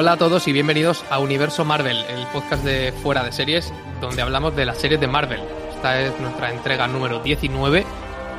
Hola 0.00 0.12
a 0.12 0.16
todos 0.16 0.46
y 0.46 0.52
bienvenidos 0.52 1.04
a 1.10 1.18
Universo 1.18 1.64
Marvel, 1.64 1.96
el 2.08 2.24
podcast 2.28 2.62
de 2.62 2.92
Fuera 2.92 3.24
de 3.24 3.32
Series, 3.32 3.74
donde 4.00 4.22
hablamos 4.22 4.54
de 4.54 4.64
las 4.64 4.78
series 4.78 5.00
de 5.00 5.08
Marvel. 5.08 5.40
Esta 5.74 6.00
es 6.00 6.20
nuestra 6.20 6.52
entrega 6.52 6.86
número 6.86 7.18
19 7.18 7.84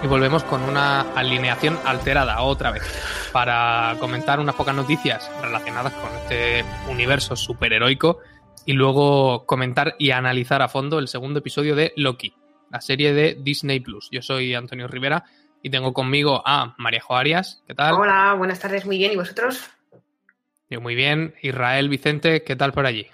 y 0.02 0.08
volvemos 0.08 0.46
con 0.46 0.62
una 0.62 1.02
alineación 1.02 1.78
alterada 1.84 2.40
otra 2.44 2.72
vez 2.72 2.84
para 3.34 3.98
comentar 4.00 4.40
unas 4.40 4.56
pocas 4.56 4.74
noticias 4.74 5.30
relacionadas 5.42 5.92
con 5.96 6.10
este 6.16 6.64
universo 6.90 7.36
superheroico 7.36 8.20
y 8.66 8.72
luego 8.72 9.46
comentar 9.46 9.96
y 10.00 10.12
analizar 10.12 10.62
a 10.62 10.70
fondo 10.70 10.98
el 10.98 11.10
segundo 11.10 11.40
episodio 11.40 11.76
de 11.76 11.92
Loki, 11.98 12.34
la 12.70 12.80
serie 12.80 13.12
de 13.12 13.38
Disney 13.38 13.82
Plus. 13.82 14.08
Yo 14.14 14.22
soy 14.22 14.56
Antonio 14.56 14.88
Rivera 14.88 15.26
y 15.62 15.70
tengo 15.70 15.92
conmigo 15.92 16.42
a 16.46 16.74
María 16.78 17.02
Arias. 17.10 17.62
¿Qué 17.68 17.76
tal? 17.76 17.96
Hola, 17.96 18.34
buenas 18.38 18.62
tardes, 18.62 18.86
muy 18.86 18.98
bien. 18.98 19.12
¿Y 19.12 19.18
vosotros? 19.18 19.70
Yo 20.70 20.82
muy 20.82 20.94
bien. 20.94 21.34
Israel 21.42 21.90
Vicente, 21.90 22.44
¿qué 22.44 22.56
tal 22.56 22.74
por 22.74 22.86
allí? 22.86 23.08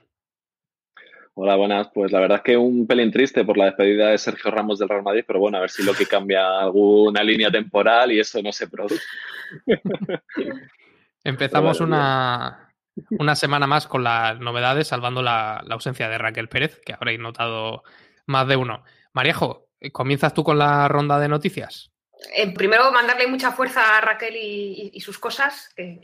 Hola, 1.36 1.56
buenas. 1.56 1.90
Pues 1.94 2.12
la 2.12 2.20
verdad 2.20 2.38
es 2.38 2.44
que 2.44 2.58
un 2.58 2.86
pelín 2.86 3.12
triste 3.12 3.46
por 3.46 3.58
la 3.58 3.66
despedida 3.66 4.10
de 4.10 4.18
Sergio 4.18 4.52
Ramos 4.52 4.78
del 4.78 4.90
Real 4.90 5.04
Madrid, 5.04 5.24
pero 5.26 5.40
bueno, 5.40 5.58
a 5.58 5.62
ver 5.62 5.70
si 5.70 5.84
lo 5.84 5.94
que 5.94 6.06
cambia 6.06 6.60
alguna 6.60 7.24
línea 7.24 7.50
temporal 7.50 8.12
y 8.12 8.20
eso 8.20 8.42
no 8.42 8.52
se 8.52 8.68
produce. 8.68 9.02
Empezamos 11.24 11.80
una, 11.80 12.74
una 13.12 13.36
semana 13.36 13.68
más 13.68 13.88
con 13.88 14.04
las 14.04 14.38
novedades, 14.40 14.90
salvando 14.90 15.22
la, 15.22 15.64
la, 15.66 15.76
ausencia 15.76 16.10
de 16.10 16.18
Raquel 16.18 16.50
Pérez, 16.50 16.82
que 16.86 16.94
habréis 16.94 17.20
notado 17.20 17.84
más 18.26 18.48
de 18.50 18.58
uno. 18.58 18.84
Maríajo, 19.14 19.70
¿comienzas 19.94 20.34
tú 20.34 20.44
con 20.44 20.58
la 20.58 20.90
ronda 20.90 21.20
de 21.20 21.30
noticias? 21.30 21.95
Eh, 22.34 22.54
primero, 22.54 22.92
mandarle 22.92 23.28
mucha 23.28 23.52
fuerza 23.52 23.98
a 23.98 24.02
Raquel 24.02 24.36
y, 24.38 25.00
sus 25.00 25.20
cosas, 25.20 25.70
que, 25.76 26.02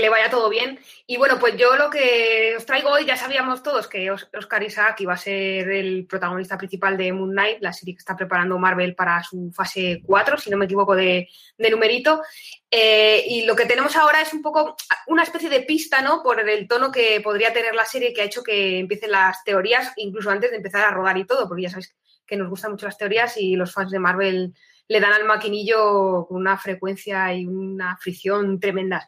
le 0.00 0.08
vaya 0.08 0.30
todo 0.30 0.48
bien. 0.48 0.78
Y 1.06 1.16
bueno, 1.16 1.38
pues 1.38 1.56
yo 1.56 1.76
lo 1.76 1.90
que 1.90 2.54
os 2.56 2.66
traigo 2.66 2.90
hoy, 2.90 3.04
ya 3.04 3.16
sabíamos 3.16 3.62
todos 3.62 3.88
que 3.88 4.10
Oscar 4.10 4.62
Isaac 4.62 5.00
iba 5.00 5.14
a 5.14 5.16
ser 5.16 5.68
el 5.70 6.06
protagonista 6.06 6.58
principal 6.58 6.96
de 6.96 7.12
Moon 7.12 7.30
Knight, 7.30 7.58
la 7.60 7.72
serie 7.72 7.94
que 7.94 8.00
está 8.00 8.16
preparando 8.16 8.58
Marvel 8.58 8.94
para 8.94 9.22
su 9.22 9.50
fase 9.52 10.02
4, 10.04 10.38
si 10.38 10.50
no 10.50 10.56
me 10.56 10.66
equivoco 10.66 10.94
de, 10.94 11.28
de 11.56 11.70
numerito. 11.70 12.22
Eh, 12.70 13.24
y 13.26 13.44
lo 13.44 13.56
que 13.56 13.66
tenemos 13.66 13.96
ahora 13.96 14.20
es 14.20 14.32
un 14.32 14.42
poco 14.42 14.76
una 15.06 15.22
especie 15.22 15.48
de 15.48 15.60
pista, 15.60 16.02
¿no? 16.02 16.22
Por 16.22 16.40
el 16.40 16.68
tono 16.68 16.92
que 16.92 17.20
podría 17.20 17.52
tener 17.52 17.74
la 17.74 17.84
serie 17.84 18.12
que 18.12 18.22
ha 18.22 18.26
hecho 18.26 18.42
que 18.42 18.78
empiecen 18.78 19.12
las 19.12 19.42
teorías, 19.44 19.92
incluso 19.96 20.30
antes 20.30 20.50
de 20.50 20.56
empezar 20.56 20.84
a 20.84 20.90
rodar 20.90 21.16
y 21.16 21.24
todo, 21.24 21.48
porque 21.48 21.62
ya 21.62 21.70
sabéis 21.70 21.94
que 22.26 22.36
nos 22.36 22.50
gustan 22.50 22.72
mucho 22.72 22.86
las 22.86 22.98
teorías 22.98 23.36
y 23.36 23.56
los 23.56 23.72
fans 23.72 23.90
de 23.90 23.98
Marvel 23.98 24.54
le 24.88 25.00
dan 25.00 25.12
al 25.12 25.24
maquinillo 25.24 26.26
con 26.26 26.38
una 26.38 26.56
frecuencia 26.58 27.32
y 27.34 27.46
una 27.46 27.96
fricción 27.96 28.60
tremendas. 28.60 29.06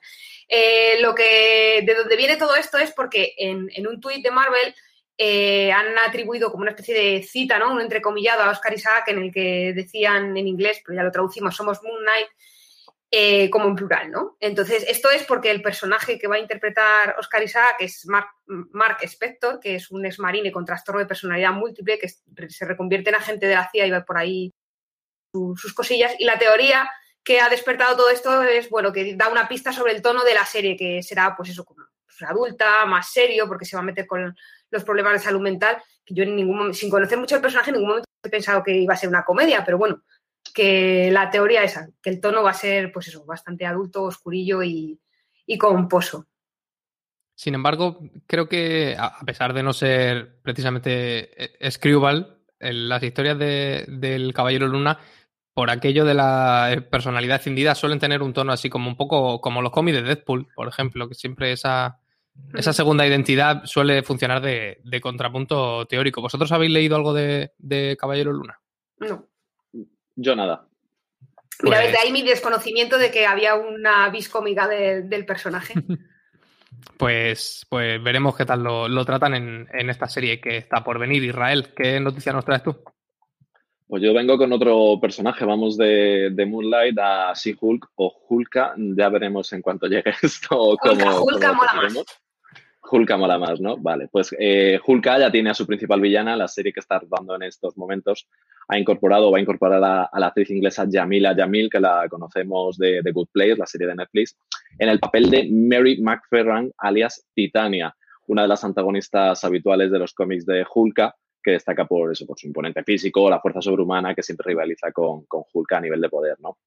Eh, 0.48 1.00
lo 1.00 1.14
que, 1.14 1.82
de 1.84 1.94
donde 1.94 2.16
viene 2.16 2.36
todo 2.36 2.56
esto 2.56 2.78
es 2.78 2.92
porque 2.92 3.34
en, 3.38 3.68
en 3.74 3.86
un 3.86 4.00
tuit 4.00 4.22
de 4.22 4.30
Marvel 4.30 4.74
eh, 5.20 5.72
han 5.72 5.98
atribuido 5.98 6.50
como 6.50 6.62
una 6.62 6.70
especie 6.70 6.94
de 6.94 7.22
cita, 7.24 7.58
¿no? 7.58 7.72
Un 7.72 7.80
entrecomillado 7.80 8.42
a 8.42 8.50
Oscar 8.50 8.72
Isaac 8.72 9.08
en 9.08 9.18
el 9.18 9.32
que 9.32 9.72
decían 9.74 10.36
en 10.36 10.46
inglés, 10.46 10.80
pero 10.84 10.96
ya 10.96 11.02
lo 11.02 11.10
traducimos, 11.10 11.56
somos 11.56 11.82
Moon 11.82 12.02
Knight, 12.02 12.28
eh, 13.10 13.50
como 13.50 13.66
en 13.68 13.74
plural, 13.74 14.12
¿no? 14.12 14.36
Entonces, 14.38 14.84
esto 14.86 15.10
es 15.10 15.24
porque 15.24 15.50
el 15.50 15.60
personaje 15.60 16.18
que 16.18 16.28
va 16.28 16.36
a 16.36 16.40
interpretar 16.40 17.16
Oscar 17.18 17.42
Isaac 17.42 17.76
es 17.80 18.06
Mark, 18.06 18.28
Mark 18.46 18.98
Spector, 19.02 19.58
que 19.58 19.74
es 19.74 19.90
un 19.90 20.06
ex 20.06 20.20
marine 20.20 20.52
con 20.52 20.64
trastorno 20.64 21.00
de 21.00 21.06
personalidad 21.06 21.52
múltiple, 21.52 21.98
que 21.98 22.08
se 22.08 22.64
reconvierte 22.64 23.10
en 23.10 23.16
agente 23.16 23.46
de 23.46 23.54
la 23.56 23.68
CIA 23.72 23.86
y 23.86 23.90
va 23.90 24.04
por 24.04 24.18
ahí 24.18 24.54
sus 25.32 25.74
cosillas. 25.74 26.14
Y 26.18 26.24
la 26.24 26.38
teoría 26.38 26.88
que 27.22 27.40
ha 27.40 27.48
despertado 27.48 27.96
todo 27.96 28.10
esto 28.10 28.42
es, 28.42 28.70
bueno, 28.70 28.92
que 28.92 29.14
da 29.14 29.28
una 29.28 29.48
pista 29.48 29.72
sobre 29.72 29.92
el 29.92 30.02
tono 30.02 30.24
de 30.24 30.34
la 30.34 30.46
serie, 30.46 30.76
que 30.76 31.02
será, 31.02 31.36
pues 31.36 31.50
eso, 31.50 31.64
pues, 31.64 31.78
adulta, 32.28 32.84
más 32.86 33.12
serio, 33.12 33.46
porque 33.46 33.64
se 33.64 33.76
va 33.76 33.82
a 33.82 33.84
meter 33.84 34.06
con 34.06 34.34
los 34.70 34.84
problemas 34.84 35.12
de 35.12 35.18
salud 35.18 35.40
mental, 35.40 35.76
que 36.04 36.14
yo 36.14 36.24
en 36.24 36.34
ningún 36.34 36.56
momento, 36.56 36.78
sin 36.78 36.90
conocer 36.90 37.18
mucho 37.18 37.36
el 37.36 37.42
personaje, 37.42 37.70
en 37.70 37.74
ningún 37.74 37.90
momento 37.90 38.08
he 38.24 38.30
pensado 38.30 38.62
que 38.62 38.76
iba 38.76 38.94
a 38.94 38.96
ser 38.96 39.08
una 39.08 39.24
comedia, 39.24 39.64
pero 39.64 39.78
bueno, 39.78 40.02
que 40.54 41.10
la 41.12 41.30
teoría 41.30 41.62
esa, 41.62 41.88
que 42.02 42.10
el 42.10 42.20
tono 42.20 42.42
va 42.42 42.50
a 42.50 42.54
ser, 42.54 42.92
pues 42.92 43.08
eso, 43.08 43.24
bastante 43.24 43.66
adulto, 43.66 44.04
oscurillo 44.04 44.62
y, 44.62 44.98
y 45.46 45.58
composo. 45.58 46.26
Sin 47.34 47.54
embargo, 47.54 48.00
creo 48.26 48.48
que 48.48 48.96
a 48.98 49.20
pesar 49.24 49.52
de 49.52 49.62
no 49.62 49.72
ser 49.72 50.40
precisamente 50.42 51.64
eh, 51.64 51.70
Screwball, 51.70 52.38
las 52.58 53.02
historias 53.02 53.38
de, 53.38 53.84
del 53.86 54.34
Caballero 54.34 54.66
Luna 54.66 54.98
por 55.58 55.72
aquello 55.72 56.04
de 56.04 56.14
la 56.14 56.72
eh, 56.72 56.82
personalidad 56.82 57.38
escindida, 57.40 57.74
suelen 57.74 57.98
tener 57.98 58.22
un 58.22 58.32
tono 58.32 58.52
así 58.52 58.70
como 58.70 58.88
un 58.88 58.96
poco 58.96 59.40
como 59.40 59.60
los 59.60 59.72
cómics 59.72 59.96
de 59.96 60.04
Deadpool, 60.04 60.46
por 60.54 60.68
ejemplo, 60.68 61.08
que 61.08 61.16
siempre 61.16 61.50
esa, 61.50 61.98
esa 62.54 62.72
segunda 62.72 63.04
identidad 63.04 63.64
suele 63.64 64.04
funcionar 64.04 64.40
de, 64.40 64.78
de, 64.84 65.00
contrapunto 65.00 65.84
teórico. 65.86 66.20
¿Vosotros 66.20 66.52
habéis 66.52 66.70
leído 66.70 66.94
algo 66.94 67.12
de, 67.12 67.54
de 67.58 67.96
Caballero 67.98 68.32
Luna? 68.32 68.60
No. 69.00 69.26
Yo 70.14 70.36
nada. 70.36 70.68
Mira, 71.64 71.78
pues... 71.78 71.90
desde 71.90 72.06
ahí 72.06 72.12
mi 72.12 72.22
desconocimiento 72.22 72.96
de 72.96 73.10
que 73.10 73.26
había 73.26 73.56
una 73.56 74.10
biscómica 74.10 74.68
de, 74.68 75.02
del 75.02 75.26
personaje. 75.26 75.74
pues, 76.96 77.66
pues 77.68 78.00
veremos 78.00 78.36
qué 78.36 78.46
tal 78.46 78.62
lo, 78.62 78.88
lo 78.88 79.04
tratan 79.04 79.34
en, 79.34 79.68
en, 79.72 79.90
esta 79.90 80.06
serie 80.06 80.40
que 80.40 80.56
está 80.56 80.84
por 80.84 81.00
venir. 81.00 81.24
Israel, 81.24 81.74
¿qué 81.76 81.98
noticia 81.98 82.32
nos 82.32 82.44
traes 82.44 82.62
tú? 82.62 82.80
Pues 83.88 84.02
yo 84.02 84.12
vengo 84.12 84.36
con 84.36 84.52
otro 84.52 84.98
personaje, 85.00 85.46
vamos 85.46 85.78
de, 85.78 86.28
de 86.30 86.44
Moonlight 86.44 86.98
a 86.98 87.32
She-Hulk 87.34 87.92
o 87.94 88.14
Hulka, 88.28 88.74
ya 88.76 89.08
veremos 89.08 89.50
en 89.54 89.62
cuanto 89.62 89.86
llegue 89.86 90.12
esto. 90.22 90.72
Hulka, 90.72 91.18
Hulka 91.22 91.52
mola 91.54 91.82
más. 91.84 92.04
Hulka 92.90 93.16
mola 93.16 93.38
más, 93.38 93.60
¿no? 93.62 93.78
Vale, 93.78 94.08
pues 94.12 94.36
eh, 94.38 94.78
Hulka 94.86 95.18
ya 95.18 95.32
tiene 95.32 95.48
a 95.48 95.54
su 95.54 95.66
principal 95.66 96.02
villana, 96.02 96.36
la 96.36 96.48
serie 96.48 96.70
que 96.70 96.80
está 96.80 97.00
dando 97.08 97.34
en 97.36 97.44
estos 97.44 97.78
momentos, 97.78 98.28
ha 98.68 98.78
incorporado 98.78 99.28
o 99.28 99.32
va 99.32 99.38
a 99.38 99.40
incorporar 99.40 99.82
a, 99.82 100.02
a, 100.04 100.20
la 100.20 100.26
actriz 100.26 100.50
inglesa 100.50 100.86
Jamila 100.90 101.34
Jamil, 101.34 101.70
que 101.70 101.80
la 101.80 102.06
conocemos 102.10 102.76
de 102.76 103.00
The 103.02 103.12
Good 103.12 103.28
Place, 103.32 103.56
la 103.56 103.66
serie 103.66 103.86
de 103.86 103.94
Netflix, 103.94 104.36
en 104.78 104.90
el 104.90 105.00
papel 105.00 105.30
de 105.30 105.48
Mary 105.50 105.98
McFerran, 106.02 106.70
alias 106.76 107.26
Titania, 107.34 107.96
una 108.26 108.42
de 108.42 108.48
las 108.48 108.64
antagonistas 108.64 109.42
habituales 109.44 109.90
de 109.90 109.98
los 109.98 110.12
cómics 110.12 110.44
de 110.44 110.66
Hulka, 110.74 111.16
que 111.48 111.52
destaca 111.52 111.86
por 111.86 112.12
eso, 112.12 112.26
por 112.26 112.38
su 112.38 112.46
imponente 112.46 112.84
físico, 112.84 113.30
la 113.30 113.40
fuerza 113.40 113.62
sobrehumana 113.62 114.14
que 114.14 114.22
siempre 114.22 114.48
rivaliza 114.48 114.92
con, 114.92 115.24
con 115.24 115.44
Hulk 115.50 115.72
a 115.72 115.80
nivel 115.80 115.98
de 116.02 116.10
poder, 116.10 116.36
¿no? 116.40 116.58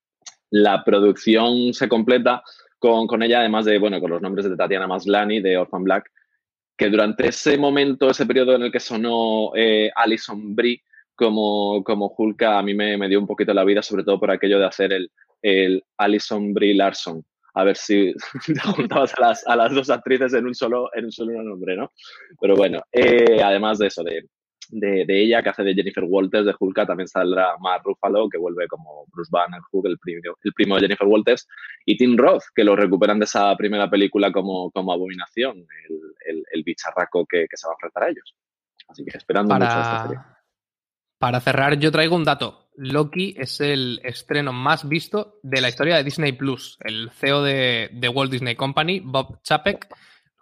La 0.50 0.84
producción 0.84 1.72
se 1.72 1.88
completa 1.88 2.42
con, 2.80 3.06
con, 3.06 3.22
ella, 3.22 3.42
además 3.42 3.66
de, 3.66 3.78
bueno, 3.78 4.02
con 4.02 4.10
los 4.10 4.24
nombres 4.24 4.50
de 4.50 4.58
Tatiana 4.58 4.88
Maslany, 4.88 5.40
de 5.40 5.56
Orphan 5.56 5.84
Black, 5.84 6.12
que 6.76 6.90
durante 6.90 7.28
ese 7.28 7.60
momento, 7.60 8.10
ese 8.10 8.26
periodo 8.26 8.56
en 8.56 8.64
el 8.64 8.72
que 8.72 8.80
sonó 8.80 9.52
eh, 9.56 9.92
Alison 9.96 10.56
Brie 10.56 10.82
como, 11.14 11.84
como 11.84 12.12
Hulk, 12.18 12.42
a 12.42 12.64
mí 12.64 12.74
me, 12.74 12.98
me, 12.98 13.08
dio 13.08 13.20
un 13.20 13.28
poquito 13.28 13.54
la 13.54 13.64
vida, 13.64 13.84
sobre 13.84 14.04
todo 14.04 14.20
por 14.20 14.32
aquello 14.32 14.58
de 14.58 14.66
hacer 14.66 14.92
el, 14.94 15.12
el 15.44 15.84
Alison 15.98 16.56
Brie 16.56 16.74
Larson. 16.74 17.24
A 17.54 17.66
ver 17.66 17.78
si 17.78 18.16
juntabas 18.76 19.14
a 19.14 19.22
las, 19.22 19.48
a 19.48 19.56
las, 19.56 19.76
dos 19.76 19.92
actrices 19.92 20.34
en 20.34 20.48
un 20.48 20.56
solo, 20.56 20.90
en 20.96 21.06
un 21.06 21.12
solo 21.12 21.44
nombre, 21.44 21.78
¿no? 21.78 21.92
Pero 22.40 22.56
bueno, 22.56 22.82
eh, 22.92 23.44
además 23.44 23.78
de 23.78 23.88
eso, 23.88 24.04
de, 24.04 24.26
de, 24.72 25.06
de, 25.06 25.24
ella, 25.24 25.44
que 25.44 25.50
hace 25.50 25.64
de 25.64 25.74
Jennifer 25.74 26.04
Walters, 26.06 26.46
de 26.46 26.56
Hulka, 26.58 26.86
también 26.86 27.08
saldrá 27.08 27.58
Mark 27.60 27.84
Ruffalo, 27.84 28.30
que 28.30 28.38
vuelve 28.38 28.68
como 28.68 29.06
Bruce 29.14 29.30
Banner, 29.32 29.60
Hulk, 29.72 29.86
el 29.86 30.00
primo, 30.00 30.22
el 30.44 30.54
primo 30.54 30.76
de 30.76 30.82
Jennifer 30.82 31.08
Walters, 31.08 31.48
y 31.86 31.98
Tim 31.98 32.18
Roth, 32.18 32.44
que 32.56 32.64
lo 32.64 32.76
recuperan 32.76 33.20
de 33.20 33.26
esa 33.26 33.56
primera 33.56 33.90
película 33.90 34.32
como, 34.32 34.72
como 34.72 34.94
Abominación, 34.94 35.58
el, 35.58 36.02
el, 36.28 36.44
el 36.52 36.64
bicharraco 36.64 37.26
que, 37.26 37.46
que, 37.50 37.58
se 37.58 37.68
va 37.68 37.74
a 37.74 37.76
enfrentar 37.76 38.04
a 38.04 38.10
ellos. 38.10 38.36
Así 38.88 39.04
que 39.04 39.18
esperando 39.18 39.50
para, 39.50 39.66
mucho 39.66 39.80
esta 39.80 40.04
serie. 40.04 40.20
Para 41.20 41.40
cerrar, 41.40 41.78
yo 41.78 41.92
traigo 41.92 42.16
un 42.16 42.24
dato. 42.24 42.70
Loki 42.78 43.36
es 43.38 43.60
el 43.62 44.00
estreno 44.04 44.54
más 44.54 44.88
visto 44.88 45.40
de 45.44 45.62
la 45.62 45.70
historia 45.70 45.98
de 45.98 46.04
Disney 46.04 46.32
Plus. 46.32 46.78
El 46.80 47.12
CEO 47.12 47.44
de, 47.44 47.90
de 47.94 48.10
Walt 48.10 48.32
Disney 48.32 48.56
Company, 48.56 49.02
Bob 49.02 49.42
Chapek, 49.44 49.88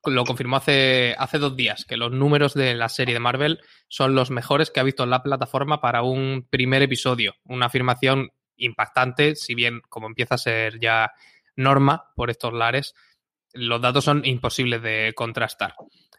lo 0.06 0.24
confirmó 0.24 0.58
hace, 0.58 1.16
hace 1.18 1.40
dos 1.40 1.56
días, 1.56 1.86
que 1.86 1.98
los 1.98 2.12
números 2.12 2.54
de 2.54 2.74
la 2.76 2.90
serie 2.90 3.14
de 3.14 3.20
Marvel 3.20 3.60
son 3.88 4.16
los 4.16 4.32
mejores 4.32 4.72
que 4.72 4.80
ha 4.80 4.84
visto 4.84 5.06
la 5.06 5.24
plataforma 5.24 5.82
para 5.82 6.04
un 6.04 6.48
primer 6.50 6.82
episodio. 6.82 7.36
Una 7.44 7.68
afirmación 7.68 8.32
impactante, 8.58 9.36
si 9.36 9.56
bien 9.56 9.82
como 9.90 10.08
empieza 10.08 10.36
a 10.36 10.40
ser 10.40 10.80
ya 10.80 11.12
norma 11.56 12.12
por 12.16 12.30
estos 12.30 12.54
lares, 12.54 12.94
los 13.54 13.82
datos 13.82 14.06
son 14.06 14.26
imposibles 14.26 14.82
de 14.82 15.14
contrastar. 15.16 15.76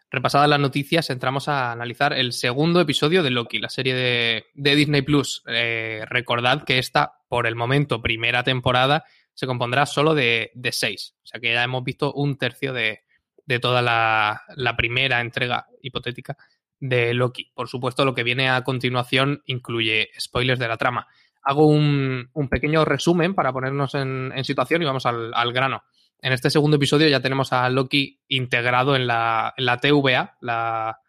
Repasadas 0.09 0.49
las 0.49 0.59
noticias, 0.59 1.09
entramos 1.09 1.47
a 1.47 1.71
analizar 1.71 2.11
el 2.11 2.33
segundo 2.33 2.81
episodio 2.81 3.23
de 3.23 3.29
Loki, 3.29 3.59
la 3.59 3.69
serie 3.69 3.95
de, 3.95 4.45
de 4.53 4.75
Disney 4.75 5.03
Plus. 5.03 5.41
Eh, 5.47 6.03
recordad 6.09 6.63
que 6.63 6.79
esta, 6.79 7.13
por 7.29 7.47
el 7.47 7.55
momento, 7.55 8.01
primera 8.01 8.43
temporada, 8.43 9.05
se 9.33 9.47
compondrá 9.47 9.85
solo 9.85 10.13
de, 10.13 10.51
de 10.53 10.71
seis. 10.73 11.15
O 11.23 11.27
sea 11.27 11.39
que 11.39 11.53
ya 11.53 11.63
hemos 11.63 11.85
visto 11.85 12.11
un 12.11 12.37
tercio 12.37 12.73
de, 12.73 13.03
de 13.45 13.59
toda 13.59 13.81
la, 13.81 14.43
la, 14.55 14.75
primera 14.75 15.21
entrega 15.21 15.67
hipotética 15.81 16.37
de 16.79 17.13
Loki. 17.13 17.51
Por 17.53 17.67
supuesto, 17.67 18.05
lo 18.05 18.13
que 18.13 18.23
viene 18.23 18.49
a 18.49 18.63
continuación 18.63 19.41
incluye 19.45 20.09
spoilers 20.19 20.59
de 20.59 20.67
la 20.67 20.77
trama. 20.77 21.07
Hago 21.43 21.67
un, 21.67 22.29
un 22.33 22.49
pequeño 22.49 22.85
resumen 22.85 23.33
para 23.33 23.51
ponernos 23.51 23.95
en, 23.95 24.31
en, 24.35 24.43
situación 24.43 24.81
y 24.81 24.85
vamos 24.85 25.05
al, 25.05 25.33
al 25.33 25.53
grano. 25.53 25.83
en 26.19 26.33
este 26.33 26.49
segundo 26.49 26.77
episodio 26.77 27.07
ya 27.07 27.19
tenemos 27.19 27.51
a 27.53 27.69
Loki 27.69 28.19
integrado 28.27 28.95
en 28.95 29.07
la, 29.07 29.53
en 29.57 29.65
la 29.65 29.77
TVA, 29.77 30.37
la, 30.41 30.99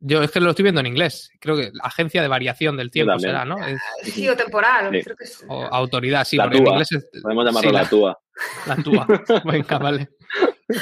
yo 0.00 0.22
es 0.22 0.30
que 0.30 0.40
lo 0.40 0.50
estoy 0.50 0.64
viendo 0.64 0.80
en 0.80 0.86
inglés. 0.86 1.30
Creo 1.40 1.56
que 1.56 1.72
agencia 1.82 2.20
de 2.22 2.28
variación 2.28 2.76
del 2.76 2.90
tiempo 2.90 3.18
será, 3.18 3.44
¿no? 3.44 3.64
Es... 3.66 3.80
Sí, 4.02 4.28
o 4.28 4.36
temporal. 4.36 4.90
Creo 4.90 5.16
que 5.16 5.24
es... 5.24 5.44
o 5.48 5.64
autoridad, 5.64 6.24
sí, 6.24 6.36
la 6.36 6.44
porque 6.44 6.58
en 6.58 6.66
inglés 6.66 6.92
es... 6.92 7.08
Podemos 7.22 7.44
llamarlo 7.44 7.72
la, 7.72 7.88
TUA. 7.88 8.18
La 8.66 8.76
TUA. 8.76 9.06
Venga, 9.44 9.78
vale. 9.78 10.10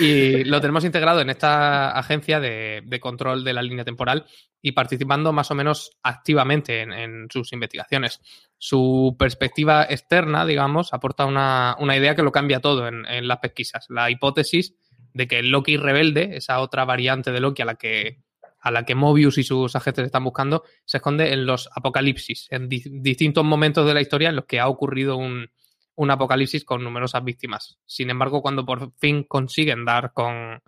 Y 0.01 0.45
lo 0.45 0.61
tenemos 0.61 0.85
integrado 0.85 1.21
en 1.21 1.29
esta 1.29 1.91
agencia 1.91 2.41
de, 2.41 2.83
de, 2.87 3.01
control 3.01 3.45
de 3.45 3.53
la 3.53 3.63
línea 3.63 3.85
temporal 3.85 4.25
y 4.63 4.73
participando 4.73 5.33
más 5.33 5.51
o 5.51 5.55
menos 5.55 5.91
activamente 6.03 6.81
en, 6.81 7.27
sus 7.31 7.53
investigaciones. 7.53 8.21
Su 8.57 9.15
perspectiva 9.19 9.85
externa, 9.85 10.47
digamos, 10.47 10.95
aporta 10.95 11.27
una, 11.27 11.77
una 11.79 11.97
idea 11.97 12.15
que 12.15 12.23
lo 12.23 12.33
cambia 12.33 12.61
todo 12.61 12.89
en, 12.89 13.05
en 13.07 13.29
las 13.29 13.39
pesquisas. 13.39 13.87
La 13.91 14.11
hipótesis 14.11 14.75
de 15.13 15.29
que 15.29 15.43
Loki 15.43 15.77
rebelde, 15.77 16.37
esa 16.37 16.61
otra 16.61 16.87
variante 16.87 17.31
de 17.31 17.41
Loki 17.41 17.63
a 17.63 17.67
la 17.67 17.75
que 17.75 18.23
a 18.61 18.71
la 18.71 18.87
que 18.87 18.95
Mobius 18.95 19.37
y 19.37 19.45
sus 19.45 19.77
agentes 19.77 20.07
están 20.07 20.25
buscando, 20.25 20.65
se 20.87 20.97
esconde 20.97 21.35
en 21.35 21.45
los 21.45 21.69
apocalipsis, 21.75 22.49
en 22.51 22.67
di 22.71 22.83
distintos 22.87 23.45
momentos 23.45 23.87
de 23.87 23.93
la 23.93 24.01
historia 24.01 24.31
en 24.31 24.37
los 24.37 24.47
que 24.47 24.59
ha 24.59 24.69
ocurrido 24.69 25.19
un, 25.19 25.51
un, 25.97 26.11
apocalipsis 26.11 26.65
con 26.65 26.83
numerosas 26.83 27.25
víctimas. 27.25 27.79
Sin 27.87 28.11
embargo, 28.11 28.43
cuando 28.43 28.65
por 28.65 28.93
fin 28.99 29.25
consiguen 29.25 29.85
dar 29.85 30.13
con, 30.13 30.63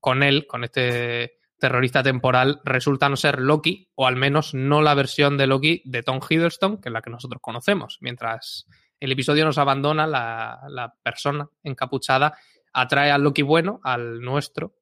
con 0.00 0.22
él, 0.22 0.46
con 0.46 0.64
este 0.64 1.38
terrorista 1.58 2.02
temporal, 2.02 2.60
resulta 2.64 3.08
no 3.08 3.16
ser 3.16 3.40
Loki, 3.40 3.88
o 3.94 4.06
al 4.06 4.16
menos 4.16 4.52
no 4.54 4.82
la 4.82 4.94
versión 4.94 5.36
de 5.36 5.46
Loki 5.46 5.82
de 5.84 6.02
Tom 6.02 6.20
Hiddleston, 6.28 6.80
que 6.80 6.88
es 6.88 6.92
la 6.92 7.02
que 7.02 7.10
nosotros 7.10 7.40
conocemos. 7.40 7.98
Mientras 8.00 8.66
el 8.98 9.12
episodio 9.12 9.44
nos 9.44 9.58
abandona, 9.58 10.06
la, 10.06 10.60
la 10.68 10.92
persona 11.02 11.48
encapuchada 11.62 12.36
atrae 12.72 13.10
al 13.10 13.22
Loki 13.22 13.42
bueno, 13.42 13.80
al 13.84 14.20
nuestro, 14.20 14.74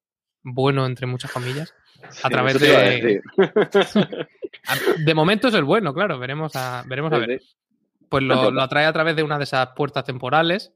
bueno 0.43 0.87
entre 0.87 1.07
muchas 1.07 1.33
comillas, 1.33 1.75
a 2.23 2.29
Sí, 2.29 2.29
través 2.29 2.57
a 2.57 2.59
de. 2.59 3.01
decir. 3.01 3.23
De 4.99 5.15
momento 5.15 5.49
es 5.49 5.55
el 5.55 5.65
bueno, 5.65 5.95
claro, 5.95 6.19
veremos 6.19 6.55
a, 6.57 6.83
veremos 6.87 7.13
a 7.13 7.19
ver. 7.19 7.41
Pues 8.11 8.23
lo, 8.25 8.51
lo 8.51 8.61
atrae 8.63 8.85
a 8.85 8.93
través 8.93 9.17
de 9.17 9.23
una 9.23 9.39
de 9.39 9.45
esas 9.45 9.69
puertas 9.75 10.05
temporales, 10.05 10.75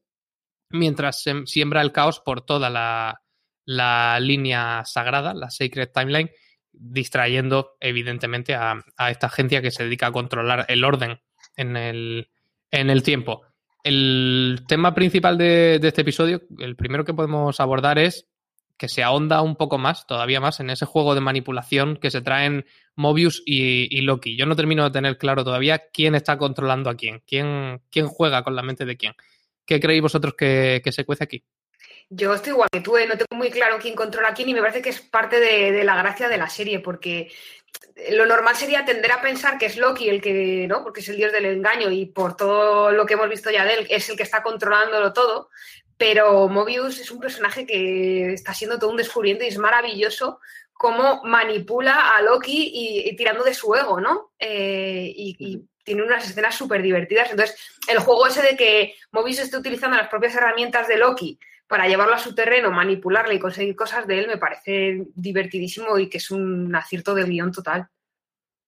mientras 0.70 1.22
se- 1.22 1.44
siembra 1.46 1.82
el 1.82 1.92
caos 1.92 2.20
por 2.20 2.40
toda 2.40 2.70
la, 2.70 3.20
la 3.66 4.18
línea 4.20 4.82
sagrada, 4.86 5.34
la 5.34 5.50
Sacred 5.50 5.90
Timeline, 5.92 6.30
distrayendo 6.72 7.76
evidentemente 7.80 8.54
a, 8.54 8.82
a 8.96 9.10
esta 9.10 9.26
agencia 9.26 9.60
que 9.62 9.70
se 9.70 9.84
dedica 9.84 10.06
a 10.06 10.12
controlar 10.12 10.64
el 10.68 10.84
orden 10.84 11.20
en 11.56 11.76
el, 11.76 12.30
en 12.70 12.88
el 12.90 13.02
tiempo. 13.02 13.42
El 13.82 14.64
tema 14.66 14.94
principal 14.94 15.36
de, 15.36 15.78
de 15.78 15.88
este 15.88 16.00
episodio, 16.00 16.40
el 16.58 16.74
primero 16.74 17.04
que 17.04 17.14
podemos 17.14 17.60
abordar 17.60 17.98
es 17.98 18.26
que 18.76 18.88
se 18.88 19.02
ahonda 19.02 19.42
un 19.42 19.56
poco 19.56 19.78
más, 19.78 20.06
todavía 20.06 20.40
más, 20.40 20.60
en 20.60 20.70
ese 20.70 20.86
juego 20.86 21.14
de 21.14 21.20
manipulación 21.20 21.96
que 21.96 22.10
se 22.10 22.22
traen 22.22 22.66
Mobius 22.96 23.42
y, 23.46 24.00
Loki. 24.02 24.36
Yo 24.36 24.46
no 24.46 24.56
termino 24.56 24.84
de 24.84 24.90
tener 24.90 25.18
claro 25.18 25.44
todavía 25.44 25.90
quién 25.92 26.14
está 26.14 26.38
controlando 26.38 26.90
a 26.90 26.96
quién, 26.96 27.22
quién, 27.26 27.82
quién 27.90 28.06
juega 28.08 28.42
con 28.42 28.56
la 28.56 28.62
mente 28.62 28.84
de 28.84 28.96
quién. 28.96 29.14
¿Qué 29.64 29.80
creéis 29.80 30.02
vosotros 30.02 30.34
que, 30.34 30.80
que 30.84 30.92
se 30.92 31.04
cuece 31.04 31.24
aquí? 31.24 31.44
Yo 32.10 32.34
estoy 32.34 32.52
igual 32.52 32.68
que 32.70 32.80
tú, 32.80 32.96
¿eh? 32.96 33.06
no 33.06 33.16
tengo 33.16 33.36
muy 33.36 33.50
claro 33.50 33.78
quién 33.80 33.94
controla 33.94 34.28
a 34.28 34.34
quién 34.34 34.48
y 34.48 34.54
me 34.54 34.60
parece 34.60 34.82
que 34.82 34.90
es 34.90 35.00
parte 35.00 35.40
de, 35.40 35.72
de 35.72 35.84
la 35.84 35.96
gracia 35.96 36.28
de 36.28 36.38
la 36.38 36.48
serie, 36.48 36.80
porque 36.80 37.30
lo 38.10 38.26
normal 38.26 38.56
sería 38.56 38.84
tender 38.84 39.12
a 39.12 39.22
pensar 39.22 39.58
que 39.58 39.66
es 39.66 39.76
Loki 39.76 40.08
el 40.08 40.20
que, 40.20 40.66
¿no? 40.68 40.82
Porque 40.82 41.00
es 41.00 41.08
el 41.08 41.16
dios 41.16 41.32
del 41.32 41.46
engaño 41.46 41.90
y 41.90 42.06
por 42.06 42.36
todo 42.36 42.90
lo 42.90 43.06
que 43.06 43.14
hemos 43.14 43.28
visto 43.28 43.50
ya 43.50 43.64
de 43.64 43.74
él, 43.74 43.86
es 43.90 44.08
el 44.08 44.16
que 44.16 44.22
está 44.22 44.42
controlándolo 44.42 45.12
todo. 45.12 45.50
Pero 45.96 46.48
Mobius 46.48 46.98
es 46.98 47.10
un 47.10 47.20
personaje 47.20 47.66
que 47.66 48.32
está 48.32 48.52
siendo 48.52 48.78
todo 48.78 48.90
un 48.90 48.96
descubrimiento 48.96 49.44
y 49.44 49.48
es 49.48 49.58
maravilloso 49.58 50.40
cómo 50.72 51.22
manipula 51.22 52.16
a 52.16 52.22
Loki 52.22 52.70
y, 52.74 53.08
y 53.08 53.16
tirando 53.16 53.44
de 53.44 53.54
su 53.54 53.74
ego, 53.74 54.00
¿no? 54.00 54.32
Eh, 54.38 55.12
y, 55.14 55.36
y 55.38 55.64
tiene 55.84 56.02
unas 56.02 56.28
escenas 56.28 56.56
súper 56.56 56.82
divertidas. 56.82 57.30
Entonces, 57.30 57.56
el 57.86 57.98
juego 57.98 58.26
ese 58.26 58.42
de 58.42 58.56
que 58.56 58.94
Mobius 59.12 59.38
esté 59.38 59.56
utilizando 59.56 59.96
las 59.96 60.08
propias 60.08 60.34
herramientas 60.34 60.88
de 60.88 60.98
Loki 60.98 61.38
para 61.66 61.88
llevarlo 61.88 62.14
a 62.14 62.18
su 62.18 62.34
terreno, 62.34 62.70
manipularle 62.70 63.34
y 63.34 63.38
conseguir 63.38 63.74
cosas 63.74 64.06
de 64.06 64.20
él, 64.20 64.26
me 64.28 64.38
parece 64.38 65.06
divertidísimo 65.14 65.98
y 65.98 66.08
que 66.08 66.18
es 66.18 66.30
un 66.30 66.74
acierto 66.74 67.14
de 67.14 67.24
guion 67.24 67.52
total. 67.52 67.88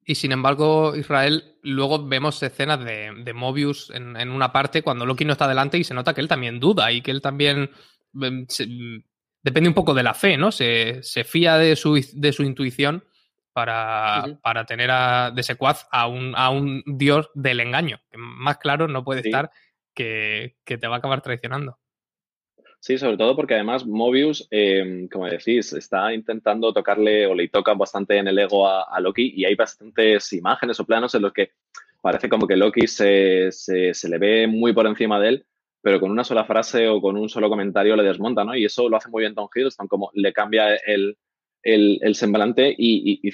Y 0.08 0.14
sin 0.14 0.30
embargo, 0.30 0.94
Israel, 0.94 1.56
luego 1.62 2.06
vemos 2.06 2.40
escenas 2.42 2.84
de, 2.84 3.12
de 3.24 3.32
Mobius 3.32 3.90
en, 3.90 4.16
en, 4.16 4.30
una 4.30 4.52
parte 4.52 4.82
cuando 4.82 5.04
Loki 5.04 5.24
no 5.24 5.32
está 5.32 5.48
delante 5.48 5.78
y 5.78 5.84
se 5.84 5.94
nota 5.94 6.14
que 6.14 6.20
él 6.20 6.28
también 6.28 6.60
duda 6.60 6.92
y 6.92 7.02
que 7.02 7.10
él 7.10 7.20
también 7.20 7.70
mm, 8.12 8.44
se, 8.48 8.66
mm, 8.66 9.02
depende 9.42 9.68
un 9.68 9.74
poco 9.74 9.94
de 9.94 10.04
la 10.04 10.14
fe, 10.14 10.36
¿no? 10.36 10.52
Se, 10.52 11.02
se 11.02 11.24
fía 11.24 11.58
de 11.58 11.74
su, 11.74 12.00
de 12.14 12.32
su 12.32 12.44
intuición 12.44 13.04
para, 13.52 14.38
para 14.42 14.64
tener 14.64 14.90
a, 14.90 15.32
de 15.32 15.42
secuaz 15.42 15.88
a 15.90 16.06
un, 16.06 16.34
a 16.36 16.50
un 16.50 16.84
dios 16.86 17.30
del 17.34 17.60
engaño. 17.60 18.00
Que 18.10 18.16
más 18.18 18.58
claro 18.58 18.86
no 18.86 19.02
puede 19.02 19.22
sí. 19.22 19.28
estar 19.28 19.50
que, 19.92 20.56
que 20.64 20.78
te 20.78 20.86
va 20.86 20.96
a 20.96 20.98
acabar 20.98 21.20
traicionando. 21.20 21.78
Sí, 22.86 22.98
sobre 22.98 23.16
todo 23.16 23.34
porque 23.34 23.54
además 23.54 23.84
Mobius, 23.84 24.46
eh, 24.48 25.08
como 25.10 25.26
decís, 25.26 25.72
está 25.72 26.14
intentando 26.14 26.72
tocarle 26.72 27.26
o 27.26 27.34
le 27.34 27.48
toca 27.48 27.74
bastante 27.74 28.16
en 28.16 28.28
el 28.28 28.38
ego 28.38 28.68
a, 28.68 29.00
Loki 29.00 29.32
y 29.34 29.44
hay 29.44 29.56
bastantes 29.56 30.32
imágenes 30.32 30.78
o 30.78 30.84
planos 30.84 31.12
en 31.16 31.22
los 31.22 31.32
que 31.32 31.50
parece 32.00 32.28
como 32.28 32.46
que 32.46 32.54
Loki 32.54 32.86
se, 32.86 33.50
se, 33.50 34.08
le 34.08 34.18
ve 34.18 34.46
muy 34.46 34.72
por 34.72 34.86
encima 34.86 35.18
de 35.18 35.30
él, 35.30 35.46
pero 35.82 35.98
con 35.98 36.12
una 36.12 36.22
sola 36.22 36.44
frase 36.44 36.86
o 36.86 37.00
con 37.00 37.16
un 37.16 37.28
solo 37.28 37.48
comentario 37.48 37.96
le 37.96 38.04
desmonta, 38.04 38.44
¿no? 38.44 38.54
Y 38.54 38.64
eso 38.64 38.88
lo 38.88 38.98
hace 38.98 39.10
muy 39.10 39.22
bien 39.22 39.34
Tom 39.34 39.48
Hiddleston, 39.52 39.88
como 39.88 40.12
le 40.14 40.32
cambia 40.32 40.76
el, 40.76 41.18
el, 41.64 42.14
semblante 42.14 42.72
y, 42.78 43.18
y, 43.20 43.32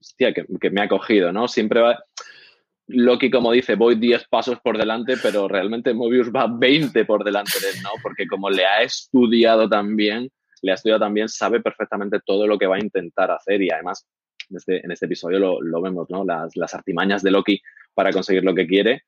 hostia, 0.00 0.32
que, 0.32 0.70
me 0.70 0.80
ha 0.80 0.88
cogido, 0.88 1.30
¿no? 1.30 1.46
Siempre 1.46 1.82
va... 1.82 2.02
Loki, 2.86 3.30
como 3.30 3.52
dice, 3.52 3.76
voy 3.76 3.94
10 3.94 4.28
pasos 4.28 4.58
por 4.60 4.76
delante, 4.76 5.14
pero 5.22 5.48
realmente 5.48 5.94
Mobius 5.94 6.30
va 6.30 6.46
20 6.46 7.04
por 7.06 7.24
delante 7.24 7.58
de 7.60 7.70
él, 7.70 7.82
¿no? 7.82 7.90
Porque 8.02 8.26
como 8.26 8.50
le 8.50 8.66
ha 8.66 8.82
estudiado 8.82 9.68
también, 9.68 10.30
le 10.60 10.72
ha 10.72 10.74
estudiado 10.74 11.00
también, 11.00 11.28
sabe 11.28 11.60
perfectamente 11.60 12.20
todo 12.24 12.46
lo 12.46 12.58
que 12.58 12.66
va 12.66 12.76
a 12.76 12.80
intentar 12.80 13.30
hacer 13.30 13.62
y 13.62 13.70
además 13.70 14.06
en 14.50 14.56
este, 14.56 14.92
este 14.92 15.06
episodio 15.06 15.38
lo, 15.38 15.62
lo 15.62 15.80
vemos, 15.80 16.08
¿no? 16.10 16.24
Las, 16.24 16.74
artimañas 16.74 17.22
de 17.22 17.30
Loki 17.30 17.60
para 17.94 18.12
conseguir 18.12 18.44
lo 18.44 18.54
que 18.54 18.66
quiere 18.66 19.02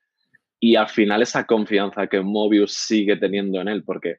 y 0.59 0.75
al 0.75 0.89
final 0.89 1.21
esa 1.21 1.45
confianza 1.45 2.07
que 2.07 2.21
Mobius 2.21 2.73
sigue 2.73 3.17
teniendo 3.17 3.61
en 3.61 3.67
él, 3.67 3.83
porque 3.83 4.17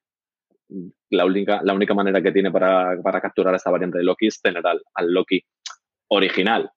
la 1.11 1.25
única, 1.25 1.61
la 1.65 1.75
única 1.75 1.95
manera 1.95 2.23
que 2.23 2.31
tiene 2.31 2.53
para, 2.53 3.01
para 3.03 3.21
capturar 3.21 3.55
esta 3.55 3.71
variante 3.71 3.99
de 3.99 4.05
Loki 4.05 4.29
es 4.29 4.41
tener 4.41 4.65
al, 4.65 4.81
al 4.95 5.13
Loki 5.13 5.43
original. 6.09 6.71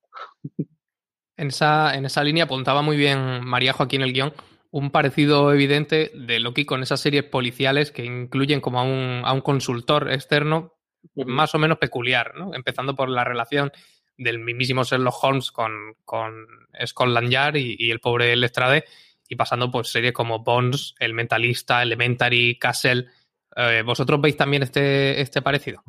En 1.42 1.48
esa, 1.48 1.96
en 1.96 2.06
esa 2.06 2.24
línea 2.24 2.44
apuntaba 2.44 2.84
muy 2.84 2.98
bien 2.98 3.44
Mariajo 3.44 3.82
aquí 3.82 3.96
en 3.96 4.04
el 4.04 4.14
guion 4.14 4.32
un 4.70 4.92
parecido 4.92 5.52
evidente 5.52 6.12
de 6.14 6.40
Loki 6.40 6.66
con 6.66 6.84
esas 6.84 7.00
series 7.00 7.24
policiales 7.24 7.92
que 7.92 8.06
incluyen 8.06 8.62
como 8.62 8.80
a 8.80 8.84
un, 8.84 9.24
a 9.26 9.34
un 9.34 9.42
consultor 9.42 10.12
externo 10.12 10.76
uh 11.16 11.24
-huh. 11.24 11.26
más 11.26 11.56
o 11.56 11.58
menos 11.58 11.80
peculiar, 11.80 12.36
¿no? 12.36 12.54
empezando 12.54 12.96
por 12.96 13.10
la 13.10 13.24
relación 13.24 13.72
del 14.18 14.38
mismísimo 14.38 14.84
Sherlock 14.84 15.16
Holmes 15.24 15.52
con, 15.52 15.96
con 16.06 16.46
Scotland 16.86 17.32
Yard 17.32 17.56
y, 17.56 17.76
y, 17.80 17.90
el 17.90 18.00
pobre 18.00 18.36
Lestrade 18.36 18.86
y 19.28 19.36
pasando 19.36 19.72
por 19.72 19.88
series 19.88 20.14
como 20.14 20.44
Bones, 20.44 20.94
El 21.00 21.16
Mentalista, 21.16 21.82
Elementary, 21.82 22.60
Castle. 22.60 23.08
Eh, 23.56 23.82
¿Vosotros 23.84 24.22
veis 24.22 24.38
también 24.38 24.62
este, 24.62 25.20
este 25.20 25.42
parecido? 25.42 25.84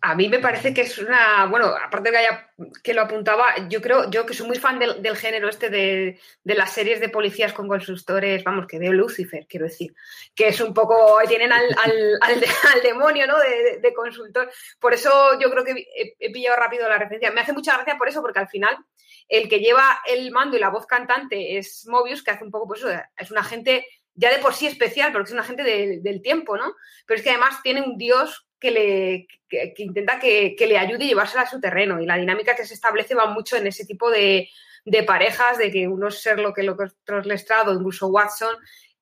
A 0.00 0.14
mí 0.14 0.28
me 0.28 0.38
parece 0.38 0.72
que 0.72 0.82
es 0.82 0.98
una, 0.98 1.46
bueno, 1.46 1.66
aparte 1.66 2.10
de 2.10 2.12
que, 2.12 2.18
haya, 2.18 2.50
que 2.82 2.94
lo 2.94 3.02
apuntaba, 3.02 3.68
yo 3.68 3.80
creo, 3.80 4.10
yo 4.10 4.24
que 4.24 4.34
soy 4.34 4.46
muy 4.46 4.58
fan 4.58 4.78
del, 4.78 5.02
del 5.02 5.16
género 5.16 5.48
este 5.48 5.70
de, 5.70 6.20
de, 6.44 6.54
las 6.54 6.72
series 6.72 7.00
de 7.00 7.08
policías 7.08 7.52
con 7.52 7.66
consultores, 7.66 8.44
vamos, 8.44 8.66
que 8.66 8.78
veo 8.78 8.92
Lucifer, 8.92 9.46
quiero 9.48 9.66
decir, 9.66 9.94
que 10.34 10.48
es 10.48 10.60
un 10.60 10.72
poco, 10.72 11.18
tienen 11.26 11.52
al, 11.52 11.64
al, 11.84 12.18
al, 12.20 12.44
al 12.74 12.82
demonio, 12.82 13.26
¿no? 13.26 13.38
De, 13.38 13.78
de, 13.80 13.94
consultor. 13.94 14.50
Por 14.78 14.94
eso 14.94 15.38
yo 15.40 15.50
creo 15.50 15.64
que 15.64 15.72
he, 15.72 16.14
he, 16.18 16.32
pillado 16.32 16.56
rápido 16.56 16.88
la 16.88 16.98
referencia. 16.98 17.32
Me 17.32 17.40
hace 17.40 17.52
mucha 17.52 17.74
gracia 17.74 17.98
por 17.98 18.08
eso, 18.08 18.22
porque 18.22 18.38
al 18.38 18.48
final 18.48 18.76
el 19.28 19.48
que 19.48 19.60
lleva 19.60 20.00
el 20.06 20.30
mando 20.30 20.56
y 20.56 20.60
la 20.60 20.70
voz 20.70 20.86
cantante 20.86 21.58
es 21.58 21.86
Mobius, 21.88 22.22
que 22.22 22.30
hace 22.30 22.44
un 22.44 22.50
poco, 22.50 22.68
pues 22.68 22.80
eso, 22.80 22.90
es 23.16 23.30
un 23.30 23.38
agente 23.38 23.86
ya 24.14 24.30
de 24.30 24.38
por 24.38 24.54
sí 24.54 24.66
especial, 24.66 25.12
porque 25.12 25.28
es 25.28 25.32
un 25.32 25.40
agente 25.40 25.62
de, 25.62 26.00
del 26.00 26.22
tiempo, 26.22 26.56
¿no? 26.56 26.74
Pero 27.06 27.18
es 27.18 27.24
que 27.24 27.30
además 27.30 27.62
tiene 27.62 27.82
un 27.82 27.96
dios 27.96 28.46
que, 28.62 28.70
le, 28.70 29.26
que, 29.48 29.74
que 29.74 29.82
intenta 29.82 30.20
que, 30.20 30.54
que, 30.56 30.66
le 30.68 30.78
ayude 30.78 31.04
y 31.04 31.08
llevársela 31.08 31.42
a 31.42 31.50
su 31.50 31.60
terreno. 31.60 32.00
Y 32.00 32.06
la 32.06 32.16
dinámica 32.16 32.54
que 32.54 32.64
se 32.64 32.74
establece 32.74 33.16
va 33.16 33.26
mucho 33.26 33.56
en 33.56 33.66
ese 33.66 33.84
tipo 33.84 34.08
de, 34.08 34.48
de 34.84 35.02
parejas, 35.02 35.58
de 35.58 35.72
que 35.72 35.88
uno 35.88 36.08
es 36.08 36.22
ser 36.22 36.38
lo 36.38 36.54
que 36.54 36.62
lo 36.62 36.74
otro 36.74 37.18
es 37.18 37.26
Lestrado, 37.26 37.74
incluso 37.74 38.06
Watson, 38.06 38.54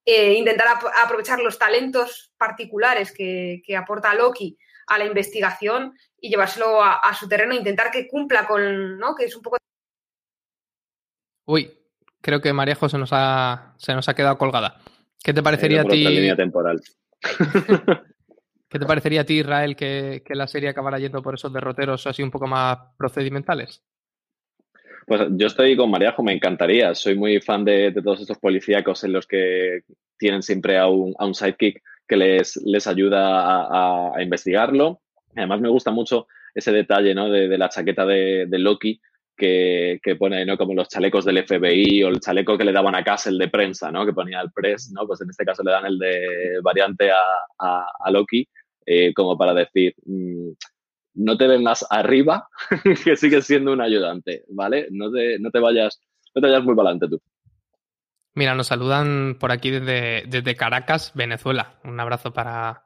eh, 0.06 0.32
intentar 0.32 0.66
ap 0.68 0.84
aprovechar 1.04 1.40
los 1.40 1.58
talentos 1.58 2.32
particulares 2.38 3.12
que, 3.12 3.60
que, 3.64 3.76
aporta 3.76 4.14
Loki 4.14 4.56
a 4.86 4.96
la 4.96 5.04
investigación 5.04 5.92
y 6.18 6.30
llevárselo 6.30 6.82
a, 6.82 6.94
a, 6.94 7.14
su 7.14 7.28
terreno 7.28 7.54
intentar 7.54 7.90
que 7.90 8.08
cumpla 8.08 8.46
con, 8.46 8.98
¿no? 8.98 9.14
Que 9.14 9.26
es 9.26 9.36
un 9.36 9.42
poco... 9.42 9.58
Uy, 11.44 11.70
creo 12.22 12.40
que 12.40 12.54
Marejo 12.54 12.88
se 12.88 12.96
nos 12.96 13.10
ha, 13.12 13.74
se 13.76 13.94
nos 13.94 14.08
ha 14.08 14.14
quedado 14.14 14.38
colgada. 14.38 14.80
¿Qué 15.22 15.34
te 15.34 15.42
parecería 15.42 15.82
a 15.82 15.84
ti? 15.84 16.02
línea 16.02 16.34
temporal. 16.34 16.80
¿Qué 18.70 18.78
te 18.78 18.86
parecería 18.86 19.22
a 19.22 19.24
ti, 19.24 19.40
Israel, 19.40 19.74
que, 19.74 20.22
la 20.28 20.46
serie 20.46 20.68
acabara 20.68 21.00
yendo 21.00 21.20
por 21.20 21.34
esos 21.34 21.52
derroteros 21.52 22.06
así 22.06 22.22
un 22.22 22.30
poco 22.30 22.46
más 22.46 22.78
procedimentales? 22.96 23.82
Pues 25.08 25.22
yo 25.32 25.48
estoy 25.48 25.76
con 25.76 25.90
Mariajo, 25.90 26.22
me 26.22 26.32
encantaría. 26.32 26.94
Soy 26.94 27.16
muy 27.16 27.40
fan 27.40 27.64
de, 27.64 27.92
todos 27.92 28.20
estos 28.20 28.38
policíacos 28.38 29.02
en 29.02 29.12
los 29.12 29.26
que 29.26 29.80
tienen 30.16 30.44
siempre 30.44 30.78
a 30.78 30.86
un, 30.86 31.34
sidekick 31.34 31.82
que 32.06 32.16
les, 32.16 32.56
les 32.64 32.86
ayuda 32.86 34.14
a, 34.14 34.22
investigarlo. 34.22 35.00
Además, 35.34 35.60
me 35.60 35.68
gusta 35.68 35.90
mucho 35.90 36.28
ese 36.54 36.70
detalle 36.70 37.12
¿no? 37.12 37.28
de, 37.28 37.58
la 37.58 37.70
chaqueta 37.70 38.06
de, 38.06 38.46
Loki 38.52 39.00
que, 39.36 39.98
pone 40.16 40.46
¿no? 40.46 40.56
como 40.56 40.74
los 40.74 40.88
chalecos 40.88 41.24
del 41.24 41.44
FBI 41.44 42.04
o 42.04 42.08
el 42.08 42.20
chaleco 42.20 42.56
que 42.56 42.64
le 42.64 42.72
daban 42.72 42.94
a 42.94 43.02
casa, 43.02 43.30
el 43.30 43.38
de 43.38 43.48
prensa, 43.48 43.90
¿no? 43.90 44.06
que 44.06 44.12
ponía 44.12 44.40
el 44.40 44.52
press, 44.52 44.92
¿no? 44.92 45.08
pues 45.08 45.20
en 45.22 45.30
este 45.30 45.44
caso 45.44 45.64
le 45.64 45.72
dan 45.72 45.86
el 45.86 45.98
de 45.98 46.60
variante 46.62 47.10
a 47.10 48.10
Loki 48.12 48.46
eh, 48.92 49.14
como 49.14 49.38
para 49.38 49.54
decir, 49.54 49.94
mm, 50.04 50.50
no 51.14 51.36
te 51.36 51.46
vengas 51.46 51.86
arriba, 51.88 52.48
que 53.04 53.16
sigues 53.16 53.46
siendo 53.46 53.72
un 53.72 53.80
ayudante, 53.80 54.44
¿vale? 54.48 54.88
No 54.90 55.12
te, 55.12 55.38
no 55.38 55.50
te 55.50 55.60
vayas, 55.60 56.00
no 56.34 56.42
te 56.42 56.48
vayas 56.48 56.64
muy 56.64 56.74
para 56.74 56.90
adelante 56.90 57.16
tú. 57.16 57.22
Mira, 58.34 58.56
nos 58.56 58.66
saludan 58.66 59.36
por 59.38 59.52
aquí 59.52 59.70
desde, 59.70 60.24
desde 60.26 60.56
Caracas, 60.56 61.12
Venezuela. 61.14 61.78
Un 61.84 62.00
abrazo 62.00 62.32
para, 62.32 62.82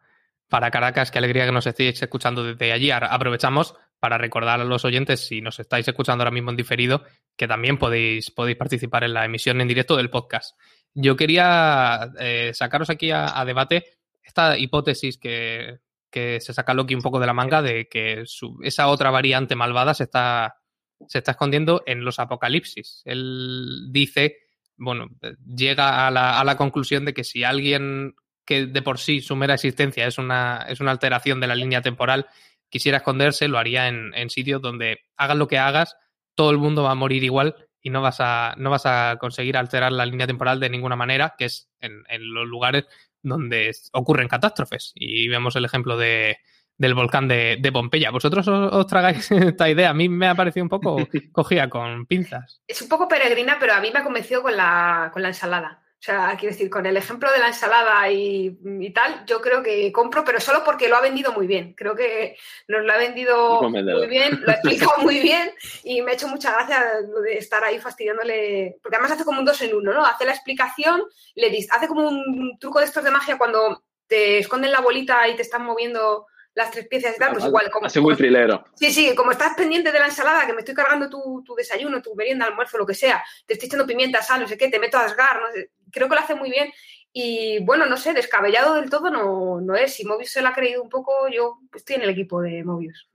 para 0.50 0.70
Caracas, 0.70 1.11
qué 1.11 1.18
alegría 1.18 1.46
que 1.46 1.52
nos 1.52 1.66
estéis 1.66 2.02
escuchando 2.02 2.44
desde 2.44 2.73
allí. 2.73 2.90
Aprovechamos 2.90 3.75
para 3.99 4.18
recordar 4.18 4.61
a 4.61 4.64
los 4.64 4.84
oyentes, 4.84 5.26
si 5.26 5.40
nos 5.40 5.58
estáis 5.58 5.88
escuchando 5.88 6.23
ahora 6.23 6.30
mismo 6.30 6.50
en 6.50 6.56
diferido, 6.56 7.04
que 7.34 7.49
también 7.49 7.78
podéis, 7.78 8.30
podéis 8.30 8.58
participar 8.58 9.04
en 9.04 9.14
la 9.14 9.25
emisión 9.25 9.58
en 9.62 9.68
directo 9.68 9.96
del 9.96 10.11
podcast. 10.11 10.58
Yo 10.92 11.16
quería 11.16 12.11
eh, 12.18 12.50
sacaros 12.52 12.90
aquí 12.90 13.11
a, 13.11 13.42
debate 13.46 13.84
esta 14.23 14.58
hipótesis 14.58 15.18
que, 15.18 15.78
que 16.14 16.40
se 16.40 16.54
saca 16.54 16.75
Loki 16.75 16.94
un 16.94 17.02
poco 17.02 17.18
de 17.18 17.26
la 17.26 17.33
manga 17.33 17.61
de 17.61 17.88
que 17.88 18.23
esa 18.62 18.87
otra 18.87 19.11
variante 19.11 19.56
malvada 19.56 19.94
se 19.94 20.04
está, 20.04 20.61
se 21.09 21.18
está 21.18 21.33
escondiendo 21.33 21.83
en 21.87 22.04
los 22.04 22.21
apocalipsis. 22.21 23.02
Él 23.04 23.88
dice, 23.90 24.37
bueno, 24.76 25.09
llega 25.44 26.06
a 26.06 26.12
la, 26.12 26.38
a 26.38 26.44
la 26.44 26.56
conclusión 26.56 27.04
de 27.04 27.14
que 27.14 27.25
si 27.25 27.42
alguien 27.42 28.14
que 28.44 28.66
de 28.66 28.80
por 28.80 29.00
sí 29.00 29.23
su 29.23 29.35
mera 29.35 29.54
existencia 29.54 30.06
es 30.06 30.16
una, 30.16 30.64
es 30.68 30.78
una 30.78 30.92
alteración 30.92 31.40
de 31.40 31.49
la 31.49 31.56
línea 31.56 31.83
temporal, 31.83 32.28
quisiera 32.68 32.99
esconderse, 32.99 33.49
lo 33.49 33.59
haría 33.59 33.88
en, 33.88 34.14
en, 34.14 34.30
sitios 34.30 34.62
donde 34.62 35.00
hagas 35.16 35.37
lo 35.37 35.49
que 35.49 35.59
hagas, 35.59 35.97
todo 36.37 36.52
el 36.52 36.59
mundo 36.59 36.85
va 36.85 36.92
a 36.92 36.94
morir 36.94 37.25
igual 37.25 37.56
y 37.83 37.90
no 37.90 38.02
vas 38.02 38.18
a, 38.21 38.54
no 38.56 38.71
vas 38.71 38.87
a 38.87 39.16
conseguir 39.18 39.56
alterar 39.56 39.90
la 39.90 40.06
línea 40.06 40.28
temporal 40.28 40.61
de 40.61 40.71
ninguna 40.71 40.94
manera, 40.94 41.35
que 41.37 41.47
es 41.47 41.73
en, 41.80 42.04
en 42.09 42.33
los 42.33 42.47
lugares 42.47 42.85
donde 43.24 43.72
ocurren 43.92 44.28
catástrofes. 44.28 44.92
Y 44.94 45.26
vemos 45.28 45.56
el 45.56 45.64
ejemplo 45.64 45.96
de, 45.96 46.38
del 46.76 46.94
volcán 46.94 47.28
de, 47.28 47.70
Pompeya. 47.72 48.10
¿Vosotros 48.10 48.46
os, 48.48 48.86
tragáis 48.86 49.30
esta 49.32 49.68
idea? 49.68 49.90
A 49.90 49.94
mí 49.94 50.08
me 50.08 50.28
ha 50.28 50.34
parecido 50.34 50.64
un 50.64 50.70
poco 50.70 50.96
cogida 51.32 51.68
con 51.68 52.06
pinzas. 52.06 52.62
Es 52.66 52.80
un 52.82 52.88
poco 52.88 53.08
peregrina, 53.08 53.56
pero 53.58 53.74
a 53.74 53.80
mí 53.80 53.90
me 53.92 54.00
ha 54.00 54.04
convencido 54.04 54.42
con 54.42 54.56
la, 54.56 55.10
con 55.12 55.22
la 55.22 55.28
ensalada. 55.28 55.83
O 56.04 56.06
sea, 56.06 56.37
quiero 56.38 56.52
decir, 56.52 56.68
con 56.68 56.84
el 56.84 56.99
ejemplo 56.99 57.32
de 57.32 57.38
la 57.38 57.46
ensalada 57.46 58.11
y, 58.11 58.54
tal, 58.94 59.25
yo 59.25 59.40
creo 59.40 59.62
que 59.62 59.90
compro, 59.90 60.23
pero 60.23 60.38
solo 60.38 60.62
porque 60.62 60.87
lo 60.87 60.96
ha 60.96 61.00
vendido 61.00 61.32
muy 61.32 61.46
bien. 61.46 61.73
Creo 61.73 61.96
que 61.96 62.37
nos 62.68 62.84
lo 62.84 62.92
ha 62.92 62.99
vendido 62.99 63.62
muy 63.62 64.06
bien, 64.06 64.38
lo 64.42 64.50
ha 64.50 64.56
explicado 64.56 64.99
muy 65.00 65.20
bien 65.20 65.50
y 65.82 66.02
me 66.02 66.11
ha 66.11 66.14
hecho 66.14 66.28
mucha 66.28 66.52
gracia 66.52 66.84
de 67.23 67.38
estar 67.38 67.64
ahí 67.64 67.78
fastidiándole. 67.78 68.76
Porque 68.82 68.96
además 68.96 69.12
hace 69.12 69.25
como 69.25 69.38
un 69.38 69.46
dos 69.46 69.62
en 69.62 69.75
uno, 69.75 69.94
¿no? 69.94 70.04
Hace 70.04 70.26
la 70.26 70.32
explicación, 70.32 71.04
le 71.37 71.49
dice, 71.49 71.70
hace 71.73 71.88
como 71.88 72.06
un 72.06 72.58
truco 72.58 72.80
de 72.80 72.84
estos 72.84 73.02
de 73.02 73.11
magia 73.11 73.38
cuando 73.38 73.82
te 74.06 74.40
esconden 74.40 74.73
la 74.73 74.82
bolita 74.82 75.26
y 75.26 75.37
te 75.37 75.42
están 75.42 75.64
moviendo 75.64 76.26
las 76.54 76.70
tres 76.70 76.87
piezas 76.88 77.16
y 77.16 77.18
tal, 77.18 77.32
pues 77.32 77.44
igual. 77.44 77.70
Como, 77.70 77.88
muy 78.02 78.16
trilero. 78.16 78.64
Sí, 78.75 78.90
sí, 78.92 79.14
como 79.14 79.32
estás 79.32 79.54
pendiente 79.54 79.92
de 79.92 79.99
la 79.99 80.06
ensalada, 80.06 80.46
que 80.46 80.52
me 80.52 80.61
estoy 80.61 80.75
cargando 80.75 81.11
tu, 81.11 81.42
tu, 81.44 81.54
desayuno, 81.54 82.00
tu 82.00 82.14
merienda, 82.14 82.46
almuerzo, 82.46 82.78
lo 82.78 82.87
que 82.87 82.94
sea, 82.94 83.23
te 83.46 83.54
estoy 83.54 83.66
echando 83.66 83.87
pimienta, 83.87 84.23
sal, 84.23 84.40
no 84.40 84.49
sé 84.49 84.56
qué, 84.56 84.68
te 84.68 84.78
meto 84.78 84.96
a 84.96 85.04
asgar, 85.04 85.40
no 85.40 85.52
sé, 85.52 85.70
creo 85.90 86.08
que 86.08 86.14
lo 86.14 86.20
hace 86.20 86.34
muy 86.34 86.50
bien. 86.50 86.73
Y 87.12 87.61
bueno, 87.61 87.87
no 87.87 87.96
sé, 87.96 88.12
descabellado 88.12 88.75
del 88.75 88.90
todo 88.90 89.08
no, 89.08 89.61
no 89.61 89.76
es. 89.76 89.94
Si 89.94 90.04
Mobius 90.04 90.30
se 90.30 90.42
lo 90.42 90.49
ha 90.49 90.52
creído 90.52 90.82
un 90.82 90.88
poco, 90.88 91.28
yo 91.28 91.58
estoy 91.73 91.96
en 91.96 92.02
el 92.02 92.11
equipo 92.11 92.40
de 92.40 92.64
Mobius. 92.64 93.08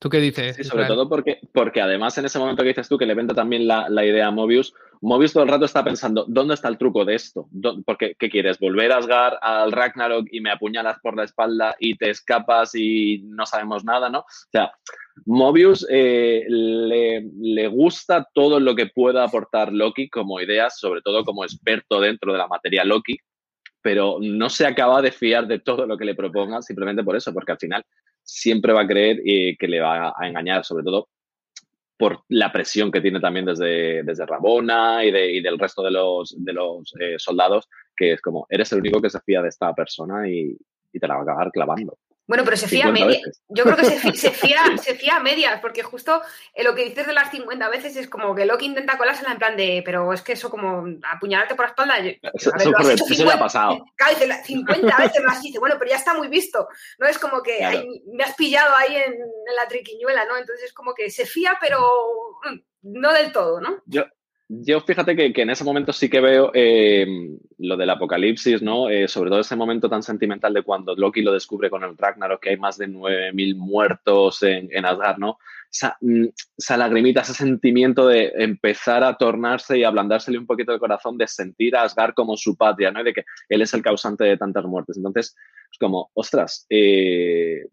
¿Tú 0.00 0.08
qué 0.08 0.18
dices? 0.18 0.54
Sí, 0.54 0.62
sobre 0.62 0.86
todo 0.86 1.08
porque, 1.08 1.40
porque 1.52 1.80
además 1.80 2.16
en 2.18 2.24
ese 2.24 2.38
momento 2.38 2.62
que 2.62 2.68
dices 2.68 2.88
tú 2.88 2.96
que 2.96 3.06
le 3.06 3.14
vende 3.14 3.34
también 3.34 3.66
la, 3.66 3.88
la, 3.88 4.04
idea 4.04 4.28
a 4.28 4.30
Mobius, 4.30 4.72
Mobius 5.00 5.32
todo 5.32 5.42
el 5.42 5.48
rato 5.48 5.64
está 5.64 5.82
pensando, 5.82 6.24
¿dónde 6.28 6.54
está 6.54 6.68
el 6.68 6.78
truco 6.78 7.04
de 7.04 7.16
esto? 7.16 7.48
Porque, 7.84 8.14
¿qué 8.16 8.30
quieres? 8.30 8.60
¿Volver 8.60 8.92
a 8.92 8.98
Asgar 8.98 9.38
al 9.42 9.72
Ragnarok 9.72 10.28
y 10.30 10.40
me 10.40 10.52
apuñalas 10.52 10.98
por 11.00 11.16
la 11.16 11.24
espalda 11.24 11.74
y 11.80 11.96
te 11.96 12.10
escapas 12.10 12.76
y 12.76 13.22
no 13.24 13.44
sabemos 13.44 13.84
nada, 13.84 14.08
¿no? 14.08 14.20
O 14.20 14.50
sea, 14.52 14.70
Mobius 15.26 15.84
eh, 15.90 16.44
le, 16.48 17.28
le, 17.40 17.66
gusta 17.66 18.28
todo 18.32 18.60
lo 18.60 18.76
que 18.76 18.86
pueda 18.86 19.24
aportar 19.24 19.72
Loki 19.72 20.08
como 20.08 20.40
ideas, 20.40 20.78
sobre 20.78 21.02
todo 21.02 21.24
como 21.24 21.42
experto 21.42 22.00
dentro 22.00 22.32
de 22.32 22.38
la 22.38 22.46
materia 22.46 22.84
Loki, 22.84 23.18
pero 23.82 24.18
no 24.20 24.48
se 24.48 24.64
acaba 24.64 25.02
de 25.02 25.10
fiar 25.10 25.48
de 25.48 25.58
todo 25.58 25.86
lo 25.86 25.96
que 25.96 26.04
le 26.04 26.14
proponga 26.14 26.62
simplemente 26.62 27.02
por 27.02 27.16
eso, 27.16 27.32
porque 27.32 27.52
al 27.52 27.58
final 27.58 27.84
siempre 28.28 28.72
va 28.72 28.82
a 28.82 28.86
creer 28.86 29.20
eh, 29.24 29.56
que 29.58 29.68
le 29.68 29.80
va 29.80 30.14
a 30.16 30.28
engañar, 30.28 30.64
sobre 30.64 30.84
todo 30.84 31.08
por 31.96 32.22
la 32.28 32.52
presión 32.52 32.92
que 32.92 33.00
tiene 33.00 33.18
también 33.18 33.44
desde, 33.44 34.04
desde 34.04 34.24
Rabona 34.24 35.04
y, 35.04 35.10
de, 35.10 35.32
y 35.32 35.42
del 35.42 35.58
resto 35.58 35.82
de 35.82 35.90
los, 35.90 36.34
de 36.38 36.52
los 36.52 36.94
eh, 37.00 37.16
soldados, 37.18 37.68
que 37.96 38.12
es 38.12 38.20
como, 38.20 38.46
eres 38.48 38.70
el 38.72 38.78
único 38.78 39.00
que 39.00 39.10
se 39.10 39.20
fía 39.20 39.42
de 39.42 39.48
esta 39.48 39.74
persona 39.74 40.28
y, 40.28 40.56
y 40.92 41.00
te 41.00 41.08
la 41.08 41.14
va 41.14 41.20
a 41.20 41.22
acabar 41.24 41.50
clavando. 41.50 41.98
Bueno, 42.28 42.44
pero 42.44 42.58
se 42.58 42.68
fía 42.68 42.88
a 42.88 42.92
medias. 42.92 43.42
Yo 43.48 43.64
creo 43.64 43.76
que 43.76 43.86
se, 43.86 44.30
fía, 44.32 44.60
se 44.76 44.94
fía 44.94 45.16
a 45.16 45.20
medias, 45.20 45.60
porque 45.60 45.82
justo 45.82 46.20
eh, 46.52 46.62
lo 46.62 46.74
que 46.74 46.84
dices 46.84 47.06
de 47.06 47.14
las 47.14 47.30
50 47.30 47.68
veces 47.70 47.96
es 47.96 48.06
como 48.06 48.34
que 48.34 48.44
Loki 48.44 48.66
intenta 48.66 48.98
colársela 48.98 49.32
en 49.32 49.38
plan 49.38 49.56
de, 49.56 49.82
pero 49.82 50.12
es 50.12 50.20
que 50.20 50.34
eso 50.34 50.50
como 50.50 50.84
apuñalarte 51.10 51.54
por 51.54 51.64
la 51.64 51.70
espalda. 51.70 51.98
Eso, 52.34 52.52
eso, 52.54 53.30
ha 53.30 53.38
pasado. 53.38 53.82
Claro, 53.96 54.14
50 54.44 54.96
veces 54.98 55.24
más 55.24 55.40
dice, 55.40 55.58
bueno, 55.58 55.76
pero 55.78 55.90
ya 55.90 55.96
está 55.96 56.12
muy 56.12 56.28
visto. 56.28 56.68
No 56.98 57.06
es 57.06 57.18
como 57.18 57.42
que 57.42 57.58
me 58.12 58.24
has 58.24 58.34
pillado 58.34 58.76
ahí 58.76 58.94
en, 58.94 59.14
la 59.56 59.66
triquiñuela, 59.66 60.26
¿no? 60.26 60.36
Entonces 60.36 60.66
es 60.66 60.72
como 60.74 60.92
que 60.94 61.08
se 61.08 61.24
fía, 61.24 61.56
pero 61.58 61.80
mm, 62.44 62.58
no 62.82 63.12
del 63.14 63.32
todo, 63.32 63.58
¿no? 63.62 63.82
Yo, 63.86 64.04
yo 64.50 64.80
fíjate 64.80 65.14
que, 65.14 65.42
en 65.42 65.50
ese 65.50 65.62
momento 65.62 65.92
sí 65.92 66.08
que 66.08 66.20
veo 66.20 66.50
eh, 66.54 67.06
lo 67.58 67.76
del 67.76 67.90
apocalipsis, 67.90 68.62
¿no? 68.62 68.88
Eh, 68.88 69.06
sobre 69.06 69.28
todo 69.28 69.40
ese 69.40 69.56
momento 69.56 69.90
tan 69.90 70.02
sentimental 70.02 70.54
de 70.54 70.62
cuando 70.62 70.94
Loki 70.96 71.20
lo 71.20 71.34
descubre 71.34 71.68
con 71.68 71.84
el 71.84 71.98
Ragnarok, 71.98 72.40
que 72.40 72.50
hay 72.50 72.56
más 72.56 72.78
de 72.78 72.88
9.000 72.88 73.56
muertos 73.56 74.42
en, 74.42 74.70
en, 74.72 74.86
Asgard, 74.86 75.18
¿no? 75.18 75.38
Mm, 76.00 76.28
esa, 76.56 76.76
lagrimita, 76.78 77.20
ese 77.20 77.34
sentimiento 77.34 78.08
de 78.08 78.32
empezar 78.36 79.04
a 79.04 79.18
tornarse 79.18 79.78
y 79.78 79.84
ablandársele 79.84 80.38
un 80.38 80.46
poquito 80.46 80.72
el 80.72 80.80
corazón, 80.80 81.18
de 81.18 81.28
sentir 81.28 81.76
a 81.76 81.82
Asgard 81.82 82.14
como 82.14 82.34
su 82.38 82.56
patria, 82.56 82.90
¿no? 82.90 83.02
Y 83.02 83.04
de 83.04 83.12
que 83.12 83.24
él 83.50 83.60
es 83.60 83.74
el 83.74 83.82
causante 83.82 84.24
de 84.24 84.38
tantas 84.38 84.64
muertes. 84.64 84.96
Entonces, 84.96 85.36
es 85.70 85.78
como, 85.78 86.10
ostras, 86.14 86.64
eh, 86.70 87.66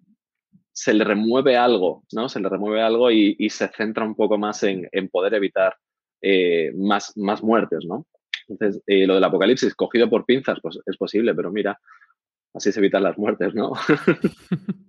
se 0.74 0.94
le 0.94 1.06
remueve 1.06 1.56
algo, 1.56 2.04
¿no? 2.12 2.28
Se 2.28 2.42
le 2.42 2.50
remueve 2.50 2.82
algo 2.82 3.12
y, 3.12 3.38
y 3.40 3.50
se 3.50 3.70
centra 3.70 4.04
un 4.04 4.16
poco 4.16 4.38
más 4.38 4.62
en, 4.64 4.90
en 4.92 5.08
poder 5.08 5.36
evitar 5.36 5.78
eh, 6.22 6.72
más, 6.76 7.16
más 7.16 7.44
muertes, 7.44 7.86
¿no? 7.86 8.08
Entonces, 8.48 8.82
eh, 8.88 9.08
lo 9.08 9.16
del 9.16 9.24
apocalipsis 9.24 9.76
cogido 9.76 10.10
por 10.10 10.26
pinzas, 10.26 10.60
pues 10.62 10.80
es 10.86 10.98
posible, 10.98 11.34
pero 11.34 11.52
mira, 11.52 11.80
así 12.54 12.72
se 12.72 12.80
evitan 12.80 13.04
las 13.04 13.18
muertes, 13.18 13.54
¿no? 13.54 13.74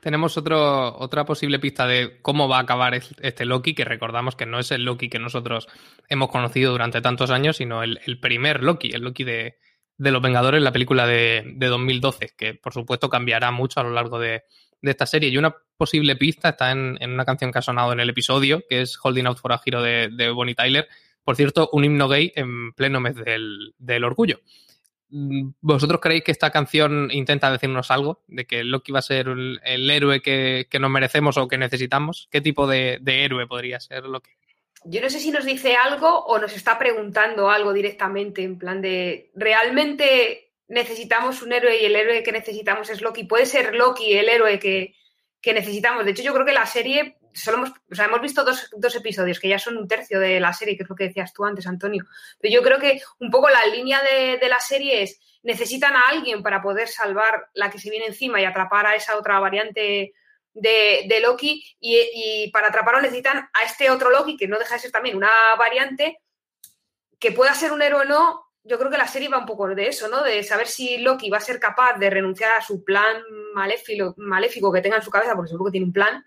Tenemos 0.00 0.36
otro, 0.36 0.96
otra 0.98 1.24
posible 1.24 1.58
pista 1.58 1.86
de 1.86 2.20
cómo 2.22 2.48
va 2.48 2.58
a 2.58 2.62
acabar 2.62 2.94
este 2.94 3.44
Loki, 3.44 3.74
que 3.74 3.84
recordamos 3.84 4.36
que 4.36 4.46
no 4.46 4.60
es 4.60 4.70
el 4.70 4.84
Loki 4.84 5.08
que 5.08 5.18
nosotros 5.18 5.66
hemos 6.08 6.28
conocido 6.30 6.70
durante 6.70 7.00
tantos 7.00 7.30
años, 7.30 7.56
sino 7.56 7.82
el, 7.82 7.98
primer 8.20 8.62
Loki, 8.62 8.90
el 8.92 9.02
Loki 9.02 9.24
de, 9.24 9.56
los 9.98 10.22
Vengadores, 10.22 10.62
la 10.62 10.72
película 10.72 11.08
de, 11.08 11.54
de, 11.56 11.66
2012, 11.66 12.34
que 12.38 12.54
por 12.54 12.72
supuesto 12.72 13.08
cambiará 13.08 13.50
mucho 13.50 13.80
a 13.80 13.82
lo 13.82 13.90
largo 13.90 14.20
de, 14.20 14.44
de 14.82 14.90
esta 14.90 15.06
serie. 15.06 15.28
Y 15.28 15.38
una 15.38 15.54
posible 15.76 16.16
pista 16.16 16.50
está 16.50 16.72
en, 16.72 16.98
una 17.02 17.24
canción 17.24 17.52
que 17.52 17.58
ha 17.58 17.62
sonado 17.62 17.92
en 17.92 18.00
el 18.00 18.10
episodio, 18.10 18.62
que 18.68 18.82
es 18.82 18.98
Holding 19.02 19.26
Out 19.26 19.38
for 19.38 19.52
a 19.52 19.60
Hero 19.64 19.82
de, 19.82 20.30
Bonnie 20.30 20.54
Tyler. 20.54 20.88
Por 21.24 21.36
cierto, 21.36 21.68
un 21.72 21.84
himno 21.84 22.08
gay 22.08 22.32
en 22.36 22.72
pleno 22.72 23.00
mes 23.00 23.14
del, 23.16 24.04
orgullo. 24.04 24.40
Mm, 25.08 25.50
¿Vosotros 25.60 26.00
creéis 26.00 26.24
que 26.24 26.32
esta 26.32 26.50
canción 26.50 27.10
intenta 27.10 27.50
decirnos 27.50 27.90
algo? 27.90 28.22
¿De 28.26 28.46
que 28.46 28.64
Loki 28.64 28.92
va 28.92 29.00
a 29.00 29.02
ser 29.02 29.28
el, 29.28 29.90
héroe 29.90 30.20
que, 30.20 30.66
nos 30.80 30.90
merecemos 30.90 31.36
o 31.36 31.48
que 31.48 31.58
necesitamos? 31.58 32.28
¿Qué 32.30 32.40
tipo 32.40 32.66
de, 32.66 32.98
de 33.00 33.24
héroe 33.24 33.46
podría 33.46 33.80
ser 33.80 34.04
Loki? 34.04 34.30
Yo 34.88 35.00
no 35.00 35.10
sé 35.10 35.18
si 35.18 35.32
nos 35.32 35.44
dice 35.44 35.74
algo 35.74 36.24
o 36.26 36.38
nos 36.38 36.54
está 36.54 36.78
preguntando 36.78 37.50
algo 37.50 37.72
directamente, 37.72 38.44
en 38.44 38.56
plan 38.56 38.80
de, 38.80 39.32
¿realmente 39.34 40.45
necesitamos 40.68 41.42
un 41.42 41.52
héroe 41.52 41.80
y 41.80 41.86
el 41.86 41.96
héroe 41.96 42.22
que 42.22 42.32
necesitamos 42.32 42.90
es 42.90 43.00
Loki. 43.00 43.24
Puede 43.24 43.46
ser 43.46 43.74
Loki 43.74 44.14
el 44.14 44.28
héroe 44.28 44.58
que, 44.58 44.94
necesitamos. 45.52 46.04
De 46.04 46.10
hecho, 46.10 46.24
yo 46.24 46.34
creo 46.34 46.44
que 46.44 46.52
la 46.52 46.66
serie 46.66 47.18
solo 47.32 47.58
hemos, 47.58 47.70
o 47.70 47.94
sea, 47.94 48.06
hemos 48.06 48.20
visto 48.20 48.42
dos, 48.42 48.68
dos, 48.76 48.96
episodios 48.96 49.38
que 49.38 49.48
ya 49.48 49.60
son 49.60 49.76
un 49.76 49.86
tercio 49.86 50.18
de 50.18 50.40
la 50.40 50.52
serie, 50.52 50.76
que 50.76 50.82
es 50.82 50.88
lo 50.88 50.96
que 50.96 51.04
decías 51.04 51.32
tú 51.32 51.44
antes, 51.44 51.68
Antonio. 51.68 52.04
Pero 52.40 52.52
yo 52.52 52.62
creo 52.62 52.80
que 52.80 53.00
un 53.20 53.30
poco 53.30 53.48
la 53.48 53.64
línea 53.66 54.02
de, 54.02 54.38
de 54.38 54.48
la 54.48 54.58
serie 54.58 55.02
es 55.02 55.20
necesitan 55.44 55.94
a 55.94 56.08
alguien 56.08 56.42
para 56.42 56.60
poder 56.60 56.88
salvar 56.88 57.48
la 57.54 57.70
que 57.70 57.78
se 57.78 57.90
viene 57.90 58.06
encima 58.06 58.40
y 58.40 58.44
atrapar 58.44 58.86
a 58.86 58.96
esa 58.96 59.16
otra 59.16 59.38
variante 59.38 60.12
de, 60.52 61.04
de 61.06 61.20
Loki 61.20 61.64
y, 61.78 61.96
y, 62.14 62.50
para 62.50 62.68
atraparlo 62.68 63.00
necesitan 63.00 63.48
a 63.52 63.64
este 63.64 63.90
otro 63.90 64.10
Loki 64.10 64.36
que 64.36 64.48
no 64.48 64.58
deja 64.58 64.74
de 64.74 64.80
ser 64.80 64.90
también 64.90 65.16
una 65.16 65.30
variante 65.56 66.18
que 67.18 67.32
pueda 67.32 67.54
ser 67.54 67.72
un 67.72 67.82
héroe 67.82 68.02
o 68.02 68.04
no. 68.04 68.45
Yo 68.68 68.78
creo 68.78 68.90
que 68.90 68.98
la 68.98 69.06
serie 69.06 69.28
va 69.28 69.38
un 69.38 69.46
poco 69.46 69.68
de 69.68 69.88
eso, 69.88 70.08
¿no? 70.08 70.22
De 70.22 70.42
saber 70.42 70.66
si 70.66 70.98
Loki 70.98 71.30
va 71.30 71.38
a 71.38 71.40
ser 71.40 71.60
capaz 71.60 71.98
de 71.98 72.10
renunciar 72.10 72.52
a 72.52 72.62
su 72.62 72.82
plan 72.84 73.22
maléfico, 73.54 74.14
maléfico 74.16 74.72
que 74.72 74.80
tenga 74.80 74.96
en 74.96 75.02
su 75.02 75.10
cabeza, 75.10 75.34
porque 75.34 75.50
seguro 75.50 75.66
que 75.66 75.72
tiene 75.72 75.86
un 75.86 75.92
plan, 75.92 76.24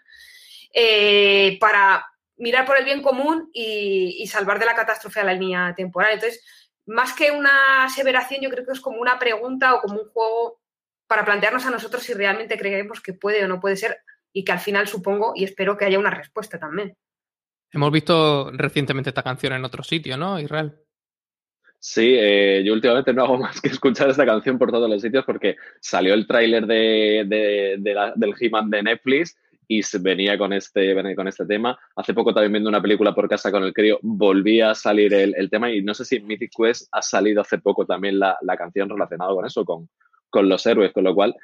eh, 0.74 1.58
para 1.60 2.06
mirar 2.38 2.66
por 2.66 2.78
el 2.78 2.86
bien 2.86 3.02
común 3.02 3.50
y, 3.54 4.18
y, 4.20 4.28
salvar 4.28 4.60
de 4.60 4.66
la 4.66 4.76
catástrofe 4.76 5.20
a 5.20 5.26
la 5.26 5.34
línea 5.34 5.74
temporal. 5.76 6.14
Entonces, 6.14 6.44
más 6.86 7.14
que 7.14 7.32
una 7.32 7.84
aseveración, 7.84 8.42
yo 8.42 8.50
creo 8.50 8.66
que 8.66 8.72
es 8.72 8.80
como 8.80 9.00
una 9.00 9.20
pregunta 9.20 9.76
o 9.76 9.82
como 9.82 10.02
un 10.02 10.10
juego 10.10 10.62
para 11.08 11.26
plantearnos 11.26 11.66
a 11.66 11.72
nosotros 11.72 12.04
si 12.04 12.14
realmente 12.14 12.58
creemos 12.58 13.02
que 13.02 13.14
puede 13.14 13.44
o 13.44 13.48
no 13.48 13.60
puede 13.60 13.76
ser 13.76 13.98
y 14.32 14.44
que 14.44 14.52
al 14.52 14.60
final 14.60 14.88
supongo 14.88 15.34
y 15.36 15.44
espero 15.44 15.76
que 15.76 15.86
haya 15.86 16.00
una 16.00 16.12
respuesta 16.12 16.60
también. 16.60 16.96
Hemos 17.72 17.92
visto 17.92 18.52
recientemente 18.52 19.10
esta 19.10 19.24
canción 19.24 19.54
en 19.54 19.66
otro 19.66 19.84
sitio, 19.84 20.18
¿no, 20.18 20.40
Israel? 20.40 20.80
Sí, 21.82 22.14
eh, 22.18 22.62
yo 22.66 22.74
últimamente 22.74 23.14
no 23.14 23.24
hago 23.24 23.38
más 23.40 23.62
que 23.62 23.70
escuchar 23.70 24.10
esta 24.10 24.26
canción 24.26 24.58
por 24.58 24.72
todos 24.72 24.90
los 24.90 25.02
sitios 25.02 25.26
porque 25.26 25.56
salió 25.80 26.14
el 26.14 26.28
tráiler 26.28 26.68
de, 26.68 27.26
del 28.16 28.34
He-Man 28.40 28.70
de 28.70 28.84
Netflix 28.84 29.38
y 29.72 29.82
venía 30.00 30.38
con 30.38 30.52
este, 30.52 30.94
venía 30.94 31.16
con 31.16 31.28
este 31.28 31.46
tema. 31.46 31.78
Hace 31.96 32.14
poco 32.14 32.34
también 32.34 32.54
viendo 32.54 32.70
una 32.70 32.82
película 32.82 33.14
por 33.14 33.30
casa 33.30 33.52
con 33.52 33.64
el 33.64 33.74
crío, 33.74 34.00
volvía 34.02 34.72
a 34.72 34.76
salir 34.76 35.14
el, 35.14 35.36
el, 35.38 35.50
tema 35.50 35.72
y 35.72 35.84
no 35.84 35.94
sé 35.94 36.06
si 36.06 36.20
Mythic 36.20 36.52
Quest 36.58 36.90
ha 36.92 37.04
salido 37.04 37.42
hace 37.42 37.60
poco 37.60 37.86
también 37.86 38.18
la, 38.18 38.38
la 38.42 38.58
canción 38.58 38.90
relacionada 38.90 39.32
con 39.32 39.46
eso, 39.46 39.64
con, 39.64 39.88
con, 40.30 40.50
los 40.50 40.66
héroes, 40.66 40.92
con 40.92 41.04
lo 41.04 41.14
cual 41.14 41.36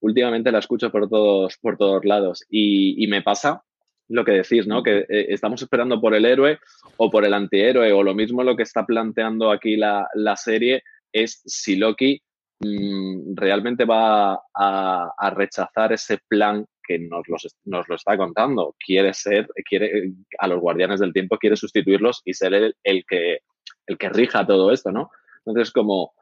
últimamente 0.00 0.50
la 0.50 0.58
escucho 0.58 0.90
por 0.90 1.08
todos, 1.08 1.56
por 1.58 1.76
todos 1.76 2.04
lados 2.04 2.44
y, 2.50 3.02
y 3.02 3.06
me 3.06 3.22
pasa 3.22 3.62
lo 4.10 4.24
que 4.24 4.32
decís, 4.32 4.66
¿no? 4.66 4.82
Que 4.82 5.06
eh, 5.08 5.26
estamos 5.28 5.62
esperando 5.62 6.00
por 6.00 6.14
el 6.14 6.24
héroe 6.24 6.58
o 6.96 7.10
por 7.10 7.24
el 7.24 7.32
antihéroe 7.32 7.92
o 7.92 8.02
lo 8.02 8.14
mismo 8.14 8.42
lo 8.42 8.56
que 8.56 8.64
está 8.64 8.84
planteando 8.84 9.50
aquí 9.50 9.76
la, 9.76 10.06
la 10.14 10.36
serie 10.36 10.82
es 11.12 11.40
si 11.46 11.76
Loki 11.76 12.20
mmm, 12.60 13.36
realmente 13.36 13.84
va 13.84 14.34
a, 14.34 15.12
a, 15.16 15.30
rechazar 15.30 15.92
ese 15.92 16.18
plan 16.28 16.66
que 16.82 16.98
nos, 16.98 17.28
los, 17.28 17.56
nos, 17.64 17.88
lo 17.88 17.94
está 17.94 18.16
contando. 18.16 18.74
Quiere 18.84 19.14
ser, 19.14 19.48
quiere, 19.64 20.12
a 20.38 20.48
los 20.48 20.60
guardianes 20.60 21.00
del 21.00 21.12
tiempo 21.12 21.38
quiere 21.38 21.56
sustituirlos 21.56 22.20
y 22.24 22.34
ser 22.34 22.54
el, 22.54 22.74
el 22.82 23.04
que, 23.08 23.38
el 23.86 23.96
que 23.96 24.08
rija 24.08 24.46
todo 24.46 24.72
esto, 24.72 24.90
¿no? 24.90 25.10
Entonces, 25.46 25.72
como 25.72 26.12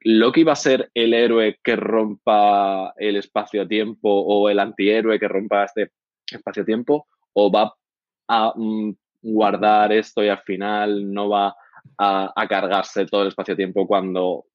Loki 0.00 0.42
va 0.42 0.52
a 0.52 0.56
ser 0.56 0.90
el 0.94 1.12
héroe 1.12 1.58
que 1.62 1.76
rompa 1.76 2.94
el 2.96 3.16
espacio-tiempo 3.16 4.08
o 4.08 4.48
el 4.48 4.58
antihéroe 4.58 5.20
que 5.20 5.28
rompa 5.28 5.64
este 5.64 5.90
espacio-tiempo 6.36 7.06
o 7.34 7.50
va 7.52 7.72
a 8.28 8.52
mm, 8.54 8.92
guardar 9.22 9.92
esto 9.92 10.22
y 10.22 10.28
al 10.28 10.42
final 10.42 11.12
no 11.12 11.28
va 11.28 11.54
a, 11.98 12.32
a 12.34 12.48
cargarse 12.48 13.06
todo 13.06 13.22
el 13.22 13.28
espacio-tiempo 13.28 13.86
cuando 13.86 14.46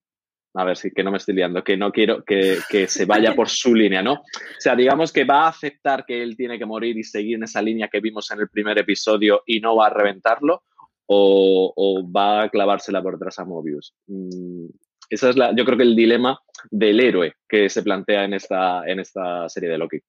a 0.58 0.64
ver 0.64 0.78
si 0.78 0.92
que 0.92 1.04
no 1.04 1.12
me 1.12 1.18
estoy 1.18 1.36
liando, 1.36 1.64
que 1.64 1.76
no 1.76 1.92
quiero 1.92 2.24
que, 2.24 2.60
que, 2.70 2.88
se 2.88 3.04
vaya 3.06 3.36
por 3.36 3.50
su 3.50 3.76
línea, 3.76 4.02
¿no? 4.02 4.14
O 4.14 4.60
sea, 4.60 4.74
digamos 4.74 5.12
que 5.12 5.26
va 5.26 5.44
a 5.44 5.50
aceptar 5.50 6.06
que 6.06 6.24
él 6.24 6.38
tiene 6.38 6.58
que 6.58 6.66
morir 6.66 6.98
y 6.98 7.04
seguir 7.04 7.36
en 7.36 7.44
esa 7.44 7.62
línea 7.62 7.90
que 7.90 8.00
vimos 8.00 8.32
en 8.32 8.40
el 8.40 8.48
primer 8.48 8.80
episodio 8.80 9.44
y 9.46 9.60
no 9.60 9.76
va 9.76 9.88
a 9.88 9.90
reventarlo, 9.90 10.64
o, 11.08 11.74
o 11.76 12.12
va 12.12 12.44
a 12.44 12.50
clavársela 12.50 13.02
por 13.02 13.14
detrás 13.14 13.38
a 13.40 13.46
Mobius. 13.46 13.94
Mm, 14.08 14.68
esa 15.10 15.30
es 15.30 15.36
la, 15.36 15.56
yo 15.56 15.66
creo 15.66 15.78
que 15.78 15.84
el 15.84 15.96
dilema 15.96 16.40
del 16.72 17.00
héroe 17.00 17.34
que 17.48 17.70
se 17.70 17.84
plantea 17.84 18.24
en 18.24 18.34
esta, 18.34 18.84
en 18.88 19.00
esta 19.00 19.48
serie 19.50 19.70
de 19.70 19.78
Loki. 19.78 20.00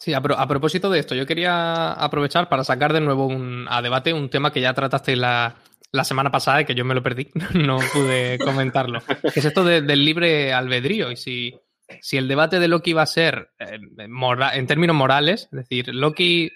Sí, 0.00 0.14
a, 0.14 0.22
pro, 0.22 0.38
a, 0.38 0.48
propósito 0.48 0.88
de 0.88 0.98
esto, 0.98 1.14
yo 1.14 1.26
quería 1.26 1.92
aprovechar 1.92 2.48
para 2.48 2.64
sacar 2.64 2.94
de 2.94 3.02
nuevo 3.02 3.26
un, 3.26 3.66
a 3.68 3.82
debate 3.82 4.14
un 4.14 4.30
tema 4.30 4.50
que 4.50 4.62
ya 4.62 4.72
trataste 4.72 5.14
la, 5.14 5.56
la 5.92 6.04
semana 6.04 6.30
pasada 6.30 6.62
y 6.62 6.64
que 6.64 6.74
yo 6.74 6.86
me 6.86 6.94
lo 6.94 7.02
perdí, 7.02 7.28
no 7.54 7.78
pude 7.92 8.38
comentarlo, 8.38 9.02
que 9.22 9.40
es 9.40 9.44
esto 9.44 9.62
de, 9.62 9.82
del 9.82 10.02
libre 10.02 10.54
albedrío. 10.54 11.10
Y 11.10 11.16
si, 11.16 11.54
si, 12.00 12.16
el 12.16 12.28
debate 12.28 12.58
de 12.58 12.68
Loki 12.68 12.94
va 12.94 13.02
a 13.02 13.06
ser 13.06 13.50
eh, 13.58 13.78
mora, 14.08 14.56
en 14.56 14.66
términos 14.66 14.96
morales, 14.96 15.48
es 15.52 15.58
decir, 15.58 15.94
Loki 15.94 16.50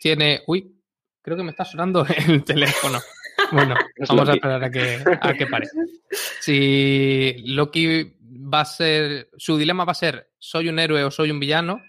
tiene... 0.00 0.42
Uy, 0.48 0.74
creo 1.22 1.36
que 1.36 1.44
me 1.44 1.50
está 1.50 1.64
sonando 1.64 2.04
el 2.26 2.42
teléfono. 2.42 2.98
Bueno, 3.52 3.76
vamos 4.08 4.28
a 4.28 4.32
esperar 4.32 4.64
a 4.64 4.70
que, 4.72 5.04
a 5.20 5.34
que 5.34 5.46
pare. 5.46 5.68
Si 6.40 7.44
Loki 7.44 8.12
va 8.52 8.62
a 8.62 8.64
ser, 8.64 9.28
su 9.36 9.56
dilema 9.56 9.84
va 9.84 9.92
a 9.92 9.94
ser, 9.94 10.30
soy 10.36 10.68
un 10.68 10.80
héroe 10.80 11.04
o 11.04 11.12
soy 11.12 11.30
un 11.30 11.38
villano, 11.38 11.80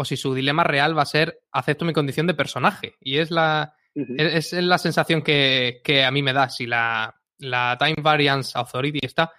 o 0.00 0.04
si 0.06 0.16
su 0.16 0.32
dilema 0.32 0.64
real 0.64 0.96
va 0.96 1.02
a 1.02 1.06
ser 1.06 1.42
acepto 1.52 1.84
mi 1.84 1.92
condición 1.92 2.26
de 2.26 2.32
personaje. 2.32 2.96
Y 3.02 3.18
es 3.18 3.30
la, 3.30 3.74
uh 3.94 4.00
-huh. 4.00 4.14
es, 4.18 4.54
es, 4.54 4.64
la 4.64 4.78
sensación 4.78 5.20
que, 5.20 5.82
que, 5.84 6.06
a 6.06 6.10
mí 6.10 6.22
me 6.22 6.32
da. 6.32 6.48
Si 6.48 6.64
la, 6.64 7.20
la 7.36 7.76
Time 7.78 7.98
Variance 8.00 8.58
Authority 8.58 9.00
está, 9.02 9.30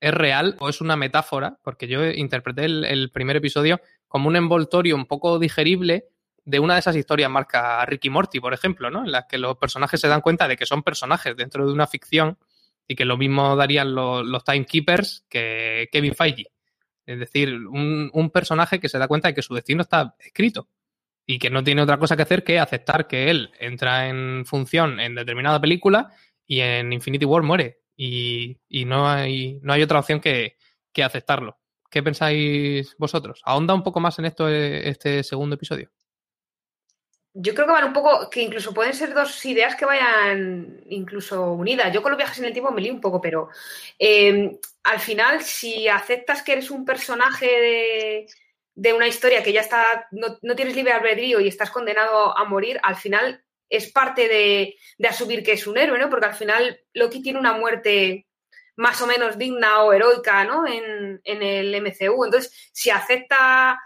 es 0.00 0.12
real 0.12 0.56
o 0.58 0.68
es 0.68 0.80
una 0.80 0.96
metáfora, 0.96 1.56
porque 1.62 1.86
yo 1.86 2.04
interpreté 2.04 2.64
el, 2.64 2.84
el, 2.84 3.12
primer 3.12 3.36
episodio 3.36 3.80
como 4.08 4.26
un 4.26 4.34
envoltorio 4.34 4.96
un 4.96 5.06
poco 5.06 5.38
digerible 5.38 6.06
de 6.44 6.58
una 6.58 6.74
de 6.74 6.80
esas 6.80 6.96
historias 6.96 7.30
marca 7.30 7.86
Ricky 7.86 8.10
Morty, 8.10 8.40
por 8.40 8.54
ejemplo, 8.54 8.90
¿no? 8.90 9.04
En 9.04 9.12
las 9.12 9.26
que 9.26 9.38
los 9.38 9.56
personajes 9.56 10.00
se 10.00 10.08
dan 10.08 10.20
cuenta 10.20 10.48
de 10.48 10.56
que 10.56 10.66
son 10.66 10.82
personajes 10.82 11.36
dentro 11.36 11.64
de 11.64 11.72
una 11.72 11.86
ficción 11.86 12.38
y 12.88 12.96
que 12.96 13.04
lo 13.04 13.16
mismo 13.16 13.54
darían 13.54 13.94
los, 13.94 14.26
los 14.26 14.42
timekeepers 14.42 15.26
que 15.28 15.88
Kevin 15.92 16.16
Feige. 16.16 16.46
Es 17.06 17.18
decir, 17.18 17.54
un, 17.54 18.30
personaje 18.32 18.80
que 18.80 18.88
se 18.88 18.98
da 18.98 19.08
cuenta 19.08 19.28
de 19.28 19.34
que 19.34 19.42
su 19.42 19.54
destino 19.54 19.82
está 19.82 20.14
escrito 20.18 20.68
y 21.26 21.38
que 21.38 21.50
no 21.50 21.64
tiene 21.64 21.82
otra 21.82 21.98
cosa 21.98 22.16
que 22.16 22.22
hacer 22.22 22.44
que 22.44 22.58
aceptar 22.58 23.06
que 23.06 23.30
él 23.30 23.50
entra 23.58 24.08
en 24.08 24.44
función 24.46 25.00
en 25.00 25.14
determinada 25.14 25.60
película 25.60 26.12
y 26.46 26.60
en 26.60 26.92
Infinity 26.92 27.24
War 27.24 27.42
muere. 27.42 27.80
Y, 27.96 28.58
y 28.68 28.84
no, 28.84 29.08
hay, 29.08 29.58
no 29.62 29.72
hay 29.72 29.82
otra 29.82 29.98
opción 29.98 30.20
que, 30.20 30.56
que, 30.92 31.02
aceptarlo. 31.02 31.58
¿Qué 31.90 32.02
pensáis 32.02 32.96
vosotros? 32.98 33.42
¿Ahonda 33.44 33.74
un 33.74 33.82
poco 33.82 34.00
más 34.00 34.18
en 34.18 34.24
esto 34.24 34.48
este 34.48 35.22
segundo 35.22 35.56
episodio? 35.56 35.90
Yo 37.34 37.54
creo 37.54 37.66
que 37.66 37.72
van 37.72 37.84
un 37.84 37.92
poco, 37.94 38.28
que 38.28 38.42
incluso 38.42 38.74
pueden 38.74 38.92
ser 38.92 39.14
dos 39.14 39.44
ideas 39.46 39.74
que 39.74 39.86
vayan 39.86 40.82
incluso 40.86 41.52
unidas. 41.52 41.92
Yo 41.92 42.02
con 42.02 42.12
los 42.12 42.18
viajes 42.18 42.38
en 42.38 42.44
el 42.44 42.52
tiempo 42.52 42.70
me 42.70 42.82
lío 42.82 42.92
un 42.92 43.00
poco, 43.00 43.22
pero 43.22 43.48
eh, 43.98 44.58
al 44.82 45.00
final, 45.00 45.42
si 45.42 45.88
aceptas 45.88 46.42
que 46.42 46.52
eres 46.52 46.70
un 46.70 46.84
personaje 46.84 47.46
de, 47.46 48.26
de 48.74 48.92
una 48.92 49.08
historia 49.08 49.42
que 49.42 49.52
ya 49.52 49.62
está, 49.62 50.08
no, 50.10 50.38
no, 50.42 50.54
tienes 50.54 50.76
libre 50.76 50.92
albedrío 50.92 51.40
y 51.40 51.48
estás 51.48 51.70
condenado 51.70 52.36
a 52.36 52.44
morir, 52.44 52.78
al 52.82 52.96
final 52.96 53.42
es 53.70 53.90
parte 53.90 54.28
de, 54.28 54.76
de, 54.98 55.08
asumir 55.08 55.42
que 55.42 55.52
es 55.52 55.66
un 55.66 55.78
héroe, 55.78 55.98
¿no? 55.98 56.10
Porque 56.10 56.26
al 56.26 56.34
final 56.34 56.80
Loki 56.92 57.22
tiene 57.22 57.38
una 57.38 57.54
muerte 57.54 58.26
más 58.76 59.00
o 59.00 59.06
menos 59.06 59.38
digna 59.38 59.82
o 59.82 59.92
heroica, 59.94 60.44
¿no? 60.44 60.66
En, 60.66 61.20
en 61.24 61.42
el 61.42 61.74
MCU. 61.82 62.24
Entonces, 62.24 62.70
si 62.72 62.90
acepta 62.90 63.80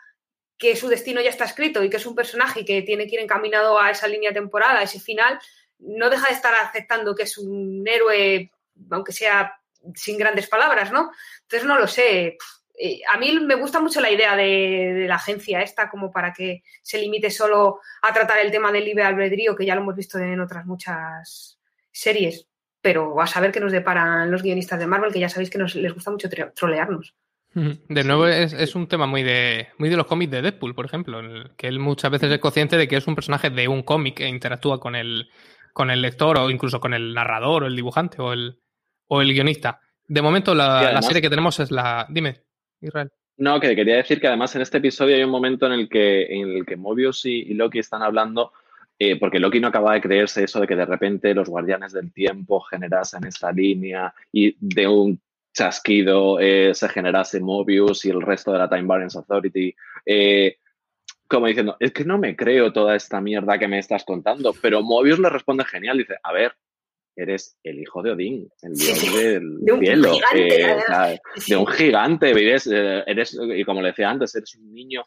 que 0.59 0.77
su 0.77 0.89
destino 0.89 1.21
ya 1.21 1.31
está 1.31 1.45
escrito 1.45 1.83
y 1.83 1.91
que 1.91 1.99
es 1.99 2.07
un 2.07 2.15
personaje 2.15 2.65
que 2.65 2.83
tiene 2.83 3.07
que 3.07 3.17
ir 3.17 3.21
encaminado 3.21 3.79
a 3.79 3.91
esa 3.91 4.09
línea 4.09 4.33
temporal, 4.33 4.77
a 4.77 4.83
ese 4.83 5.01
final, 5.01 5.39
no 5.79 6.09
deja 6.09 6.29
de 6.29 6.35
estar 6.35 6.55
aceptando 6.55 7.15
que 7.15 7.25
es 7.25 7.37
un 7.39 7.85
héroe, 7.87 8.51
aunque 8.91 9.13
sea 9.13 9.61
sin 9.95 10.19
grandes 10.19 10.49
palabras, 10.49 10.91
¿no? 10.91 11.11
Entonces 11.43 11.69
no 11.69 11.79
lo 11.79 11.87
sé. 11.87 12.39
Eh, 12.79 13.01
a 13.09 13.19
mí 13.19 13.39
me 13.41 13.55
gusta 13.55 13.81
mucho 13.81 14.01
la 14.01 14.11
idea 14.11 14.37
de, 14.37 14.93
de, 14.95 15.07
la 15.07 15.17
agencia 15.17 15.63
esta, 15.63 15.89
como 15.89 16.11
para 16.11 16.33
que 16.33 16.63
se 16.83 16.99
limite 16.99 17.31
solo 17.31 17.81
a 18.03 18.13
tratar 18.13 18.39
el 18.39 18.51
tema 18.51 18.73
del 18.73 18.85
libre 18.85 19.05
albedrío, 19.05 19.57
que 19.57 19.65
ya 19.65 19.75
lo 19.75 19.83
hemos 19.83 19.97
visto 19.97 20.19
en 20.19 20.41
otras 20.41 20.67
muchas 20.67 21.59
series. 21.93 22.47
Pero 22.81 23.21
a 23.21 23.27
saber 23.27 23.53
qué 23.53 23.61
nos 23.61 23.73
deparan 23.73 24.31
los 24.31 24.43
guionistas 24.43 24.79
de 24.79 24.87
Marvel, 24.87 25.13
que 25.13 25.21
ya 25.21 25.29
sabéis 25.29 25.51
que 25.51 25.59
nos, 25.59 25.75
les 25.75 25.93
gusta 25.93 26.11
mucho 26.11 26.29
trolearnos. 26.55 27.15
De 27.57 28.05
nuevo, 28.05 28.27
es, 28.27 28.53
es, 28.53 28.75
un 28.75 28.87
tema 28.87 29.07
muy 29.07 29.23
de, 29.23 29.69
muy 29.79 29.89
de 29.89 29.97
los 29.97 30.05
cómics 30.05 30.31
de 30.31 30.43
Deadpool, 30.43 30.75
por 30.75 30.85
ejemplo, 30.85 31.23
que 31.57 31.69
él 31.69 31.79
muchas 31.79 32.11
veces 32.11 32.31
es 32.31 32.39
consciente 32.39 32.77
de 32.77 32.87
que 32.87 32.97
es 32.97 33.07
un 33.07 33.15
personaje 33.15 33.49
de 33.49 33.67
un 33.67 33.83
cómic 33.83 34.21
e 34.21 34.29
interactúa 34.29 34.79
con 34.79 34.95
el, 34.95 35.31
con 35.73 35.91
el 35.91 36.03
lector 36.03 36.37
o 36.37 36.51
incluso 36.51 36.81
con 36.81 36.93
el 36.93 37.15
narrador 37.15 37.65
o 37.65 37.67
el 37.67 37.75
dibujante 37.75 38.21
o 38.21 38.35
el, 38.35 38.59
o 39.09 39.23
el 39.23 39.33
guionista. 39.33 39.81
De 40.07 40.21
momento, 40.21 40.55
la, 40.55 40.81
además, 40.81 40.95
la 40.95 41.03
serie 41.03 41.23
que 41.23 41.31
tenemos 41.31 41.59
es 41.59 41.71
la. 41.71 42.07
Dime, 42.11 42.43
Israel. 42.83 43.11
No, 43.39 43.59
que 43.59 43.75
quería 43.75 43.97
decir 43.97 44.21
que 44.21 44.29
además 44.29 44.55
en 44.55 44.61
este 44.61 44.77
episodio 44.77 45.17
hay 45.17 45.23
un 45.23 45.31
momento 45.31 45.65
en 45.67 45.73
el 45.73 45.89
que, 45.89 46.27
en 46.27 46.51
el 46.51 46.67
que 46.67 46.77
Mobius 46.77 47.25
y, 47.25 47.41
y 47.41 47.55
Loki 47.55 47.79
están 47.79 48.03
hablando 48.03 48.53
eh, 48.99 49.19
porque 49.19 49.39
Loki 49.39 49.61
no 49.61 49.69
acaba 49.69 49.93
de 49.93 50.01
creerse 50.01 50.45
eso 50.45 50.59
de 50.59 50.67
que 50.67 50.75
de 50.75 50.87
repente 50.87 51.35
los 51.35 51.51
guardianes 51.51 51.93
del 51.93 52.13
tiempo 52.13 52.61
generasen 52.61 53.25
esta 53.25 53.53
línea 53.53 54.15
y 54.33 54.57
de 54.59 54.89
un 54.89 55.21
chasquido 55.57 56.39
eh, 56.39 56.73
se 56.75 56.89
generase 56.89 57.41
Mobius 57.41 58.05
y 58.05 58.11
el 58.11 58.21
resto 58.21 58.53
de 58.53 58.59
la 58.59 58.69
Time 58.69 58.85
Variance 58.85 59.19
Authority. 59.19 59.75
Eh, 60.05 60.59
como 61.27 61.47
diciendo, 61.47 61.77
es 61.81 61.93
que 61.93 62.05
no 62.05 62.19
me 62.19 62.37
creo 62.37 62.73
toda 62.73 62.95
esta 62.95 63.21
mierda 63.21 63.59
que 63.59 63.67
me 63.67 63.79
estás 63.79 64.05
contando, 64.05 64.55
pero 64.61 64.83
Mobius 64.83 65.19
le 65.19 65.31
responde 65.31 65.65
genial, 65.65 65.99
dice, 65.99 66.17
a 66.23 66.33
ver, 66.33 66.55
eres 67.17 67.57
el 67.65 67.81
hijo 67.81 68.03
de 68.03 68.13
Odín, 68.13 68.49
el 68.63 68.75
dios 68.75 69.01
del 69.17 69.59
de 69.61 69.73
un 69.73 69.81
cielo, 69.81 70.13
gigante, 70.13 71.13
eh, 71.15 71.19
de 71.49 71.57
un 71.57 71.67
gigante, 71.67 72.31
eres, 72.31 72.67
eh, 72.71 73.03
eres, 73.07 73.39
y 73.57 73.65
como 73.65 73.81
le 73.83 73.89
decía 73.89 74.11
antes, 74.11 74.35
eres 74.35 74.55
un 74.57 74.73
niño 74.73 75.03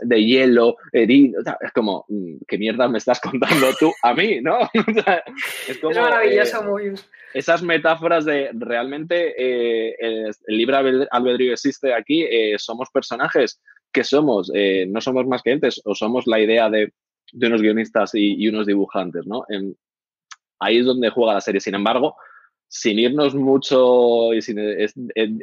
de 0.00 0.24
hielo, 0.24 0.76
herido, 0.92 1.40
es 1.60 1.72
como, 1.72 2.04
mm, 2.08 2.36
¿qué 2.46 2.58
mierda 2.58 2.86
me 2.88 2.98
estás 2.98 3.18
contando 3.20 3.68
tú 3.80 3.90
a 4.02 4.14
mí, 4.14 4.40
no? 4.40 4.58
Es 5.68 5.78
como, 5.78 5.92
Es 5.92 5.98
maravilloso, 5.98 6.78
eh, 6.78 6.94
esas 7.32 7.62
metáforas 7.62 8.24
de 8.24 8.50
realmente 8.52 9.34
eh, 9.36 9.96
el, 9.98 10.26
el 10.46 10.56
libre 10.56 10.76
albed- 10.76 11.08
albedrío 11.10 11.52
existe 11.52 11.92
aquí, 11.94 12.26
somos 12.58 12.90
personajes 12.90 13.60
que 13.92 14.04
somos, 14.04 14.52
no 14.88 15.00
somos 15.00 15.26
más 15.26 15.42
que 15.42 15.52
entes, 15.52 15.80
o 15.84 15.94
somos 15.94 16.26
la 16.26 16.40
idea 16.40 16.68
de, 16.68 16.92
de 17.32 17.46
unos 17.46 17.62
guionistas 17.62 18.14
y, 18.14 18.34
y 18.42 18.48
unos 18.48 18.66
dibujantes, 18.66 19.26
¿no? 19.26 19.44
En- 19.48 19.76
ahí 20.58 20.78
es 20.78 20.86
donde 20.86 21.10
juega 21.10 21.34
la 21.34 21.40
serie. 21.40 21.60
Sin 21.60 21.74
embargo, 21.74 22.16
sin 22.68 22.98
irnos 22.98 23.34
mucho 23.34 24.32
y 24.34 24.42
sin 24.42 24.56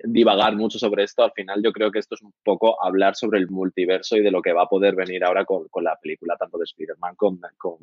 divagar 0.03 0.55
mucho 0.55 0.77
sobre 0.79 1.03
esto, 1.03 1.23
al 1.23 1.31
final 1.31 1.61
yo 1.63 1.71
creo 1.71 1.91
que 1.91 1.99
esto 1.99 2.15
es 2.15 2.21
un 2.21 2.33
poco 2.43 2.83
hablar 2.83 3.15
sobre 3.15 3.39
el 3.39 3.49
multiverso 3.49 4.17
y 4.17 4.21
de 4.21 4.31
lo 4.31 4.41
que 4.41 4.51
va 4.53 4.63
a 4.63 4.67
poder 4.69 4.95
venir 4.95 5.23
ahora 5.23 5.45
con, 5.45 5.67
con 5.69 5.83
la 5.83 5.95
película, 6.01 6.35
tanto 6.37 6.57
de 6.57 6.65
Spider-Man 6.65 7.15
con- 7.15 7.39
con- 7.57 7.77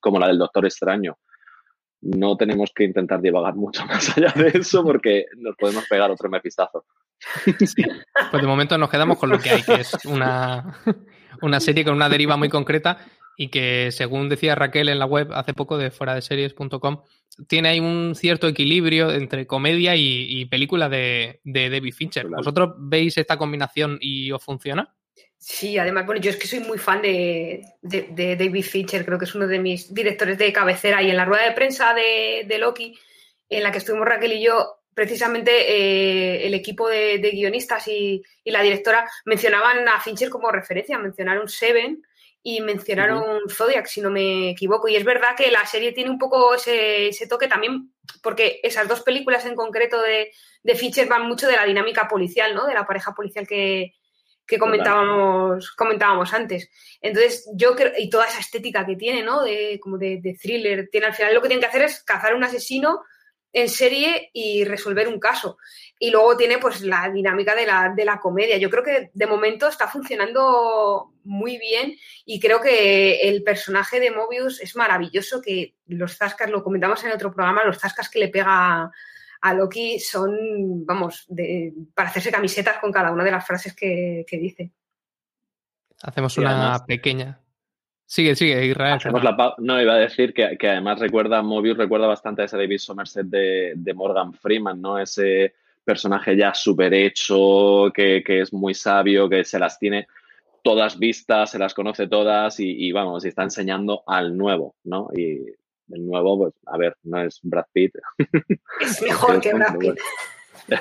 como 0.00 0.18
la 0.18 0.28
del 0.28 0.38
Doctor 0.38 0.64
Extraño. 0.66 1.18
No 2.02 2.36
tenemos 2.36 2.70
que 2.74 2.84
intentar 2.84 3.20
divagar 3.20 3.54
mucho 3.56 3.84
más 3.86 4.16
allá 4.16 4.32
de 4.36 4.48
eso 4.58 4.84
porque 4.84 5.26
nos 5.38 5.56
podemos 5.56 5.86
pegar 5.88 6.10
otro 6.10 6.28
mefistazo. 6.28 6.84
Pues 8.30 8.42
de 8.42 8.46
momento 8.46 8.76
nos 8.76 8.90
quedamos 8.90 9.18
con 9.18 9.30
lo 9.30 9.38
que 9.38 9.50
hay, 9.50 9.62
que 9.62 9.74
es 9.74 9.92
una, 10.04 10.76
una 11.42 11.60
serie 11.60 11.84
con 11.84 11.94
una 11.94 12.08
deriva 12.08 12.36
muy 12.36 12.48
concreta 12.50 12.98
y 13.36 13.48
que, 13.48 13.90
según 13.90 14.28
decía 14.28 14.54
Raquel 14.54 14.88
en 14.88 14.98
la 14.98 15.06
web 15.06 15.32
hace 15.32 15.54
poco 15.54 15.76
de 15.78 15.90
fuera 15.90 16.14
de 16.14 16.22
series.com, 16.22 17.02
tiene 17.48 17.68
ahí 17.68 17.80
un 17.80 18.14
cierto 18.14 18.46
equilibrio 18.46 19.10
entre 19.12 19.46
comedia 19.46 19.96
y, 19.96 20.26
y 20.28 20.44
película 20.46 20.88
de, 20.88 21.40
de 21.44 21.68
David 21.70 21.94
Fincher. 21.94 22.22
Claro. 22.26 22.36
¿Vosotros 22.38 22.74
veis 22.78 23.18
esta 23.18 23.36
combinación 23.36 23.98
y 24.00 24.30
os 24.30 24.42
funciona? 24.42 24.94
Sí, 25.36 25.76
además, 25.76 26.06
bueno, 26.06 26.20
yo 26.22 26.30
es 26.30 26.36
que 26.36 26.46
soy 26.46 26.60
muy 26.60 26.78
fan 26.78 27.02
de, 27.02 27.62
de- 27.82 28.08
de 28.12 28.36
David 28.36 28.62
Fincher, 28.64 29.04
creo 29.04 29.18
que 29.18 29.26
es 29.26 29.34
uno 29.34 29.46
de 29.46 29.58
mis 29.58 29.92
directores 29.92 30.38
de 30.38 30.52
cabecera 30.52 31.02
y 31.02 31.10
en 31.10 31.16
la 31.16 31.24
rueda 31.26 31.44
de 31.44 31.52
prensa 31.52 31.92
de, 31.92 32.44
de 32.48 32.58
Loki, 32.58 32.96
en 33.50 33.62
la 33.62 33.70
que 33.70 33.78
estuvimos 33.78 34.08
Raquel 34.08 34.32
y 34.32 34.42
yo, 34.42 34.76
precisamente 34.94 35.50
eh, 35.50 36.46
el 36.46 36.54
equipo 36.54 36.88
de, 36.88 37.18
de 37.18 37.30
guionistas 37.32 37.88
y, 37.88 38.22
y 38.42 38.50
la 38.52 38.62
directora 38.62 39.06
mencionaban 39.26 39.86
a 39.86 40.00
Fincher 40.00 40.30
como 40.30 40.50
referencia, 40.50 40.98
mencionaron 40.98 41.46
Seven 41.48 42.02
y 42.46 42.60
mencionaron 42.60 43.48
Zodiac, 43.48 43.86
si 43.86 44.02
no 44.02 44.10
me 44.10 44.50
equivoco. 44.50 44.86
Y 44.86 44.96
es 44.96 45.04
verdad 45.04 45.34
que 45.34 45.50
la 45.50 45.64
serie 45.64 45.92
tiene 45.92 46.10
un 46.10 46.18
poco 46.18 46.54
ese, 46.54 47.08
ese 47.08 47.26
toque 47.26 47.48
también, 47.48 47.90
porque 48.22 48.60
esas 48.62 48.86
dos 48.86 49.00
películas 49.00 49.46
en 49.46 49.56
concreto 49.56 50.00
de, 50.02 50.30
de 50.62 50.74
Fincher 50.74 51.08
van 51.08 51.26
mucho 51.26 51.48
de 51.48 51.56
la 51.56 51.64
dinámica 51.64 52.06
policial, 52.06 52.54
¿no? 52.54 52.66
De 52.66 52.74
la 52.74 52.86
pareja 52.86 53.14
policial 53.14 53.46
que, 53.46 53.94
que 54.46 54.58
comentábamos, 54.58 55.72
comentábamos 55.72 56.34
antes. 56.34 56.68
Entonces, 57.00 57.48
yo 57.54 57.74
creo, 57.74 57.92
y 57.96 58.10
toda 58.10 58.26
esa 58.26 58.40
estética 58.40 58.84
que 58.84 58.96
tiene, 58.96 59.22
¿no? 59.22 59.42
De, 59.42 59.80
como 59.80 59.96
de, 59.96 60.20
de 60.20 60.34
thriller, 60.34 60.90
tiene 60.92 61.06
al 61.06 61.14
final 61.14 61.34
lo 61.34 61.40
que 61.40 61.48
tienen 61.48 61.62
que 61.62 61.68
hacer 61.68 61.82
es 61.82 62.04
cazar 62.04 62.34
un 62.34 62.44
asesino 62.44 63.00
en 63.54 63.68
serie 63.68 64.30
y 64.32 64.64
resolver 64.64 65.06
un 65.06 65.20
caso. 65.20 65.56
Y 65.98 66.10
luego 66.10 66.36
tiene 66.36 66.58
pues 66.58 66.82
la 66.82 67.08
dinámica 67.08 67.54
de 67.54 67.64
la, 67.64 67.94
de 67.96 68.04
la 68.04 68.18
comedia. 68.18 68.58
Yo 68.58 68.68
creo 68.68 68.82
que 68.82 69.10
de 69.14 69.26
momento 69.26 69.68
está 69.68 69.86
funcionando 69.86 71.12
muy 71.22 71.56
bien 71.58 71.96
y 72.26 72.40
creo 72.40 72.60
que 72.60 73.20
el 73.28 73.44
personaje 73.44 74.00
de 74.00 74.10
Mobius 74.10 74.60
es 74.60 74.74
maravilloso, 74.74 75.40
que 75.40 75.76
los 75.86 76.16
zascas, 76.16 76.50
lo 76.50 76.64
comentamos 76.64 77.02
en 77.04 77.12
otro 77.12 77.32
programa, 77.32 77.64
los 77.64 77.78
zascas 77.78 78.10
que 78.10 78.18
le 78.18 78.28
pega 78.28 78.90
a 79.40 79.54
Loki 79.54 80.00
son, 80.00 80.84
vamos, 80.84 81.24
de, 81.28 81.72
para 81.94 82.08
hacerse 82.08 82.32
camisetas 82.32 82.78
con 82.78 82.90
cada 82.90 83.12
una 83.12 83.22
de 83.22 83.30
las 83.30 83.46
frases 83.46 83.72
que, 83.72 84.24
que 84.26 84.38
dice. 84.38 84.72
Hacemos 86.02 86.36
una 86.38 86.50
además- 86.50 86.82
pequeña. 86.82 87.40
Sigue, 88.14 88.36
sigue, 88.36 88.66
Israel. 88.66 89.00
La 89.24 89.54
no, 89.58 89.82
iba 89.82 89.94
a 89.94 89.98
decir 89.98 90.32
que, 90.32 90.56
que 90.56 90.68
además 90.68 91.00
recuerda, 91.00 91.42
Mobius 91.42 91.76
recuerda 91.76 92.06
bastante 92.06 92.42
a 92.42 92.44
ese 92.44 92.56
David 92.56 92.78
Somerset 92.78 93.26
de, 93.26 93.72
de 93.74 93.92
Morgan 93.92 94.32
Freeman, 94.32 94.80
¿no? 94.80 95.00
Ese 95.00 95.56
personaje 95.82 96.36
ya 96.36 96.54
súper 96.54 96.94
hecho, 96.94 97.90
que, 97.92 98.22
que 98.24 98.42
es 98.42 98.52
muy 98.52 98.72
sabio, 98.72 99.28
que 99.28 99.42
se 99.42 99.58
las 99.58 99.80
tiene 99.80 100.06
todas 100.62 100.96
vistas, 100.96 101.50
se 101.50 101.58
las 101.58 101.74
conoce 101.74 102.06
todas 102.06 102.60
y, 102.60 102.86
y 102.86 102.92
vamos, 102.92 103.24
y 103.24 103.28
está 103.30 103.42
enseñando 103.42 104.04
al 104.06 104.38
nuevo, 104.38 104.76
¿no? 104.84 105.08
Y 105.12 105.40
el 105.90 106.06
nuevo, 106.06 106.38
pues, 106.38 106.54
a 106.66 106.76
ver, 106.76 106.96
no 107.02 107.20
es 107.20 107.40
Brad 107.42 107.66
Pitt. 107.72 107.96
Es 108.80 109.02
mejor 109.02 109.40
que 109.40 109.54
Brad 109.54 109.76
Pitt. 109.76 109.98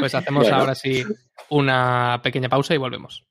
Pues 0.00 0.14
hacemos 0.14 0.44
Bueno. 0.44 0.56
ahora 0.56 0.74
sí 0.74 1.04
una 1.50 2.18
pequeña 2.22 2.48
pausa 2.48 2.74
y 2.74 2.78
volvemos. 2.78 3.22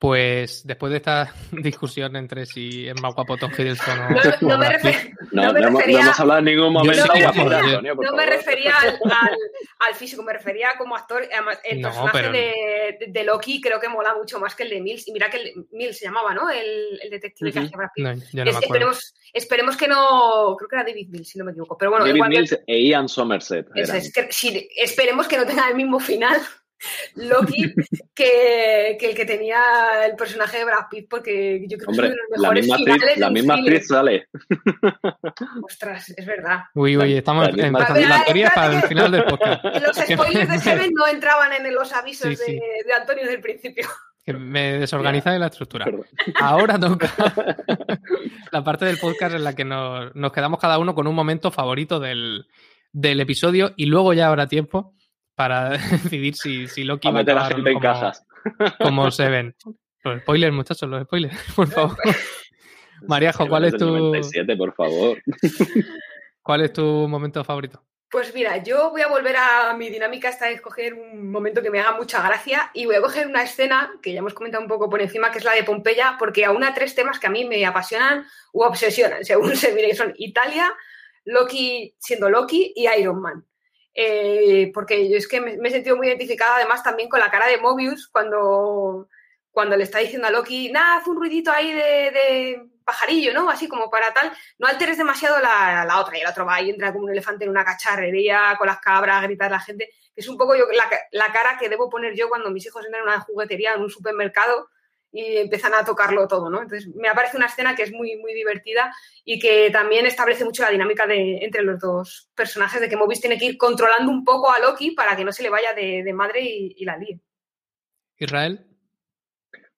Pues 0.00 0.64
después 0.64 0.90
de 0.92 0.98
esta 0.98 1.34
discusión 1.50 2.14
entre 2.14 2.46
si 2.46 2.86
es 2.88 3.00
más 3.02 3.14
guapo 3.14 3.36
Tom 3.36 3.50
Hiddleston 3.50 3.98
o, 3.98 4.10
No, 4.10 4.48
no 4.52 4.58
me 4.58 4.68
refer- 4.68 5.12
No, 5.32 5.42
No 5.46 5.52
me 5.52 5.60
no 5.60 5.66
hemos, 5.68 5.72
no 5.72 5.78
refería- 5.80 6.00
hemos 6.02 6.20
hablado 6.20 6.38
en 6.38 6.44
ningún 6.44 6.72
momento 6.72 7.04
yo- 7.16 7.28
Antonio, 7.28 7.94
No 7.94 8.12
me 8.16 8.26
refería 8.26 8.76
al, 8.78 8.88
al- 8.90 9.36
al 9.80 9.94
físico, 9.96 10.22
me 10.22 10.32
refería 10.32 10.70
como 10.78 10.94
actor. 10.94 11.28
Además, 11.32 11.58
el 11.64 11.80
No, 11.80 11.88
personaje 11.88 12.18
pero- 12.20 12.32
de, 12.32 12.98
de 13.08 13.24
Loki 13.24 13.60
creo 13.60 13.80
que 13.80 13.88
mola 13.88 14.14
mucho 14.14 14.38
más 14.38 14.54
que 14.54 14.62
el 14.62 14.70
de 14.70 14.80
Mills. 14.80 15.08
Y 15.08 15.12
mira 15.12 15.28
que 15.30 15.38
el, 15.38 15.52
Mills 15.72 15.98
se 15.98 16.04
llamaba, 16.04 16.32
¿no? 16.32 16.48
El, 16.48 17.00
el 17.02 17.10
detective 17.10 17.50
que 17.50 17.58
Ujú. 17.58 17.66
hacía 17.66 17.76
Brad 17.78 17.88
Pitt. 17.94 18.04
no, 18.04 18.12
yo 18.14 18.18
no 18.18 18.22
Es- 18.22 18.32
me 18.32 18.40
acuerdo. 18.50 18.60
esperemos, 18.60 19.14
esperemos 19.32 19.76
que 19.76 19.88
no. 19.88 20.54
Creo 20.56 20.68
que 20.68 20.76
era 20.76 20.84
David 20.84 21.08
Mills, 21.08 21.28
si 21.28 21.38
no 21.40 21.44
me 21.44 21.50
equivoco. 21.50 21.76
Pero 21.76 21.90
bueno, 21.90 22.04
David 22.04 22.14
igual 22.16 22.30
que- 22.30 22.36
Mills 22.38 22.58
e 22.68 22.82
Ian 22.84 23.08
Somerset. 23.08 23.66
es, 23.74 24.12
que 24.12 24.28
sí, 24.30 24.68
esperemos 24.76 25.26
que 25.26 25.36
no 25.38 25.44
tenga 25.44 25.68
el 25.68 25.74
mismo 25.74 25.98
final 25.98 26.40
Loki 27.16 27.74
que, 28.14 28.96
que 28.98 29.10
el 29.10 29.14
que 29.14 29.24
tenía 29.24 29.60
el 30.06 30.16
personaje 30.16 30.58
de 30.58 30.64
Brad 30.64 30.86
Pitt, 30.90 31.08
porque 31.08 31.64
yo 31.66 31.78
creo 31.78 31.88
que 31.88 31.92
es 31.92 31.98
uno 31.98 32.08
de 32.08 32.16
los 32.16 32.40
la 32.40 32.40
mejores 32.40 32.64
misma 32.64 32.76
finales 32.76 33.02
actriz, 33.02 33.14
de 33.14 33.20
la 33.20 33.30
misma 33.30 33.54
actriz 33.54 33.88
sale. 33.88 34.28
Ostras, 35.62 36.10
es 36.10 36.26
verdad. 36.26 36.60
Uy, 36.74 36.96
uy, 36.96 37.16
estamos 37.16 37.44
la 37.44 37.66
empezando 37.66 38.00
Espera, 38.00 38.08
las 38.08 38.24
teorías 38.26 38.54
para 38.54 38.76
el 38.76 38.82
final 38.82 39.10
del 39.10 39.24
podcast. 39.24 39.64
Los 39.64 39.96
spoilers 40.10 40.48
de 40.48 40.58
Seven 40.60 40.90
no 40.94 41.06
entraban 41.08 41.52
en 41.52 41.74
los 41.74 41.92
avisos 41.92 42.28
Sí, 42.28 42.36
sí. 42.36 42.52
De, 42.52 42.60
de 42.86 42.94
Antonio 42.94 43.22
desde 43.22 43.36
el 43.36 43.40
principio. 43.40 43.88
Que 44.24 44.34
me 44.34 44.78
desorganiza 44.78 45.30
de 45.30 45.38
la 45.38 45.46
estructura. 45.46 45.86
Perdón. 45.86 46.06
Ahora 46.38 46.78
toca 46.80 47.10
la 48.52 48.62
parte 48.62 48.84
del 48.84 48.98
podcast 48.98 49.34
en 49.34 49.44
la 49.44 49.54
que 49.54 49.64
nos, 49.64 50.14
nos 50.14 50.32
quedamos 50.32 50.60
cada 50.60 50.78
uno 50.78 50.94
con 50.94 51.06
un 51.06 51.14
momento 51.14 51.50
favorito 51.50 51.98
del, 51.98 52.46
del 52.92 53.20
episodio 53.20 53.72
y 53.76 53.86
luego 53.86 54.12
ya 54.12 54.28
habrá 54.28 54.46
tiempo 54.46 54.94
para 55.38 55.70
decidir 56.02 56.34
si, 56.34 56.66
si 56.66 56.82
Loki 56.82 57.06
A 57.06 57.12
va 57.12 57.20
a 57.20 57.22
meter 57.22 57.38
a 57.38 57.46
acabar 57.46 57.54
gente 57.54 57.70
en 57.70 57.74
como, 57.76 57.82
cajas. 57.94 58.26
como 58.82 59.10
se 59.12 59.28
ven. 59.28 59.54
Los 60.02 60.20
spoilers, 60.22 60.52
muchachos, 60.52 60.88
los 60.90 61.04
spoilers, 61.04 61.36
por 61.56 61.68
favor. 61.68 61.96
Mariajo, 63.06 63.46
¿cuál 63.48 63.64
es 63.66 63.76
tu- 63.76 63.86
97, 63.86 64.56
por 64.56 64.74
favor. 64.74 65.22
¿Cuál 66.42 66.62
es 66.62 66.72
tu 66.72 66.82
momento 66.82 67.44
favorito? 67.44 67.84
Pues 68.10 68.34
mira, 68.34 68.56
yo 68.62 68.90
voy 68.90 69.02
a 69.02 69.08
volver 69.08 69.36
a 69.36 69.74
mi 69.74 69.90
dinámica 69.90 70.30
esta 70.30 70.46
de 70.46 70.54
escoger 70.54 70.94
un 70.94 71.30
momento 71.30 71.60
que 71.62 71.70
me 71.70 71.78
haga 71.78 71.92
mucha 71.92 72.26
gracia 72.26 72.70
y 72.72 72.86
voy 72.86 72.96
a 72.96 73.02
coger 73.02 73.26
una 73.26 73.42
escena 73.42 73.92
que 74.02 74.12
ya 74.14 74.20
hemos 74.20 74.32
comentado 74.34 74.62
un 74.64 74.68
poco 74.68 74.88
por 74.88 75.00
encima, 75.02 75.30
que 75.30 75.38
es 75.38 75.44
la 75.44 75.52
de 75.52 75.62
Pompeya, 75.62 76.16
porque 76.18 76.46
aúna 76.46 76.72
tres 76.74 76.94
temas 76.94 77.18
que 77.18 77.26
a 77.26 77.30
mí 77.30 77.44
me 77.44 77.64
apasionan 77.66 78.26
u 78.52 78.62
obsesionan, 78.62 79.24
según 79.24 79.54
se 79.56 79.74
mire, 79.74 79.88
que 79.90 79.94
son 79.94 80.14
Italia, 80.16 80.72
Loki 81.26 81.94
siendo 81.98 82.30
Loki 82.30 82.72
y 82.74 82.88
Iron 82.98 83.20
Man. 83.20 83.44
Eh, 83.94 84.70
porque 84.72 85.08
yo 85.08 85.16
es 85.16 85.26
que 85.26 85.40
me, 85.40 85.56
me 85.56 85.68
he 85.68 85.72
sentido 85.72 85.96
muy 85.96 86.06
identificada 86.06 86.56
además 86.56 86.82
también 86.82 87.08
con 87.08 87.18
la 87.18 87.30
cara 87.30 87.46
de 87.46 87.58
Mobius 87.58 88.08
cuando, 88.08 89.08
cuando 89.50 89.76
le 89.76 89.82
está 89.84 89.98
diciendo 89.98 90.28
a 90.28 90.30
Loki, 90.30 90.70
nada, 90.70 90.98
haz 90.98 91.06
un 91.08 91.16
ruidito 91.16 91.50
ahí 91.50 91.72
de, 91.72 91.82
de 91.82 92.68
pajarillo, 92.84 93.34
¿no? 93.34 93.50
Así 93.50 93.68
como 93.68 93.90
para 93.90 94.14
tal, 94.14 94.32
no 94.58 94.66
alteres 94.66 94.96
demasiado 94.96 95.40
la, 95.40 95.84
la 95.84 96.00
otra. 96.00 96.16
Y 96.16 96.22
el 96.22 96.26
otro 96.26 96.46
va 96.46 96.60
y 96.60 96.70
entra 96.70 96.92
como 96.92 97.04
un 97.04 97.10
elefante 97.10 97.44
en 97.44 97.50
una 97.50 97.64
cacharrería 97.64 98.54
con 98.56 98.66
las 98.66 98.80
cabras, 98.80 99.16
a 99.16 99.26
gritar 99.26 99.48
a 99.48 99.56
la 99.56 99.60
gente. 99.60 99.90
Es 100.16 100.28
un 100.28 100.38
poco 100.38 100.56
yo, 100.56 100.64
la, 100.72 100.88
la 101.12 101.32
cara 101.32 101.58
que 101.58 101.68
debo 101.68 101.90
poner 101.90 102.14
yo 102.14 102.28
cuando 102.28 102.50
mis 102.50 102.66
hijos 102.66 102.84
entran 102.84 103.02
en 103.02 103.08
una 103.08 103.20
juguetería, 103.20 103.74
en 103.74 103.82
un 103.82 103.90
supermercado 103.90 104.70
y 105.10 105.36
empiezan 105.38 105.72
a 105.74 105.84
tocarlo 105.84 106.28
todo, 106.28 106.50
¿no? 106.50 106.62
Entonces 106.62 106.94
me 106.94 107.08
aparece 107.08 107.36
una 107.36 107.46
escena 107.46 107.74
que 107.74 107.82
es 107.82 107.92
muy, 107.92 108.16
muy 108.16 108.34
divertida 108.34 108.92
y 109.24 109.38
que 109.38 109.70
también 109.70 110.06
establece 110.06 110.44
mucho 110.44 110.62
la 110.62 110.70
dinámica 110.70 111.06
de, 111.06 111.38
entre 111.38 111.62
los 111.62 111.80
dos 111.80 112.30
personajes, 112.34 112.80
de 112.80 112.88
que 112.88 112.96
Mobius 112.96 113.20
tiene 113.20 113.38
que 113.38 113.46
ir 113.46 113.56
controlando 113.56 114.10
un 114.10 114.24
poco 114.24 114.50
a 114.52 114.58
Loki 114.58 114.90
para 114.92 115.16
que 115.16 115.24
no 115.24 115.32
se 115.32 115.42
le 115.42 115.50
vaya 115.50 115.72
de, 115.74 116.02
de 116.02 116.12
madre 116.12 116.42
y, 116.42 116.74
y 116.76 116.84
la 116.84 116.96
líe. 116.98 117.20
Israel. 118.18 118.64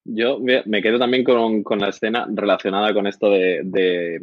Yo 0.05 0.41
me 0.41 0.63
me 0.67 0.83
quedo 0.83 0.99
también 0.99 1.23
con, 1.23 1.63
con 1.63 1.79
la 1.79 1.91
escena 1.91 2.27
relacionada 2.29 2.93
con 2.95 3.07
esto 3.07 3.31
de, 3.31 3.61
de, 3.65 4.21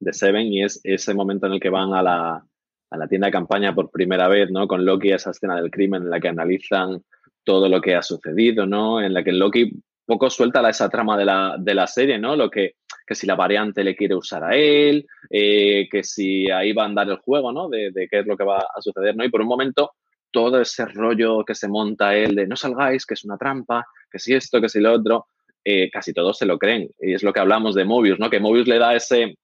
de 0.00 0.12
Seven 0.12 0.46
y 0.46 0.64
es 0.64 0.80
ese 0.82 1.14
momento 1.14 1.46
en 1.46 1.52
el 1.52 1.60
que 1.60 1.68
van 1.68 1.92
a 1.92 2.02
la, 2.02 2.44
a 2.90 2.96
la 2.96 3.06
tienda 3.06 3.26
de 3.26 3.32
campaña 3.32 3.74
por 3.74 3.90
primera 3.90 4.28
vez, 4.28 4.50
¿no? 4.50 4.66
Con 4.66 4.84
Loki, 4.84 5.12
esa 5.12 5.30
escena 5.30 5.56
del 5.56 5.70
crimen 5.70 6.02
en 6.02 6.10
la 6.10 6.20
que 6.20 6.28
analizan 6.28 7.04
todo 7.44 7.68
lo 7.68 7.80
que 7.80 7.94
ha 7.94 8.02
sucedido, 8.02 8.66
¿no? 8.66 9.00
En 9.00 9.12
la 9.12 9.22
que 9.22 9.32
Loki 9.32 9.82
poco 10.04 10.30
suelta 10.30 10.68
esa 10.68 10.88
trama 10.88 11.16
de 11.16 11.24
la, 11.24 11.56
de 11.58 11.74
la 11.74 11.86
serie, 11.86 12.18
¿no? 12.18 12.36
Lo 12.36 12.50
que, 12.50 12.76
que 13.06 13.14
si 13.14 13.26
la 13.26 13.34
variante 13.34 13.84
le 13.84 13.96
quiere 13.96 14.14
usar 14.14 14.44
a 14.44 14.54
él, 14.54 15.06
eh, 15.30 15.88
que 15.90 16.02
si 16.02 16.50
ahí 16.50 16.72
va 16.72 16.82
a 16.82 16.86
andar 16.86 17.08
el 17.08 17.18
juego, 17.18 17.52
¿no? 17.52 17.68
De, 17.68 17.92
qué 18.10 18.20
es 18.20 18.26
lo 18.26 18.36
que 18.36 18.44
va 18.44 18.58
a 18.58 18.80
suceder, 18.80 19.16
¿no? 19.16 19.24
Y 19.24 19.30
por 19.30 19.40
un 19.40 19.48
momento, 19.48 19.92
todo 20.30 20.60
ese 20.60 20.84
rollo 20.86 21.44
que 21.44 21.54
se 21.54 21.68
monta 21.68 22.16
él 22.16 22.34
de 22.34 22.46
no 22.46 22.56
salgáis, 22.56 23.06
que 23.06 23.14
es 23.14 23.24
una 23.24 23.38
trampa, 23.38 23.86
que 24.10 24.18
si 24.18 24.34
esto, 24.34 24.60
que 24.60 24.68
si 24.68 24.80
lo 24.80 24.92
otro, 24.92 25.26
eh, 25.64 25.90
casi 25.90 26.12
todos 26.12 26.38
se 26.38 26.46
lo 26.46 26.58
creen. 26.58 26.90
Y 27.00 27.14
es 27.14 27.22
lo 27.22 27.32
que 27.32 27.40
hablamos 27.40 27.74
de 27.74 27.84
Mobius, 27.84 28.18
¿no? 28.18 28.30
Que 28.30 28.40
Mobius 28.40 28.68
le 28.68 28.78
da 28.78 28.94
ese, 28.94 29.38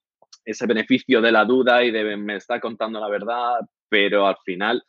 ese 0.45 0.65
beneficio 0.67 1.21
de 1.21 1.31
la 1.31 1.45
duda 1.45 1.83
y 1.83 1.91
de 1.91 2.17
me 2.17 2.35
está 2.35 2.59
contando 2.59 2.99
la 2.99 3.09
verdad, 3.09 3.59
pero 3.89 4.27
al 4.27 4.37
final 4.45 4.83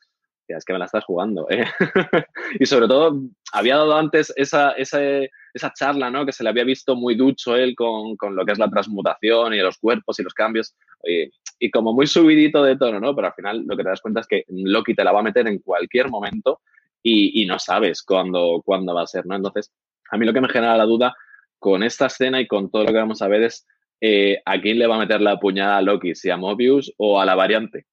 es 0.57 0.65
que 0.65 0.73
me 0.73 0.79
la 0.79 0.87
estás 0.87 1.05
jugando. 1.05 1.47
¿eh? 1.51 1.65
y 2.61 2.67
sobre 2.67 2.89
todo, 2.89 3.21
había 3.53 3.77
dado 3.77 3.97
antes 3.97 4.33
esa, 4.37 4.73
esa, 4.73 5.01
esa, 5.53 5.73
charla, 5.73 6.11
¿no? 6.11 6.25
Que 6.25 6.33
se 6.33 6.43
le 6.43 6.51
había 6.51 6.65
visto 6.65 6.97
muy 6.97 7.15
ducho 7.15 7.57
él 7.57 7.75
con, 7.75 8.17
con, 8.17 8.35
lo 8.35 8.45
que 8.45 8.53
es 8.53 8.59
la 8.59 8.71
transmutación 8.71 9.55
y 9.55 9.59
los 9.59 9.79
cuerpos 9.79 10.19
y 10.19 10.23
los 10.23 10.35
cambios. 10.35 10.75
Y, 11.59 11.71
como 11.71 11.93
muy 11.93 12.07
subidito 12.07 12.63
de 12.63 12.77
tono, 12.77 12.99
¿no? 12.99 13.15
Pero 13.15 13.29
al 13.29 13.35
final 13.35 13.65
lo 13.67 13.77
que 13.77 13.85
te 13.85 13.89
das 13.89 14.01
cuenta 14.01 14.21
es 14.21 14.27
que 14.27 14.45
Loki 14.49 14.95
te 14.95 15.05
la 15.05 15.13
va 15.13 15.21
a 15.21 15.25
meter 15.25 15.47
en 15.47 15.59
cualquier 15.61 16.11
momento 16.11 16.61
y, 17.03 17.43
y 17.43 17.47
no 17.47 17.59
sabes 17.59 18.03
cuándo, 18.03 18.63
cuándo 18.65 18.95
va 18.95 19.03
a 19.03 19.07
ser, 19.07 19.27
¿no? 19.27 19.37
Entonces, 19.37 19.73
a 20.11 20.19
mí 20.19 20.27
lo 20.27 20.33
que 20.33 20.41
me 20.41 20.49
genera 20.49 20.77
la 20.77 20.85
duda 20.85 21.15
con 21.59 21.83
esta 21.85 22.07
escena 22.07 22.41
y 22.41 22.49
con 22.49 22.71
todo 22.71 22.83
lo 22.83 22.89
que 22.89 22.99
vamos 22.99 23.23
a 23.23 23.29
ver 23.29 23.45
es 23.45 23.67
eh, 24.01 24.43
a 24.45 24.61
quién 24.61 24.81
le 24.81 24.89
va 24.89 24.97
a 24.97 24.99
meter 24.99 25.21
la 25.21 25.39
puñada 25.39 25.77
a 25.77 25.83
Loki, 25.83 26.17
si 26.17 26.29
a 26.29 26.37
Mobius 26.37 26.93
o 26.97 27.21
a 27.21 27.25
la 27.25 27.37
variante. 27.37 27.87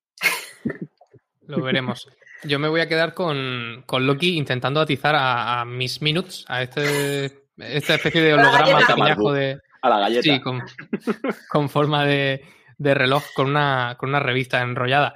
Lo 1.46 1.62
veremos. 1.62 2.10
Yo 2.44 2.58
me 2.58 2.68
voy 2.68 2.82
a 2.82 2.88
quedar 2.88 3.14
con, 3.14 3.84
con 3.86 4.08
Loki 4.08 4.36
intentando 4.36 4.80
atizar 4.80 5.14
a, 5.14 5.62
a, 5.62 5.66
Miss 5.66 6.02
Minutes, 6.02 6.46
a 6.48 6.64
este, 6.64 7.44
esta 7.60 7.96
especie 7.96 8.22
de 8.22 8.34
holograma 8.34 8.80
pequeñajo 8.80 9.34
de. 9.34 9.60
A 9.82 9.90
la 9.90 10.00
galleta. 10.00 10.22
Sí, 10.22 10.42
con, 10.42 10.62
con 11.50 11.70
forma 11.70 12.06
de, 12.06 12.44
de, 12.78 12.94
reloj, 12.94 13.24
con 13.36 13.50
una, 13.50 13.96
con 13.98 14.10
una 14.10 14.20
revista 14.20 14.62
enrollada. 14.62 15.16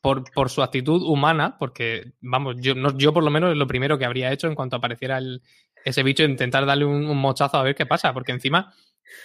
Por, 0.00 0.24
por, 0.32 0.50
su 0.50 0.64
actitud 0.64 1.00
humana, 1.02 1.56
porque, 1.60 2.14
vamos, 2.20 2.56
yo, 2.58 2.74
no, 2.74 2.98
yo 2.98 3.12
por 3.12 3.22
lo 3.22 3.30
menos 3.30 3.52
es 3.52 3.56
lo 3.56 3.68
primero 3.68 3.98
que 3.98 4.04
habría 4.04 4.32
hecho 4.32 4.48
en 4.48 4.56
cuanto 4.56 4.74
apareciera 4.74 5.18
el, 5.18 5.42
ese 5.84 6.02
bicho, 6.02 6.24
intentar 6.24 6.66
darle 6.66 6.84
un, 6.84 7.06
un, 7.06 7.16
mochazo 7.18 7.56
a 7.56 7.62
ver 7.62 7.76
qué 7.76 7.86
pasa, 7.86 8.12
porque 8.12 8.32
encima 8.32 8.74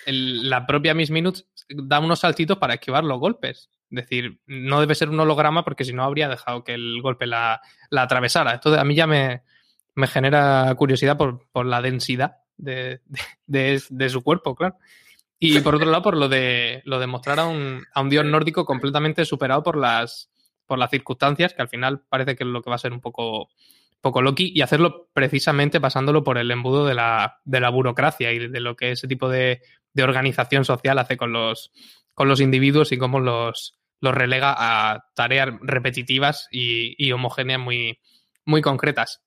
el, 0.06 0.47
la 0.47 0.67
propia 0.67 0.93
Miss 0.93 1.10
Minutes 1.10 1.47
da 1.69 1.99
unos 1.99 2.19
saltitos 2.19 2.58
para 2.60 2.75
esquivar 2.75 3.03
los 3.03 3.19
golpes. 3.19 3.71
Es 3.89 3.95
decir, 4.03 4.39
no 4.45 4.80
debe 4.80 4.93
ser 4.93 5.10
un 5.10 5.19
holograma 5.19 5.63
porque 5.63 5.84
si 5.84 5.93
no 5.93 6.03
habría 6.03 6.27
dejado 6.27 6.63
que 6.63 6.73
el 6.73 7.01
golpe 7.01 7.25
la, 7.25 7.62
la 7.89 8.03
atravesara. 8.03 8.53
Entonces, 8.53 8.80
a 8.80 8.84
mí 8.84 8.93
ya 8.93 9.08
me, 9.08 9.41
me 9.95 10.08
genera 10.08 10.73
curiosidad 10.75 11.17
por, 11.17 11.49
por 11.51 11.65
la 11.65 11.82
densidad 11.82 12.38
de, 12.58 13.02
de, 13.46 14.10
su 14.10 14.22
cuerpo, 14.24 14.56
claro. 14.56 14.78
Y 15.39 15.60
por 15.60 15.76
otro 15.76 15.89
lado, 15.89 16.04
por 16.04 16.17
lo 16.17 16.28
de, 16.30 16.82
lo 16.86 17.00
de 17.00 17.08
mostrar 17.08 17.39
a 17.39 17.46
un, 17.46 17.84
a 17.93 18.02
un 18.02 18.10
dios 18.10 18.26
nórdico 18.26 18.65
completamente 18.65 19.24
superado 19.26 19.62
por 19.63 19.78
las, 19.78 20.32
por 20.65 20.80
las 20.80 20.89
circunstancias, 20.89 21.54
que 21.54 21.62
al 21.62 21.70
final 21.70 22.02
parece 22.10 22.36
que 22.36 22.43
es 22.43 22.50
lo 22.50 22.62
que 22.62 22.70
va 22.70 22.76
a 22.76 22.80
ser 22.80 22.91
un 22.91 23.02
poco, 23.02 23.50
poco 24.02 24.22
Loki, 24.22 24.52
y 24.56 24.62
hacerlo 24.62 25.10
precisamente 25.13 25.80
pasándolo 25.80 26.24
por 26.24 26.38
el 26.38 26.50
embudo 26.50 26.86
de 26.86 26.96
la, 26.96 27.39
de 27.46 27.60
la 27.60 27.70
burocracia 27.70 28.32
y 28.34 28.48
de 28.48 28.60
lo 28.60 28.76
que 28.76 28.91
ese 28.91 29.08
tipo 29.08 29.30
de, 29.30 29.62
de 29.93 30.04
organización 30.04 30.65
social 30.65 30.98
hace 31.00 31.17
con 31.17 31.32
los, 31.32 31.72
con 32.13 32.28
los 32.28 32.41
individuos 32.41 32.91
y 32.91 32.98
cómo 32.98 33.20
los, 33.20 33.78
los 34.00 34.13
relega 34.13 34.56
a 34.58 35.06
tareas 35.15 35.50
repetitivas 35.62 36.48
y, 36.52 36.96
y 36.98 37.12
homogéneas 37.12 37.60
muy, 37.60 38.00
muy 38.46 38.62
concretas. 38.62 39.22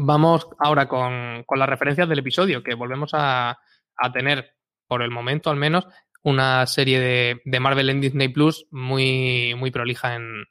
Vamos 0.00 0.46
ahora 0.60 0.86
con, 0.86 1.42
con, 1.42 1.58
las 1.58 1.68
referencias 1.68 2.08
del 2.08 2.20
episodio, 2.20 2.62
que 2.62 2.74
volvemos 2.74 3.10
a, 3.14 3.58
a, 3.96 4.12
tener, 4.12 4.54
por 4.86 5.02
el 5.02 5.10
momento 5.10 5.50
al 5.50 5.56
menos, 5.56 5.88
una 6.22 6.64
serie 6.66 7.00
de, 7.00 7.40
de 7.44 7.60
Marvel 7.60 7.90
en 7.90 8.00
Disney 8.00 8.28
Plus 8.28 8.64
muy, 8.70 9.56
muy 9.56 9.72
prolija 9.72 10.14
en, 10.14 10.44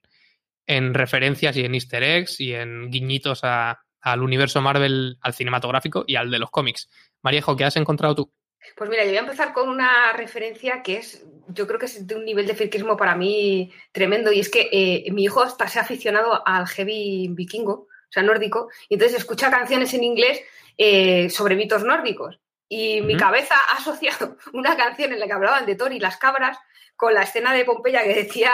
en, 0.65 0.93
referencias 0.93 1.55
y 1.55 1.63
en 1.63 1.75
easter 1.75 2.03
eggs 2.03 2.41
y 2.41 2.53
en 2.53 2.91
guiñitos 2.91 3.45
a, 3.45 3.79
al 4.01 4.21
universo 4.21 4.61
Marvel, 4.61 5.17
al 5.21 5.33
cinematográfico 5.33 6.03
y 6.05 6.17
al 6.17 6.29
de 6.29 6.39
los 6.39 6.51
cómics. 6.51 6.89
Mariejo, 7.21 7.55
¿qué 7.55 7.63
has 7.63 7.77
encontrado 7.77 8.15
tú? 8.15 8.33
Pues 8.75 8.89
mira, 8.89 9.05
yo 9.05 9.11
voy 9.11 9.17
a 9.17 9.21
empezar 9.21 9.53
con 9.53 9.69
una 9.69 10.11
referencia 10.11 10.83
que 10.83 10.97
es, 10.97 11.25
yo 11.47 11.67
creo 11.67 11.79
que 11.79 11.85
es 11.85 12.05
de 12.05 12.15
un 12.15 12.25
nivel 12.25 12.47
de 12.47 12.55
friquismo 12.55 12.97
para 12.97 13.15
mí 13.15 13.71
tremendo, 13.93 14.29
y 14.33 14.41
es 14.41 14.49
que 14.49 14.67
eh, 14.73 15.09
mi 15.13 15.23
hijo 15.23 15.45
está, 15.45 15.69
se 15.69 15.79
ha 15.79 15.83
aficionado 15.83 16.45
al 16.45 16.67
heavy 16.67 17.29
vikingo, 17.29 17.87
o 18.09 18.11
sea, 18.11 18.23
nórdico, 18.23 18.69
y 18.89 18.95
entonces 18.95 19.19
escucha 19.19 19.51
canciones 19.51 19.93
en 19.93 20.03
inglés 20.03 20.41
eh, 20.77 21.29
sobre 21.29 21.55
mitos 21.55 21.83
nórdicos. 21.83 22.39
Y 22.69 22.99
uh 22.99 23.03
-huh. 23.03 23.07
mi 23.07 23.17
cabeza 23.17 23.55
ha 23.55 23.77
asociado 23.77 24.37
una 24.53 24.75
canción 24.75 25.13
en 25.13 25.19
la 25.19 25.27
que 25.27 25.33
hablaban 25.33 25.65
de 25.65 25.75
Thor 25.75 25.93
y 25.93 25.99
las 25.99 26.17
cabras 26.17 26.57
con 26.95 27.13
la 27.13 27.21
escena 27.21 27.53
de 27.53 27.63
Pompeya 27.63 28.03
que 28.03 28.15
decía 28.15 28.51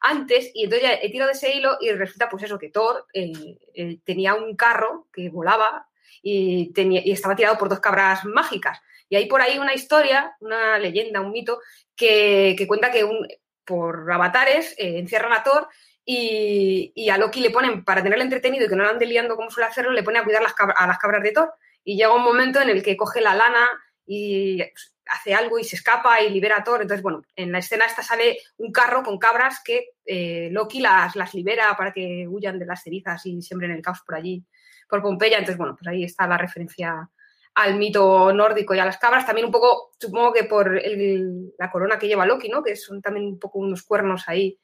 antes, 0.00 0.50
y 0.54 0.64
entonces 0.64 0.88
ya 0.88 0.94
he 0.94 1.10
tirado 1.10 1.30
de 1.30 1.36
ese 1.36 1.54
hilo 1.54 1.76
y 1.80 1.92
resulta 1.92 2.28
pues 2.28 2.42
eso, 2.42 2.58
que 2.58 2.70
Thor 2.70 3.06
eh, 3.12 3.58
eh, 3.74 3.98
tenía 4.04 4.34
un 4.34 4.56
carro 4.56 5.08
que 5.12 5.28
volaba 5.28 5.86
y, 6.22 6.72
tenía, 6.72 7.02
y 7.04 7.12
estaba 7.12 7.36
tirado 7.36 7.58
por 7.58 7.68
dos 7.68 7.80
cabras 7.80 8.24
mágicas. 8.24 8.80
Y 9.10 9.16
hay 9.16 9.26
por 9.26 9.42
ahí 9.42 9.58
una 9.58 9.74
historia, 9.74 10.34
una 10.40 10.78
leyenda, 10.78 11.20
un 11.20 11.32
mito, 11.32 11.60
que, 11.94 12.54
que 12.56 12.66
cuenta 12.66 12.90
que 12.90 13.04
un, 13.04 13.28
por 13.64 14.10
avatares 14.10 14.74
eh, 14.78 14.98
encierran 14.98 15.32
a 15.32 15.42
Thor 15.42 15.68
y, 16.04 17.08
a 17.10 17.18
Loki 17.18 17.40
le 17.40 17.50
ponen, 17.50 17.84
para 17.84 18.02
tenerlo 18.02 18.24
entretenido 18.24 18.66
y 18.66 18.68
que 18.68 18.76
no 18.76 18.84
lo 18.84 18.90
ande 18.90 19.06
liando 19.06 19.36
como 19.36 19.50
suele 19.50 19.68
hacerlo, 19.68 19.92
le 19.92 20.02
pone 20.02 20.18
a 20.18 20.24
cuidar 20.24 20.42
las 20.42 20.54
a 20.58 20.86
las 20.86 20.98
cabras 20.98 21.22
de 21.22 21.32
Thor. 21.32 21.52
Y 21.84 21.96
llega 21.96 22.14
un 22.14 22.22
momento 22.22 22.60
en 22.60 22.70
el 22.70 22.82
que 22.82 22.96
coge 22.96 23.20
la 23.20 23.34
lana 23.34 23.68
y 24.06 24.62
hace 25.06 25.34
algo 25.34 25.58
y 25.58 25.64
se 25.64 25.76
escapa 25.76 26.20
y 26.20 26.30
libera 26.30 26.58
a 26.58 26.64
Thor. 26.64 26.82
Entonces, 26.82 27.02
bueno, 27.02 27.22
en 27.36 27.52
la 27.52 27.58
escena 27.58 27.86
esta 27.86 28.02
sale 28.02 28.38
un 28.58 28.72
carro 28.72 29.02
con 29.02 29.18
cabras 29.18 29.60
que 29.64 29.90
eh, 30.04 30.48
Loki 30.50 30.80
las, 30.80 31.14
libera 31.34 31.76
para 31.76 31.92
que 31.92 32.26
huyan 32.28 32.58
de 32.58 32.66
las 32.66 32.82
cenizas 32.82 33.24
y 33.26 33.40
siembren 33.42 33.70
el 33.70 33.82
caos 33.82 34.00
por 34.04 34.14
allí, 34.14 34.44
por 34.88 35.02
Pompeya. 35.02 35.38
Entonces, 35.38 35.58
bueno, 35.58 35.76
pues 35.76 35.86
ahí 35.88 36.04
está 36.04 36.26
la 36.26 36.38
referencia 36.38 37.08
al 37.54 37.76
mito 37.76 38.32
nórdico 38.32 38.74
y 38.74 38.78
a 38.78 38.84
las 38.84 38.96
cabras, 38.96 39.26
también 39.26 39.44
un 39.44 39.52
poco, 39.52 39.92
supongo 39.98 40.32
que 40.32 40.44
por 40.44 40.78
el, 40.78 41.52
la 41.58 41.70
corona 41.70 41.98
que 41.98 42.08
lleva 42.08 42.24
Loki, 42.24 42.48
¿no? 42.48 42.62
Que 42.62 42.76
son 42.76 43.02
también 43.02 43.26
un 43.26 43.38
poco 43.38 43.58
unos 43.58 43.82
cuernos 43.82 44.26
ahí, 44.26 44.58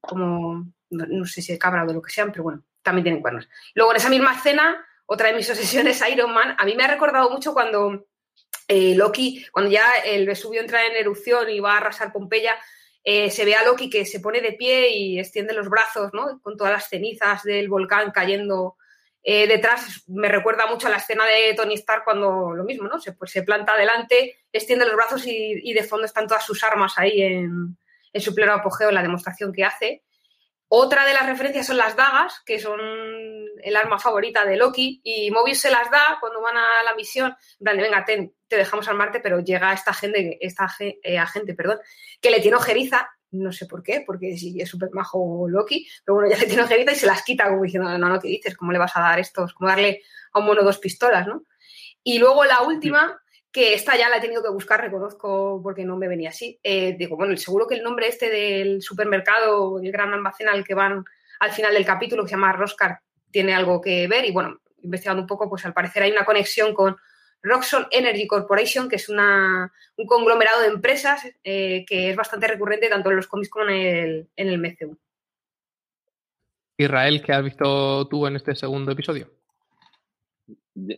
como, 0.00 0.72
no, 0.90 1.24
sé 1.26 1.42
si 1.42 1.52
de 1.52 1.58
cabra 1.58 1.84
o 1.84 1.86
de 1.86 1.94
lo 1.94 2.02
que 2.02 2.12
sean, 2.12 2.30
pero 2.30 2.44
bueno, 2.44 2.64
también 2.82 3.04
tienen 3.04 3.20
cuernos. 3.20 3.48
Luego 3.74 3.92
en 3.92 3.96
esa 3.98 4.08
misma 4.08 4.34
escena, 4.34 4.84
otra 5.06 5.28
de 5.28 5.34
mis 5.34 5.48
obsesiones, 5.50 6.02
Iron 6.10 6.32
Man, 6.32 6.56
a 6.58 6.64
mí 6.64 6.74
me 6.74 6.84
ha 6.84 6.88
recordado 6.88 7.30
mucho 7.30 7.52
cuando 7.52 8.06
eh, 8.68 8.94
Loki, 8.94 9.46
cuando 9.52 9.70
ya 9.70 9.86
el 10.04 10.26
Vesubio 10.26 10.60
entra 10.60 10.86
en 10.86 10.96
erupción 10.96 11.50
y 11.50 11.60
va 11.60 11.74
a 11.74 11.78
arrasar 11.78 12.12
Pompeya, 12.12 12.56
eh, 13.02 13.30
se 13.30 13.44
ve 13.44 13.54
a 13.54 13.64
Loki 13.64 13.88
que 13.88 14.04
se 14.04 14.20
pone 14.20 14.40
de 14.40 14.52
pie 14.52 14.90
y 14.90 15.18
extiende 15.18 15.54
los 15.54 15.68
brazos, 15.68 16.10
¿no? 16.12 16.40
Con 16.42 16.56
todas 16.56 16.72
las 16.72 16.88
cenizas 16.88 17.42
del 17.42 17.68
volcán 17.68 18.10
cayendo 18.10 18.76
eh, 19.22 19.46
detrás 19.46 20.02
me 20.08 20.28
recuerda 20.28 20.66
mucho 20.66 20.86
a 20.86 20.90
la 20.90 20.96
escena 20.96 21.24
de 21.26 21.52
Tony 21.54 21.74
Stark 21.74 22.04
cuando 22.04 22.54
lo 22.54 22.64
mismo, 22.64 22.88
¿no? 22.88 22.98
Se, 22.98 23.12
pues, 23.12 23.30
se 23.30 23.42
planta 23.42 23.74
adelante, 23.74 24.38
extiende 24.52 24.86
los 24.86 24.96
brazos 24.96 25.26
y, 25.26 25.60
y, 25.62 25.74
de 25.74 25.84
fondo 25.84 26.06
están 26.06 26.26
todas 26.26 26.44
sus 26.44 26.64
armas 26.64 26.94
ahí 26.96 27.20
en, 27.20 27.76
en 28.12 28.20
su 28.20 28.34
pleno 28.34 28.52
apogeo, 28.52 28.88
en 28.88 28.94
la 28.94 29.02
demostración 29.02 29.52
que 29.52 29.64
hace. 29.64 30.04
Otra 30.68 31.04
de 31.04 31.14
las 31.14 31.26
referencias 31.26 31.66
son 31.66 31.78
las 31.78 31.96
dagas, 31.96 32.40
que 32.46 32.60
son 32.60 32.80
el 33.62 33.76
arma 33.76 33.98
favorita 33.98 34.44
de 34.44 34.56
Loki, 34.56 35.00
y 35.02 35.30
Mobius 35.30 35.58
se 35.58 35.70
las 35.70 35.90
da 35.90 36.18
cuando 36.20 36.40
van 36.40 36.56
a 36.56 36.82
la 36.84 36.94
misión, 36.94 37.34
de 37.58 37.74
venga, 37.74 38.04
te, 38.04 38.32
te 38.46 38.56
dejamos 38.56 38.86
al 38.86 38.96
Marte, 38.96 39.20
pero 39.20 39.40
llega 39.40 39.72
esta 39.72 39.92
gente, 39.92 40.38
esta 40.40 40.68
eh, 40.78 41.18
agente, 41.18 41.54
perdón, 41.54 41.78
que 42.20 42.30
le 42.30 42.40
tiene 42.40 42.56
ojeriza 42.56 43.10
no 43.32 43.52
sé 43.52 43.66
por 43.66 43.82
qué, 43.82 44.02
porque 44.04 44.32
es 44.32 44.68
súper 44.68 44.90
majo 44.92 45.46
Loki, 45.48 45.86
pero 46.04 46.16
bueno, 46.16 46.30
ya 46.30 46.38
le 46.38 46.46
tiene 46.46 46.62
ojerita 46.62 46.92
y 46.92 46.96
se 46.96 47.06
las 47.06 47.22
quita 47.22 47.48
como 47.48 47.62
diciendo, 47.62 47.96
no, 47.96 48.08
no, 48.08 48.20
¿qué 48.20 48.28
dices? 48.28 48.56
¿Cómo 48.56 48.72
le 48.72 48.78
vas 48.78 48.96
a 48.96 49.00
dar 49.00 49.18
estos? 49.18 49.52
Como 49.54 49.68
darle 49.68 50.02
a 50.32 50.40
un 50.40 50.46
mono 50.46 50.62
dos 50.62 50.78
pistolas, 50.78 51.26
¿no? 51.26 51.44
Y 52.02 52.18
luego 52.18 52.44
la 52.44 52.62
última, 52.62 53.20
que 53.52 53.74
esta 53.74 53.96
ya 53.96 54.08
la 54.08 54.18
he 54.18 54.20
tenido 54.20 54.42
que 54.42 54.50
buscar, 54.50 54.80
reconozco 54.80 55.60
porque 55.62 55.84
no 55.84 55.96
me 55.96 56.08
venía 56.08 56.30
así. 56.30 56.58
Eh, 56.62 56.94
digo, 56.96 57.16
bueno, 57.16 57.36
seguro 57.36 57.66
que 57.66 57.74
el 57.74 57.82
nombre 57.82 58.06
este 58.08 58.30
del 58.30 58.82
supermercado, 58.82 59.80
el 59.80 59.90
gran 59.90 60.12
almacén 60.12 60.48
al 60.48 60.64
que 60.64 60.74
van 60.74 61.04
al 61.40 61.50
final 61.50 61.74
del 61.74 61.86
capítulo, 61.86 62.22
que 62.22 62.28
se 62.28 62.36
llama 62.36 62.52
Roscar, 62.52 63.00
tiene 63.30 63.54
algo 63.54 63.80
que 63.80 64.06
ver 64.06 64.24
y 64.24 64.30
bueno, 64.30 64.60
investigando 64.82 65.22
un 65.22 65.26
poco, 65.26 65.48
pues 65.48 65.64
al 65.64 65.72
parecer 65.72 66.02
hay 66.02 66.12
una 66.12 66.24
conexión 66.24 66.74
con 66.74 66.96
Roxxon 67.42 67.86
Energy 67.90 68.26
Corporation, 68.26 68.88
que 68.88 68.96
es 68.96 69.08
una, 69.08 69.72
un 69.96 70.06
conglomerado 70.06 70.60
de 70.60 70.68
empresas 70.68 71.26
eh, 71.42 71.84
que 71.86 72.10
es 72.10 72.16
bastante 72.16 72.46
recurrente 72.46 72.88
tanto 72.88 73.10
en 73.10 73.16
los 73.16 73.26
cómics 73.26 73.48
como 73.48 73.68
en 73.68 73.74
el, 73.74 74.28
en 74.36 74.48
el 74.48 74.58
MCU. 74.58 74.98
Israel, 76.76 77.22
¿qué 77.22 77.32
has 77.32 77.44
visto 77.44 78.06
tú 78.08 78.26
en 78.26 78.36
este 78.36 78.54
segundo 78.54 78.92
episodio? 78.92 79.39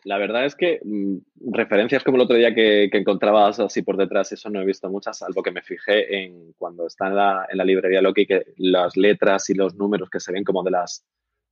La 0.05 0.19
verdad 0.19 0.45
es 0.45 0.55
que 0.55 0.81
mmm, 0.85 1.17
referencias 1.53 2.05
como 2.05 2.17
el 2.17 2.23
otro 2.23 2.37
día 2.37 2.55
que, 2.55 2.89
que, 2.91 2.99
encontrabas 2.99 3.61
así 3.61 3.83
por 3.83 3.97
detrás, 3.97 4.33
eso 4.33 4.51
no 4.51 4.61
he 4.61 4.67
visto 4.67 4.89
muchas, 4.91 5.19
salvo 5.19 5.43
que 5.43 5.53
me 5.53 5.63
fijé 5.63 6.25
en 6.25 6.53
cuando 6.59 6.87
está 6.87 7.09
en 7.09 7.17
la, 7.17 7.47
en 7.51 7.59
la 7.59 7.65
librería 7.65 8.03
Loki, 8.03 8.27
que 8.27 8.45
las 8.57 8.97
letras 8.97 9.49
y 9.51 9.55
los 9.55 9.75
números 9.75 10.11
que 10.11 10.21
se 10.21 10.33
ven 10.33 10.45
como 10.45 10.63
de 10.63 10.71
las 10.71 11.05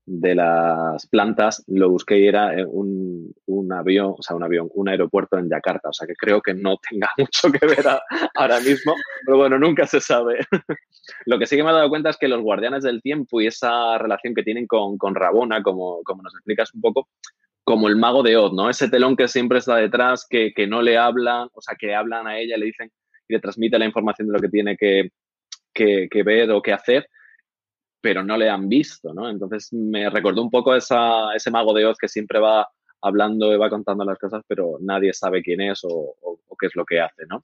de 0.07 0.35
las 0.35 1.07
plantas, 1.07 1.62
lo 1.69 1.88
busqué 1.88 2.19
y 2.19 2.27
era 2.27 2.59
eh, 2.59 2.66
un, 2.66 3.33
un, 3.47 3.73
avión, 3.73 4.14
o 4.19 4.23
sea, 4.23 4.35
un 4.35 4.43
avión, 4.43 4.69
un 4.75 4.88
aeropuerto 4.88 5.38
en 5.38 5.49
Yakarta. 5.49 5.90
O 5.90 5.93
sea, 5.93 6.07
que 6.07 6.14
creo 6.14 6.40
que 6.40 6.53
no 6.53 6.79
tenga 6.79 7.09
mucho 7.19 7.53
que 7.53 7.64
ver 7.64 7.87
ahora 8.35 8.59
mismo, 8.61 8.95
pero 9.25 9.38
bueno, 9.38 9.59
nunca 9.59 9.87
se 9.87 10.01
sabe. 10.01 10.40
lo 11.27 11.38
que 11.38 11.47
sí 11.47 11.57
que 11.57 11.62
me 11.62 11.71
he 11.71 11.75
dado 11.75 11.88
cuenta 11.88 12.11
es 12.11 12.16
que 12.16 12.29
los 12.29 12.43
guardianes 12.43 12.83
del 12.83 13.03
tiempo 13.03 13.40
y 13.40 13.47
esa 13.47 13.99
relación 13.99 14.35
que 14.35 14.43
tienen 14.43 14.66
con, 14.66 14.99
con 14.99 15.14
Rabona, 15.14 15.62
como, 15.62 16.03
como 16.03 16.23
nos 16.23 16.35
explicas 16.35 16.75
un 16.75 16.81
poco, 16.81 17.09
como 17.70 17.88
el 17.88 17.96
mago 17.96 18.22
de 18.22 18.37
Oz, 18.37 18.52
¿no? 18.52 18.68
Ese 18.68 18.88
telón 18.88 19.16
que 19.16 19.28
siempre 19.28 19.59
está 19.59 19.76
detrás, 19.76 20.26
que, 20.28 20.52
que 20.52 20.66
no 20.66 20.83
le 20.83 20.98
hablan, 20.98 21.48
o 21.54 21.62
sea, 21.62 21.76
que 21.78 21.94
hablan 21.94 22.26
a 22.26 22.37
ella, 22.37 22.56
le 22.56 22.66
dicen 22.66 22.90
y 23.28 23.35
le 23.35 23.40
transmite 23.40 23.78
la 23.78 23.87
información 23.87 24.26
de 24.26 24.35
lo 24.35 24.40
que 24.40 24.48
tiene 24.48 24.76
que, 24.76 25.11
que, 25.72 26.09
que 26.11 26.22
ver 26.24 26.50
o 26.50 26.61
que 26.61 26.72
hacer 26.72 27.09
pero 28.00 28.24
no 28.24 28.37
le 28.37 28.48
han 28.48 28.68
visto, 28.68 29.12
¿no? 29.12 29.28
Entonces 29.28 29.72
me 29.72 30.09
recordó 30.09 30.42
un 30.42 30.50
poco 30.50 30.74
esa, 30.74 31.35
ese 31.35 31.50
mago 31.50 31.74
de 31.74 31.85
Oz 31.85 31.98
que 31.98 32.09
siempre 32.09 32.38
va 32.38 32.66
hablando 33.02 33.52
y 33.52 33.59
va 33.59 33.70
contando 33.70 34.04
las 34.04 34.18
cosas, 34.18 34.42
pero 34.46 34.78
nadie 34.80 35.12
sabe 35.12 35.42
quién 35.42 35.61
es 35.61 35.80
o, 35.85 36.16
qué 36.59 36.66
es 36.66 36.76
lo 36.76 36.85
que 36.85 37.00
hace, 37.00 37.24
¿no? 37.26 37.42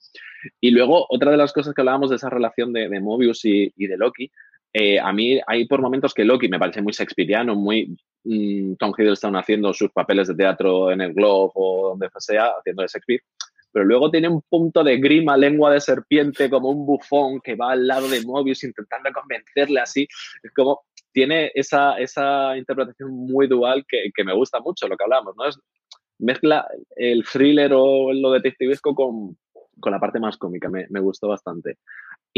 Y 0.61 0.71
luego, 0.71 1.07
otra 1.09 1.31
de 1.31 1.39
las 1.39 1.53
cosas 1.53 1.75
que 1.75 1.81
hablábamos 1.81 2.11
de 2.11 2.17
esa 2.17 2.29
relación 2.29 2.73
de, 2.73 3.01
Mobius 3.01 3.45
y, 3.45 3.71
de 3.77 3.97
Loki, 3.97 4.31
eh, 4.79 5.01
a 5.01 5.11
mí 5.11 5.41
hay 5.47 5.67
por 5.67 5.81
momentos 5.81 6.13
que 6.13 6.23
Loki 6.23 6.51
me 6.51 6.59
parece 6.59 6.83
muy 6.83 6.93
shakespeariano, 6.93 7.55
muy 7.55 7.97
mm, 8.25 8.75
Tom 8.75 8.93
Hiddleston 8.95 9.35
haciendo 9.35 9.73
sus 9.73 9.91
papeles 9.91 10.29
de 10.29 10.35
teatro 10.35 10.91
en 10.91 11.01
el 11.01 11.15
Globe 11.15 11.51
o 11.55 11.89
donde 11.89 12.11
sea, 12.19 12.53
haciendo 12.59 12.83
de 12.83 12.89
Shakespeare, 12.89 13.23
pero 13.73 13.87
luego 13.87 14.11
tiene 14.11 14.29
un 14.29 14.43
punto 14.43 14.85
de 14.85 14.99
grima, 14.99 15.35
lengua 15.39 15.73
de 15.73 15.81
serpiente, 15.81 16.51
como 16.51 16.69
un 16.69 16.85
bufón 16.85 17.41
que 17.41 17.55
va 17.55 17.73
al 17.73 17.87
lado 17.87 18.07
de 18.07 18.21
Mobius 18.21 18.65
intentando 18.65 19.11
convencerle 19.15 19.81
así. 19.81 20.07
Es 20.43 20.53
como, 20.55 20.83
tiene 21.11 21.53
esa, 21.55 21.99
esa 21.99 22.55
interpretación 22.59 23.13
muy 23.13 23.47
dual 23.47 23.83
que, 23.89 24.11
que 24.15 24.25
me 24.25 24.35
gusta 24.35 24.61
mucho, 24.61 24.89
lo 24.89 24.97
que 24.99 25.05
hablamos, 25.05 25.35
¿no? 25.39 25.47
Es, 25.47 25.59
mezcla 26.19 26.69
el 26.97 27.25
thriller 27.25 27.73
o 27.73 28.13
lo 28.13 28.31
detectivesco 28.33 28.95
con, 28.95 29.39
con 29.81 29.93
la 29.93 30.01
parte 30.01 30.21
más 30.21 30.37
cómica, 30.37 30.69
me, 30.69 30.87
me 30.91 31.01
gustó 31.01 31.29
bastante. 31.29 31.79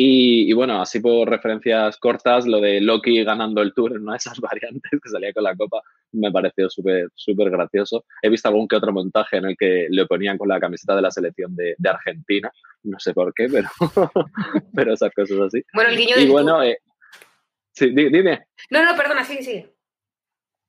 Y, 0.01 0.53
bueno, 0.53 0.81
así 0.81 1.01
por 1.01 1.29
referencias 1.29 1.97
cortas, 1.97 2.47
lo 2.47 2.61
de 2.61 2.81
Loki 2.81 3.25
ganando 3.25 3.61
el 3.63 3.75
tour 3.75 3.97
en 3.97 4.03
una 4.03 4.13
de 4.13 4.19
esas 4.19 4.39
variantes 4.41 4.93
que 4.93 5.09
salía 5.11 5.33
con 5.33 5.43
la 5.43 5.57
copa 5.57 5.83
me 6.13 6.31
pareció 6.31 6.71
súper 6.71 7.09
súper 7.17 7.51
gracioso. 7.51 8.05
He 8.23 8.29
visto 8.29 8.47
algún 8.47 8.69
que 8.69 8.77
otro 8.77 8.93
montaje 8.93 9.39
en 9.39 9.47
el 9.47 9.57
que 9.57 9.89
le 9.91 10.07
ponían 10.07 10.39
con 10.39 10.47
la 10.47 10.61
camiseta 10.61 10.95
de 10.95 11.03
la 11.03 11.11
selección 11.11 11.57
de, 11.57 11.75
de 11.77 11.89
Argentina, 11.89 12.49
no 12.85 13.01
sé 13.01 13.13
por 13.13 13.35
qué, 13.35 13.49
pero, 13.49 13.69
pero 14.73 14.93
esas 14.93 15.13
cosas 15.13 15.41
así. 15.41 15.65
Bueno, 15.75 15.91
el 15.91 15.97
guiño 15.97 16.15
y 16.17 16.29
bueno, 16.29 16.63
eh, 16.63 16.79
sí, 17.73 17.91
dime. 17.91 18.47
No, 18.71 18.85
no, 18.85 18.97
perdona, 18.97 19.25
sí, 19.25 19.43
sí. 19.43 19.67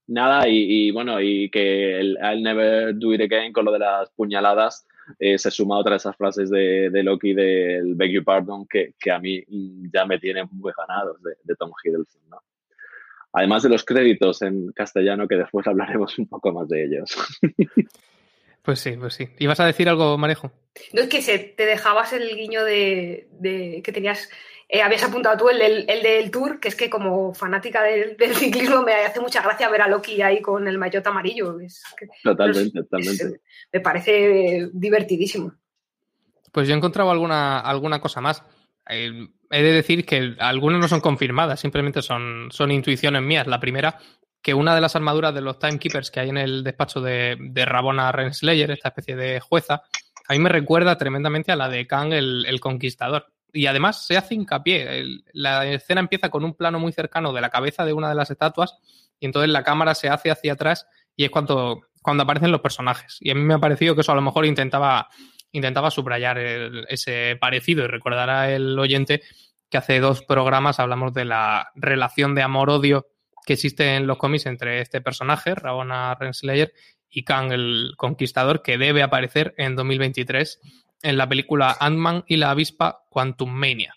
Nada, 0.08 0.48
y, 0.48 0.88
y 0.88 0.92
bueno, 0.92 1.22
y 1.22 1.52
que 1.52 2.00
el 2.00 2.18
I'll 2.20 2.42
never 2.42 2.98
do 2.98 3.14
it 3.14 3.22
again 3.22 3.54
con 3.54 3.66
lo 3.66 3.72
de 3.72 3.78
las 3.78 4.10
puñaladas, 4.16 4.88
eh, 5.18 5.38
se 5.38 5.52
suma 5.52 5.80
otra 5.80 5.92
de 5.92 5.98
esas 5.98 6.16
frases 6.16 6.50
de, 6.50 6.90
de 6.90 7.04
Loki 7.04 7.34
del 7.34 7.96
Beg 7.96 8.12
You 8.12 8.24
Pardon 8.24 8.68
que, 8.68 8.94
que, 9.00 9.12
a 9.12 9.20
mí 9.20 9.44
ya 9.94 10.06
me 10.06 10.20
tienen 10.20 10.48
muy 10.52 10.72
ganados 10.78 11.22
de, 11.24 11.32
de 11.44 11.56
Tom 11.56 11.72
Hiddleston, 11.84 12.22
¿no? 12.30 12.42
Además 13.34 13.64
de 13.64 13.70
los 13.70 13.86
créditos 13.86 14.42
en 14.42 14.72
castellano, 14.72 15.28
que 15.28 15.36
después 15.36 15.66
hablaremos 15.68 16.18
un 16.18 16.28
poco 16.28 16.52
más 16.52 16.68
de 16.68 16.86
ellos. 16.86 17.16
Pues 18.62 18.82
sí, 18.82 18.92
pues 19.00 19.16
sí. 19.16 19.30
¿Ibas 19.40 19.60
a 19.62 19.66
decir 19.66 19.90
algo, 19.90 20.18
Marejo? 20.18 20.52
No, 20.94 21.02
es 21.02 21.08
que 21.08 21.24
se, 21.24 21.40
te 21.40 21.66
dejabas 21.66 22.14
el 22.14 22.36
guiño 22.36 22.64
de, 22.64 23.28
de 23.40 23.82
que 23.84 23.92
tenías 23.92 24.30
eh, 24.72 24.84
habías 24.84 25.04
apuntado 25.04 25.36
tú 25.36 25.50
el 25.50 25.58
del, 25.58 25.86
el 25.90 26.04
del, 26.04 26.30
Tour, 26.30 26.60
que 26.60 26.68
es 26.68 26.76
que 26.76 26.92
como 26.92 27.34
fanática 27.34 27.82
del, 27.82 28.16
del, 28.18 28.36
ciclismo 28.36 28.84
me 28.84 28.94
hace 28.94 29.20
mucha 29.20 29.42
gracia 29.42 29.68
ver 29.68 29.82
a 29.82 29.88
Loki 29.88 30.22
ahí 30.22 30.44
con 30.44 30.68
el 30.68 30.78
maillot 30.78 31.06
amarillo. 31.08 31.60
Es 31.60 31.84
que, 31.98 32.08
totalmente, 32.24 32.84
totalmente. 32.84 33.24
Es, 33.24 33.42
me 33.74 33.80
parece 33.80 34.70
divertidísimo. 34.72 35.54
Pues 36.52 36.68
yo 36.68 36.76
he 36.76 36.78
encontrado 36.78 37.10
alguna, 37.10 37.60
alguna 37.60 38.00
cosa 38.00 38.22
más. 38.22 38.44
Eh, 38.88 39.28
he 39.50 39.64
de 39.64 39.72
decir 39.72 40.06
que 40.06 40.36
algunas 40.38 40.80
no 40.80 40.88
son 40.88 41.02
confirmadas, 41.02 41.60
simplemente 41.60 42.04
son, 42.04 42.50
son 42.52 42.72
intuiciones 42.72 43.24
mías. 43.24 43.48
La 43.48 43.60
primera, 43.60 43.98
que 44.40 44.54
una 44.54 44.76
de 44.76 44.82
las 44.82 44.96
armaduras 44.96 45.34
de 45.34 45.42
los 45.42 45.58
Timekeepers 45.58 46.12
que 46.12 46.20
hay 46.20 46.30
en 46.30 46.38
el 46.38 46.64
despacho 46.64 47.02
de, 47.02 47.38
de 47.40 47.66
Rabona 47.66 48.12
Renslayer, 48.12 48.70
esta 48.70 48.90
especie 48.90 49.16
de 49.16 49.40
jueza, 49.40 49.82
a 50.28 50.34
mí 50.34 50.38
me 50.38 50.50
recuerda 50.50 50.96
tremendamente 50.96 51.52
a 51.52 51.56
la 51.56 51.70
de 51.70 51.88
Kang 51.88 52.14
el, 52.14 52.46
el 52.46 52.60
Conquistador 52.60 53.26
y 53.54 53.66
además 53.66 54.06
se 54.06 54.18
hace 54.18 54.36
hincapié. 54.36 55.04
la 55.34 55.66
escena 55.68 56.02
empieza 56.02 56.30
con 56.30 56.44
un 56.44 56.54
plano 56.54 56.80
muy 56.80 56.92
cercano 56.92 57.34
de 57.34 57.42
la 57.42 57.50
cabeza 57.50 57.86
de 57.86 57.94
una 57.94 58.10
de 58.10 58.16
las 58.16 58.32
estatuas 58.32 58.78
y 59.20 59.26
entonces 59.26 59.50
la 59.50 59.64
cámara 59.64 59.96
se 59.96 60.10
hace 60.10 60.32
hacia 60.32 60.54
atrás 60.54 60.88
y 61.16 61.26
es 61.26 61.30
cuando, 61.30 61.82
cuando 62.02 62.24
aparecen 62.24 62.52
los 62.52 62.62
personajes. 62.62 63.18
Y 63.20 63.32
a 63.32 63.36
mí 63.36 63.42
me 63.42 63.56
ha 63.56 63.60
parecido 63.60 63.96
que 63.96 64.02
eso 64.02 64.12
a 64.12 64.16
lo 64.16 64.22
mejor 64.22 64.46
intentaba, 64.46 65.10
intentaba 65.52 65.92
subrayar 65.92 66.40
ese 66.88 67.38
parecido 67.40 67.84
y 67.84 67.88
recordará 67.88 68.52
el 68.52 68.78
oyente 68.78 69.22
que 69.70 69.78
hace 69.78 70.00
dos 70.00 70.24
programas 70.24 70.80
hablamos 70.80 71.14
de 71.14 71.26
la 71.26 71.72
relación 71.76 72.36
de 72.36 72.42
amor-odio 72.42 73.08
que 73.46 73.54
existe 73.54 73.96
en 73.96 74.08
los 74.08 74.18
cómics 74.18 74.46
entre 74.46 74.82
este 74.82 75.02
personaje, 75.02 75.56
Rabona 75.56 76.16
Renslayer, 76.16 76.74
y 77.10 77.24
Kang 77.24 77.52
el 77.52 77.94
Conquistador, 77.98 78.62
que 78.62 78.78
debe 78.78 79.02
aparecer 79.02 79.56
en 79.58 79.76
2023 79.76 80.60
en 81.02 81.18
la 81.18 81.28
película 81.28 81.78
Ant-Man 81.80 82.24
y 82.28 82.38
la 82.38 82.52
avispa 82.52 83.06
Quantum 83.10 83.52
Mania. 83.52 83.96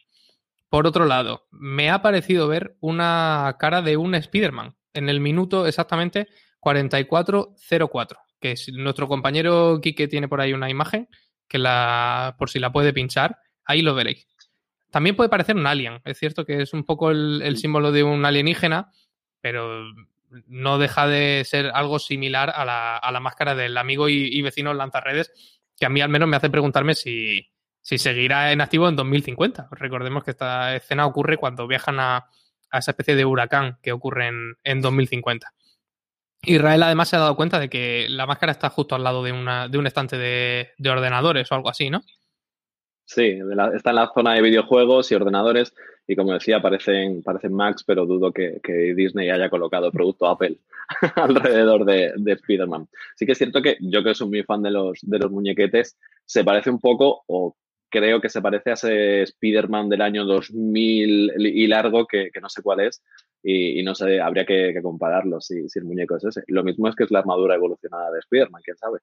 Por 0.68 0.86
otro 0.86 1.04
lado, 1.04 1.46
me 1.50 1.90
ha 1.90 2.00
parecido 2.00 2.48
ver 2.48 2.76
una 2.80 3.56
cara 3.58 3.82
de 3.82 3.96
un 3.96 4.14
Spider-Man 4.14 4.74
en 4.94 5.08
el 5.08 5.20
minuto 5.20 5.66
exactamente 5.66 6.28
4404, 6.60 8.18
que 8.40 8.52
es 8.52 8.72
nuestro 8.72 9.08
compañero 9.08 9.80
Kike 9.82 10.08
tiene 10.08 10.28
por 10.28 10.40
ahí 10.40 10.52
una 10.52 10.70
imagen 10.70 11.08
que 11.48 11.58
la 11.58 12.36
por 12.38 12.48
si 12.48 12.58
la 12.58 12.72
puede 12.72 12.92
pinchar, 12.92 13.38
ahí 13.64 13.82
lo 13.82 13.94
veréis. 13.94 14.26
También 14.90 15.16
puede 15.16 15.28
parecer 15.28 15.56
un 15.56 15.66
alien, 15.66 16.00
es 16.04 16.18
cierto 16.18 16.44
que 16.46 16.62
es 16.62 16.72
un 16.72 16.84
poco 16.84 17.10
el, 17.10 17.42
el 17.42 17.56
símbolo 17.56 17.92
de 17.92 18.04
un 18.04 18.24
alienígena, 18.24 18.90
pero 19.40 19.84
no 20.46 20.78
deja 20.78 21.06
de 21.06 21.42
ser 21.44 21.70
algo 21.74 21.98
similar 21.98 22.50
a 22.54 22.64
la, 22.64 22.96
a 22.96 23.12
la 23.12 23.20
máscara 23.20 23.54
del 23.54 23.76
amigo 23.76 24.08
y, 24.08 24.28
y 24.32 24.40
vecino 24.42 24.72
lanzarredes 24.72 25.32
que 25.82 25.86
a 25.86 25.88
mí 25.88 26.00
al 26.00 26.10
menos 26.10 26.28
me 26.28 26.36
hace 26.36 26.48
preguntarme 26.48 26.94
si, 26.94 27.44
si 27.80 27.98
seguirá 27.98 28.52
en 28.52 28.60
activo 28.60 28.88
en 28.88 28.94
2050. 28.94 29.66
Recordemos 29.72 30.22
que 30.22 30.30
esta 30.30 30.76
escena 30.76 31.06
ocurre 31.06 31.38
cuando 31.38 31.66
viajan 31.66 31.98
a, 31.98 32.28
a 32.70 32.78
esa 32.78 32.92
especie 32.92 33.16
de 33.16 33.24
huracán 33.24 33.78
que 33.82 33.90
ocurre 33.90 34.28
en, 34.28 34.54
en, 34.62 34.80
2050. 34.80 35.52
Israel 36.42 36.84
además 36.84 37.08
se 37.08 37.16
ha 37.16 37.18
dado 37.18 37.34
cuenta 37.34 37.58
de 37.58 37.68
que 37.68 38.06
la 38.08 38.26
máscara 38.26 38.52
está 38.52 38.70
justo 38.70 38.94
al 38.94 39.02
lado 39.02 39.24
de, 39.24 39.32
una, 39.32 39.66
de 39.66 39.76
un 39.76 39.88
estante 39.88 40.16
de, 40.16 40.70
de 40.78 40.90
ordenadores 40.90 41.50
o 41.50 41.56
algo 41.56 41.68
así, 41.68 41.90
¿no? 41.90 42.02
Sí, 43.04 43.40
está 43.74 43.90
en 43.90 43.96
la 43.96 44.12
zona 44.14 44.34
de 44.34 44.42
videojuegos 44.42 45.10
y 45.10 45.16
ordenadores 45.16 45.74
y 46.06 46.16
como 46.16 46.32
decía, 46.32 46.60
parecen, 46.60 47.22
Max, 47.50 47.84
pero 47.86 48.06
dudo 48.06 48.32
que, 48.32 48.60
que 48.62 48.94
Disney 48.94 49.30
haya 49.30 49.48
colocado 49.48 49.92
producto 49.92 50.26
Apple 50.26 50.56
alrededor 51.16 51.84
de, 51.84 52.12
de 52.16 52.32
Spider-Man. 52.32 52.88
Sí 53.16 53.24
que 53.24 53.32
es 53.32 53.38
cierto 53.38 53.62
que 53.62 53.76
yo 53.80 54.02
que 54.02 54.14
soy 54.14 54.28
muy 54.28 54.42
fan 54.42 54.62
de 54.62 54.70
los, 54.70 54.98
de 55.02 55.18
los 55.18 55.30
muñequetes, 55.30 55.98
se 56.24 56.44
parece 56.44 56.70
un 56.70 56.80
poco, 56.80 57.22
o 57.26 57.56
creo 57.88 58.20
que 58.20 58.28
se 58.28 58.42
parece 58.42 58.70
a 58.70 58.72
ese 58.72 59.22
Spider-Man 59.22 59.88
del 59.88 60.02
año 60.02 60.24
2000 60.24 61.34
y 61.38 61.66
largo, 61.66 62.06
que, 62.06 62.30
que 62.32 62.40
no 62.40 62.48
sé 62.48 62.62
cuál 62.62 62.80
es, 62.80 63.02
y, 63.44 63.82
no 63.82 63.94
sé, 63.94 64.20
habría 64.20 64.44
que, 64.44 64.72
que 64.72 64.82
compararlo 64.82 65.40
si, 65.40 65.68
si, 65.68 65.80
el 65.80 65.84
muñeco 65.84 66.16
es 66.16 66.24
ese. 66.24 66.42
Lo 66.46 66.62
mismo 66.62 66.88
es 66.88 66.94
que 66.94 67.04
es 67.04 67.10
la 67.10 67.18
armadura 67.18 67.56
evolucionada 67.56 68.10
de 68.12 68.20
Spider-Man, 68.20 68.62
quién 68.64 68.76
sabe. 68.76 69.00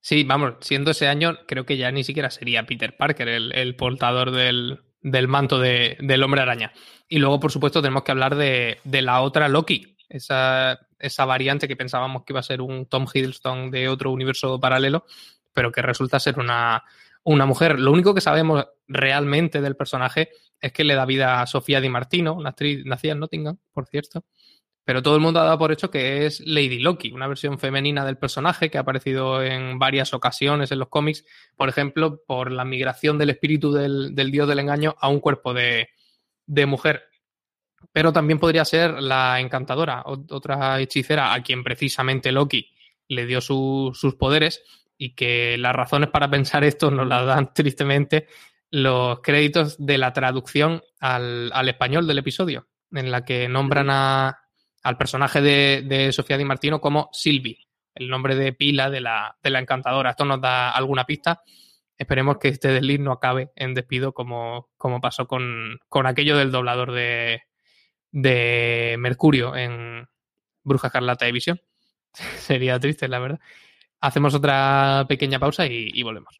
Sí, 0.00 0.24
vamos, 0.24 0.56
siendo 0.60 0.90
ese 0.90 1.06
año, 1.06 1.38
creo 1.46 1.64
que 1.64 1.76
ya 1.76 1.90
ni 1.90 2.04
siquiera 2.04 2.28
sería 2.30 2.66
Peter 2.66 2.96
Parker 2.96 3.28
el, 3.28 3.52
el 3.54 3.76
portador 3.76 4.32
del, 4.32 4.80
del 5.04 5.28
manto 5.28 5.60
de, 5.60 5.96
del 6.00 6.22
hombre 6.24 6.40
araña. 6.40 6.72
Y 7.08 7.18
luego, 7.18 7.38
por 7.38 7.52
supuesto, 7.52 7.80
tenemos 7.80 8.02
que 8.02 8.10
hablar 8.10 8.34
de, 8.34 8.78
de 8.82 9.02
la 9.02 9.20
otra 9.20 9.48
Loki, 9.48 9.96
esa, 10.08 10.80
esa, 10.98 11.24
variante 11.26 11.68
que 11.68 11.76
pensábamos 11.76 12.24
que 12.24 12.32
iba 12.32 12.40
a 12.40 12.44
ser 12.44 12.62
un 12.62 12.86
Tom 12.86 13.06
Hiddleston 13.12 13.70
de 13.70 13.88
otro 13.88 14.10
universo 14.10 14.58
paralelo, 14.58 15.04
pero 15.52 15.70
que 15.70 15.82
resulta 15.82 16.18
ser 16.18 16.38
una, 16.38 16.82
una 17.22 17.44
mujer. 17.44 17.78
Lo 17.78 17.92
único 17.92 18.14
que 18.14 18.22
sabemos 18.22 18.66
realmente 18.88 19.60
del 19.60 19.76
personaje 19.76 20.30
es 20.58 20.72
que 20.72 20.84
le 20.84 20.94
da 20.94 21.04
vida 21.04 21.42
a 21.42 21.46
Sofía 21.46 21.82
Di 21.82 21.90
Martino, 21.90 22.32
una 22.32 22.50
actriz 22.50 22.84
nacida 22.86 23.12
en 23.12 23.20
Nottingham, 23.20 23.58
por 23.72 23.86
cierto, 23.86 24.24
pero 24.84 25.02
todo 25.02 25.14
el 25.14 25.22
mundo 25.22 25.40
ha 25.40 25.44
dado 25.44 25.58
por 25.58 25.72
hecho 25.72 25.90
que 25.90 26.26
es 26.26 26.40
Lady 26.40 26.78
Loki, 26.78 27.10
una 27.12 27.26
versión 27.26 27.58
femenina 27.58 28.04
del 28.04 28.18
personaje 28.18 28.70
que 28.70 28.76
ha 28.76 28.82
aparecido 28.82 29.42
en 29.42 29.78
varias 29.78 30.12
ocasiones 30.12 30.70
en 30.72 30.78
los 30.78 30.88
cómics, 30.88 31.24
por 31.56 31.70
ejemplo, 31.70 32.22
por 32.26 32.52
la 32.52 32.66
migración 32.66 33.16
del 33.16 33.30
espíritu 33.30 33.72
del, 33.72 34.14
dios 34.14 34.46
del 34.46 34.58
engaño 34.58 34.94
a 35.00 35.08
un 35.08 35.20
cuerpo 35.20 35.54
de, 35.54 35.88
mujer. 36.66 37.04
Pero 37.92 38.12
también 38.12 38.38
podría 38.38 38.64
ser 38.66 39.02
la 39.02 39.40
encantadora, 39.40 40.02
otra 40.04 40.78
hechicera 40.80 41.32
a 41.32 41.42
quien 41.42 41.64
precisamente 41.64 42.30
Loki 42.30 42.70
le 43.08 43.24
dio 43.24 43.40
su, 43.40 43.92
sus 43.94 44.16
poderes 44.16 44.62
y 44.98 45.14
que 45.14 45.56
las 45.58 45.74
razones 45.74 46.10
para 46.10 46.30
pensar 46.30 46.62
esto 46.62 46.90
nos 46.90 47.06
las 47.06 47.26
dan 47.26 47.52
tristemente 47.54 48.26
los 48.70 49.20
créditos 49.20 49.76
de 49.78 49.96
la 49.96 50.12
traducción 50.12 50.82
al 51.00 51.68
español 51.68 52.06
del 52.06 52.18
episodio, 52.18 52.66
en 52.90 53.10
la 53.10 53.24
que 53.24 53.48
nombran 53.48 53.88
a, 53.88 54.43
al 54.84 54.98
personaje 54.98 55.40
de, 55.40 56.12
Sofía 56.12 56.36
Di 56.36 56.44
Martino 56.44 56.80
como 56.80 57.08
Sylvie, 57.12 57.58
el 57.94 58.08
nombre 58.08 58.36
de 58.36 58.52
pila 58.52 58.90
de 58.90 59.00
la, 59.00 59.36
de 59.42 59.50
la 59.50 59.58
encantadora. 59.58 60.10
Esto 60.10 60.24
nos 60.24 60.40
da 60.40 60.70
alguna 60.70 61.04
pista. 61.04 61.42
Esperemos 61.96 62.38
que 62.38 62.48
este 62.48 62.68
desliz 62.68 63.00
no 63.00 63.12
acabe 63.12 63.50
en 63.56 63.72
despido 63.72 64.12
como, 64.12 64.68
como 64.76 65.00
pasó 65.00 65.26
con, 65.26 65.78
con 65.88 66.06
aquello 66.06 66.36
del 66.36 66.52
doblador 66.52 66.92
de, 66.92 67.42
de 68.10 68.96
Mercurio 68.98 69.56
en 69.56 70.06
Bruja 70.62 70.90
Carlata 70.90 71.24
de 71.24 71.32
Visión. 71.32 71.60
Sería 72.38 72.78
triste, 72.78 73.08
la 73.08 73.18
verdad. 73.18 73.40
Hacemos 74.00 74.34
otra 74.34 75.06
pequeña 75.08 75.38
pausa 75.38 75.66
y, 75.66 76.02
volvemos. 76.02 76.38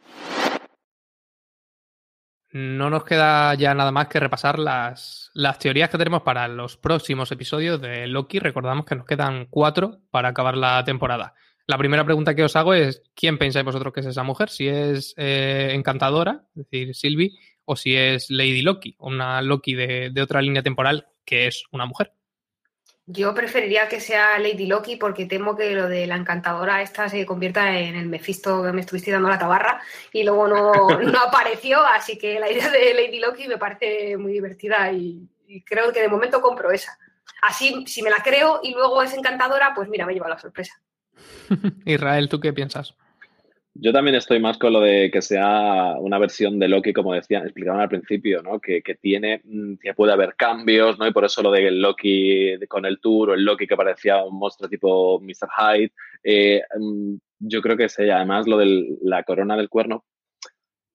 No 2.55 2.89
nos 2.89 3.03
queda 3.03 3.53
ya 3.57 3.75
nada 3.75 3.91
más 3.91 4.07
que 4.07 4.21
repasar 4.21 4.61
las, 4.61 5.33
las, 5.35 5.59
teorías 5.59 5.91
que 5.91 5.99
tenemos 5.99 6.23
para 6.23 6.47
los 6.47 6.77
próximos 6.77 7.33
episodios 7.33 7.81
de 7.81 8.07
Loki. 8.07 8.39
Recordamos 8.39 8.87
que 8.87 8.95
nos 8.95 9.07
quedan 9.07 9.47
cuatro 9.51 9.99
para 10.13 10.29
acabar 10.29 10.57
la 10.57 10.85
temporada. 10.85 11.35
La 11.67 11.79
primera 11.79 12.05
pregunta 12.05 12.37
que 12.37 12.45
os 12.45 12.55
hago 12.55 12.73
es: 12.73 13.03
¿quién 13.17 13.39
pensáis 13.39 13.65
vosotros 13.65 13.93
que 13.93 14.01
es 14.01 14.07
esa 14.07 14.23
mujer? 14.23 14.51
Si 14.51 14.69
es 14.69 15.15
eh, 15.17 15.71
encantadora, 15.73 16.45
es 16.55 16.71
decir, 16.71 16.95
Sylvie, 16.95 17.33
o 17.65 17.75
si 17.75 17.97
es 17.97 18.31
Lady 18.31 18.63
Loki, 18.63 18.95
una 19.01 19.43
Loki 19.43 19.75
de, 19.75 20.11
de 20.11 20.23
otra 20.23 20.41
línea 20.41 20.63
temporal 20.63 21.09
que 21.25 21.49
es 21.49 21.65
una 21.73 21.87
mujer. 21.87 22.13
Yo 23.07 23.35
preferiría 23.35 23.87
que 23.89 24.01
sea 24.01 24.39
Lady 24.39 24.67
Loki 24.67 24.97
porque 24.97 25.27
temo 25.27 25.55
que 25.57 25.75
lo 25.75 25.89
de 25.89 26.07
la 26.07 26.17
encantadora 26.17 26.81
esta 26.81 27.09
se 27.11 27.27
convierta 27.27 27.79
en 27.79 27.97
el 27.97 28.09
Mephisto 28.09 28.63
que 28.63 28.73
me 28.73 28.81
estuviste 28.81 29.11
dando 29.11 29.29
la 29.29 29.39
tabarra 29.39 29.83
y 30.11 30.25
luego 30.25 30.49
no, 30.49 30.73
apareció, 31.27 31.85
así 31.85 32.17
que 32.17 32.41
la 32.41 32.51
idea 32.51 32.71
de 32.71 32.95
Lady 32.95 33.21
Loki 33.21 33.47
me 33.47 33.59
parece 33.59 34.17
muy 34.17 34.33
divertida 34.33 34.91
y, 34.91 35.29
creo 35.67 35.93
que 35.93 36.01
de 36.01 36.09
momento 36.09 36.41
compro 36.41 36.71
esa. 36.71 36.99
Así, 37.43 37.85
si 37.87 38.03
me 38.03 38.11
la 38.11 38.17
creo 38.25 38.61
y 38.63 38.73
luego 38.73 39.03
es 39.03 39.13
encantadora, 39.13 39.73
pues 39.75 39.89
mira, 39.89 40.07
me 40.07 40.15
lleva 40.15 40.29
la 40.29 40.39
sorpresa. 40.39 40.81
Israel, 41.85 42.29
¿tú 42.29 42.41
qué 42.41 42.53
piensas? 42.53 42.97
Yo 43.77 43.93
también 43.93 44.15
estoy 44.15 44.39
más 44.39 44.57
con 44.57 44.73
lo 44.73 44.81
de 44.81 45.11
que 45.11 45.21
sea 45.21 45.97
una 45.99 46.19
versión 46.19 46.61
de 46.61 46.69
Loki, 46.69 46.93
como 46.93 47.13
decían, 47.13 47.43
explicaban 47.43 47.81
al 47.81 47.89
principio, 47.89 48.41
¿no? 48.41 48.61
Que, 48.61 48.83
tiene, 49.01 49.41
mm, 49.43 49.75
que 49.83 49.95
puede 49.95 50.13
haber 50.13 50.37
cambios, 50.37 50.97
¿no? 50.97 51.09
Y 51.09 51.13
por 51.13 51.25
eso 51.25 51.43
lo 51.43 51.51
de 51.51 51.73
Loki 51.73 52.57
con 52.69 52.87
el 52.87 53.01
tour 53.01 53.31
o 53.31 53.35
el 53.35 53.45
Loki 53.45 53.67
que 53.67 53.77
parecía 53.77 54.23
un 54.23 54.39
monstruo 54.39 54.69
tipo 54.69 55.21
Mr. 55.21 55.49
Hyde. 55.59 55.93
Eh, 56.23 56.63
mm, 56.79 57.17
yo 57.41 57.61
creo 57.63 57.77
que 57.77 57.89
sí, 57.89 58.09
además 58.09 58.47
lo 58.47 58.59
de 58.59 58.97
la 59.03 59.25
corona 59.25 59.57
del 59.57 59.69
cuerno 59.69 60.05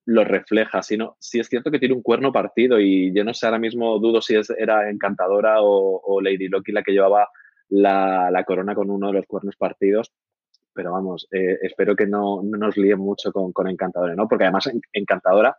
lo 0.06 0.24
refleja, 0.24 0.82
sino 0.82 1.18
sí 1.20 1.40
es 1.40 1.48
cierto 1.50 1.72
que 1.72 1.80
tiene 1.80 1.96
un 1.96 2.02
cuerno 2.02 2.32
partido 2.32 2.80
y 2.80 3.14
yo 3.14 3.24
no 3.26 3.34
sé, 3.34 3.46
ahora 3.46 3.60
mismo 3.60 4.00
dudo 4.00 4.22
si 4.22 4.36
es, 4.36 4.50
era 4.52 4.90
Encantadora 4.90 5.58
o, 5.62 6.22
Lady 6.22 6.48
Loki 6.48 6.72
la 6.72 6.84
que 6.84 6.94
llevaba 6.94 7.28
la, 7.70 8.32
la 8.32 8.44
corona 8.46 8.74
con 8.74 8.90
uno 8.90 9.08
de 9.08 9.14
los 9.14 9.26
cuernos 9.28 9.56
partidos 9.58 10.12
pero 10.80 10.94
vamos, 10.94 11.28
eh, 11.32 11.58
espero 11.62 11.94
que 11.94 12.08
no, 12.08 12.42
nos 12.42 12.78
líen 12.78 13.00
mucho 13.00 13.34
con, 13.34 13.68
Encantadora, 13.68 14.16
¿no? 14.16 14.30
Porque 14.30 14.46
además 14.46 14.72
Encantadora, 14.94 15.58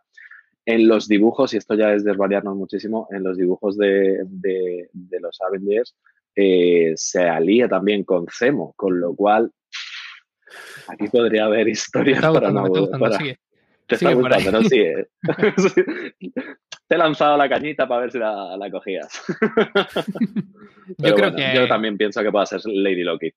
en 0.65 0.87
los 0.87 1.07
dibujos, 1.07 1.53
y 1.53 1.57
esto 1.57 1.75
ya 1.75 1.93
es 1.93 2.03
desvariarnos 2.03 2.55
muchísimo, 2.55 3.07
en 3.11 3.21
los 3.21 3.37
dibujos 3.37 3.77
de, 3.77 4.25
los 5.19 5.39
Avengers 5.41 5.95
eh, 6.35 6.93
se 6.95 7.21
alía 7.21 7.69
también 7.69 8.03
con 8.03 8.25
Zemo, 8.35 8.73
con 8.75 8.99
lo 8.99 9.13
cual 9.13 9.51
aquí 10.87 11.07
podría 11.07 11.45
haber 11.45 11.67
historias 11.67 12.19
para 12.19 12.49
no... 12.51 12.67
Te 13.85 13.95
está 13.95 14.13
gustando, 14.13 14.51
¿no? 14.53 14.63
Sigue. 14.63 15.07
Te 16.87 16.95
he 16.95 16.97
lanzado 16.97 17.37
la 17.37 17.47
cañita 17.47 17.87
para 17.87 18.01
ver 18.01 18.11
si 18.11 18.17
la, 18.17 18.69
cogías. 18.71 19.21
yo 20.97 21.13
creo 21.13 21.35
que... 21.35 21.51
Yo 21.53 21.67
también 21.67 21.95
pienso 21.95 22.23
que 22.23 22.31
pueda 22.31 22.47
ser 22.47 22.61
Lady 22.65 23.03
Loki. 23.03 23.31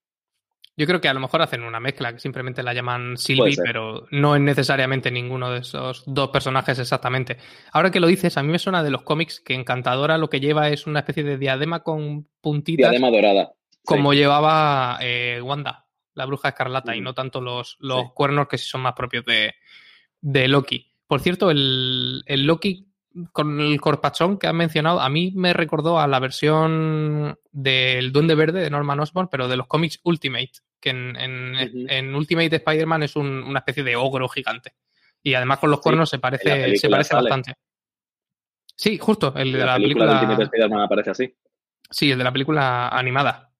Yo 0.76 0.86
creo 0.86 1.00
que 1.00 1.08
a 1.08 1.14
lo 1.14 1.20
mejor 1.20 1.40
hacen 1.40 1.62
una 1.62 1.78
mezcla, 1.78 2.12
que 2.12 2.18
simplemente 2.18 2.62
la 2.62 2.74
llaman 2.74 3.16
Sylvie, 3.16 3.56
pero 3.62 4.06
no 4.10 4.34
es 4.34 4.42
necesariamente 4.42 5.10
ninguno 5.10 5.50
de 5.50 5.60
esos 5.60 6.02
dos 6.06 6.30
personajes 6.30 6.78
exactamente. 6.80 7.36
Ahora 7.72 7.92
que 7.92 8.00
lo 8.00 8.08
dices, 8.08 8.36
a 8.36 8.42
mí 8.42 8.50
me 8.50 8.58
suena 8.58 8.82
de 8.82 8.90
los 8.90 9.02
cómics 9.02 9.40
que 9.40 9.54
Encantadora 9.54 10.18
lo 10.18 10.28
que 10.28 10.40
lleva 10.40 10.70
es 10.70 10.88
una 10.88 11.00
especie 11.00 11.22
de 11.22 11.38
diadema 11.38 11.84
con 11.84 12.26
puntitas. 12.40 12.90
Diadema 12.90 13.10
dorada. 13.10 13.52
Como 13.84 14.14
llevaba 14.14 14.98
eh, 15.00 15.40
Wanda, 15.42 15.86
la 16.14 16.26
bruja 16.26 16.48
escarlata, 16.48 16.96
y 16.96 17.00
mm. 17.00 17.04
no 17.04 17.14
tanto 17.14 17.40
los, 17.40 17.76
los 17.78 18.12
cuernos 18.12 18.48
que 18.48 18.58
sí 18.58 18.66
son 18.66 18.80
más 18.80 18.94
propios 18.94 19.24
de, 19.24 19.54
de 20.20 20.48
Loki. 20.48 20.90
Por 21.06 21.20
cierto, 21.20 21.52
el, 21.52 22.24
el 22.26 22.46
Loki 22.46 22.88
con 23.32 23.60
el 23.60 23.80
corpachón 23.80 24.38
que 24.38 24.46
has 24.46 24.54
mencionado, 24.54 25.00
a 25.00 25.08
mí 25.08 25.32
me 25.34 25.52
recordó 25.52 26.00
a 26.00 26.06
la 26.06 26.18
versión 26.18 27.38
del 27.52 28.12
Duende 28.12 28.34
Verde 28.34 28.60
de 28.60 28.70
Norman 28.70 29.00
Osborn, 29.00 29.28
pero 29.30 29.48
de 29.48 29.56
los 29.56 29.66
cómics 29.66 30.00
Ultimate, 30.02 30.52
que 30.80 30.90
en, 30.90 32.14
Ultimate 32.14 32.56
Spider-Man 32.56 33.04
es 33.04 33.16
una 33.16 33.60
especie 33.60 33.84
de 33.84 33.96
ogro 33.96 34.28
gigante. 34.28 34.74
Y 35.22 35.34
además 35.34 35.58
con 35.58 35.70
los 35.70 35.80
cuernos 35.80 36.10
se 36.10 36.18
parece, 36.18 36.76
se 36.76 36.88
parece 36.88 37.14
bastante. 37.14 37.54
Sí, 38.76 38.98
justo, 38.98 39.32
el 39.36 39.52
de 39.52 39.64
la, 39.64 39.76
película, 39.76 40.14
Ultimate 40.14 40.42
Spider-Man 40.44 40.80
aparece 40.80 41.10
así. 41.10 41.34
Sí, 41.88 42.10
el 42.10 42.18
de 42.18 42.24
la 42.24 42.32
película 42.32 42.88
animada. 42.88 43.50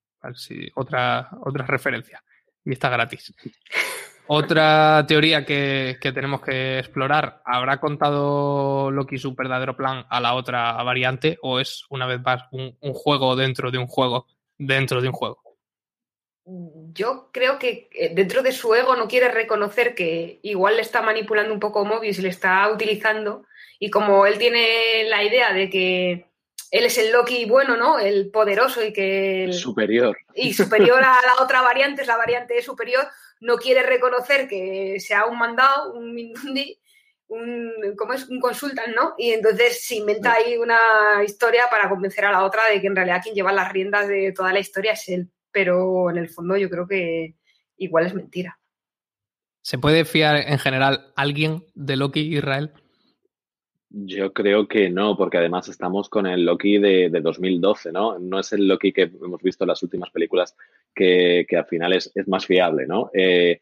otra, 0.74 1.30
otra 1.40 1.64
referencia. 1.64 2.22
Y 2.64 2.72
está 2.72 2.88
gratis. 2.88 3.32
Otra 4.27 5.05
teoría 5.07 5.45
que, 5.45 5.99
tenemos 6.01 6.41
que 6.41 6.79
explorar, 6.79 7.43
¿habrá 7.45 7.79
contado 7.79 8.91
Loki 8.91 9.18
su 9.18 9.35
verdadero 9.35 9.77
plan 9.77 10.07
a 10.09 10.20
la 10.20 10.35
otra 10.35 10.72
variante 10.83 11.39
o 11.43 11.61
es 11.61 11.85
una 11.91 12.07
vez 12.07 12.20
más 12.22 12.43
un, 12.51 12.75
juego 12.81 13.37
dentro 13.37 13.70
de 13.70 13.79
un 13.79 13.87
juego 13.87 14.27
dentro 14.57 15.03
de 15.03 15.09
un 15.09 15.14
juego? 15.14 15.43
Yo 16.47 17.31
creo 17.33 17.59
que 17.59 17.89
eh, 17.93 18.14
dentro 18.14 18.43
de 18.43 18.53
su 18.53 18.75
ego 18.75 18.97
no 18.97 19.09
quiere 19.09 19.31
reconocer 19.31 19.95
que 19.95 20.41
igual 20.43 20.77
le 20.77 20.83
está 20.83 21.03
manipulando 21.03 21.53
un 21.53 21.61
poco 21.61 21.85
Mobius 21.85 22.18
y 22.18 22.22
le 22.22 22.29
está 22.29 22.70
utilizando 22.70 23.45
y 23.79 23.91
como 23.91 24.27
él 24.27 24.39
tiene 24.39 25.05
la 25.09 25.22
idea 25.22 25.53
de 25.53 25.68
que 25.68 26.27
él 26.70 26.85
es 26.85 26.99
el 26.99 27.12
Loki 27.12 27.45
bueno, 27.45 27.77
¿no? 27.77 27.99
El 27.99 28.31
poderoso 28.31 28.85
y 28.85 28.93
que... 28.93 29.53
superior. 29.53 30.16
Y 30.35 30.55
superior 30.55 30.99
a 30.99 31.20
la 31.25 31.43
otra 31.43 31.62
variante, 31.62 32.03
es 32.03 32.09
la 32.09 32.16
variante 32.16 32.61
superior, 32.62 33.07
no 33.41 33.57
quiere 33.57 33.82
reconocer 33.82 34.49
que 34.49 34.99
sea 35.01 35.26
un 35.26 35.39
mandado, 35.39 35.93
un 35.95 36.14
Mindundi, 36.14 36.78
un, 37.28 37.72
¿cómo 37.97 38.12
es? 38.12 38.28
un 38.28 38.41
consultant, 38.41 38.95
¿no? 38.95 39.14
Y 39.18 39.32
entonces 39.32 39.85
se 39.85 39.97
inventa 39.97 40.35
ahí 40.35 40.57
una 40.57 41.22
historia 41.24 41.64
para 41.70 41.89
convencer 41.89 42.24
a 42.24 42.32
la 42.32 42.45
otra 42.45 42.68
de 42.68 42.80
que 42.80 42.87
en 42.87 42.97
realidad 42.97 43.22
quien 43.22 43.35
lleva 43.35 43.53
las 43.53 43.72
riendas 43.72 44.09
de 44.09 44.32
toda 44.32 44.53
la 44.53 44.61
historia 44.61 44.93
es 44.93 45.09
él. 45.09 45.30
Pero 45.51 46.11
en 46.11 46.18
el 46.18 46.28
fondo 46.28 46.57
yo 46.57 46.68
creo 46.68 46.87
que 46.87 47.37
igual 47.76 48.07
es 48.07 48.14
mentira. 48.14 48.59
¿Se 49.62 49.78
puede 49.78 50.05
fiar 50.05 50.37
en 50.37 50.59
general 50.59 51.12
alguien 51.16 51.64
de 51.74 51.97
Loki 51.97 52.37
Israel? 52.37 52.72
Yo 53.97 54.32
creo 54.32 54.66
que 54.66 54.90
no, 54.90 55.16
porque 55.16 55.38
además 55.38 55.68
estamos 55.68 56.09
con 56.09 56.26
el 56.26 56.45
Loki 56.45 56.78
de, 56.78 57.09
2012, 57.11 57.92
¿no? 57.92 58.18
No 58.18 58.40
es 58.40 58.53
el 58.53 58.66
Loki 58.66 58.92
que 58.92 59.03
hemos 59.03 59.40
visto 59.40 59.62
en 59.62 59.68
las 59.68 59.84
últimas 59.84 60.11
películas 60.11 60.57
que, 60.92 61.47
al 61.57 61.66
final 61.66 61.92
es, 61.92 62.12
más 62.26 62.45
fiable, 62.45 62.88
¿no? 62.88 63.11
Eh, 63.14 63.61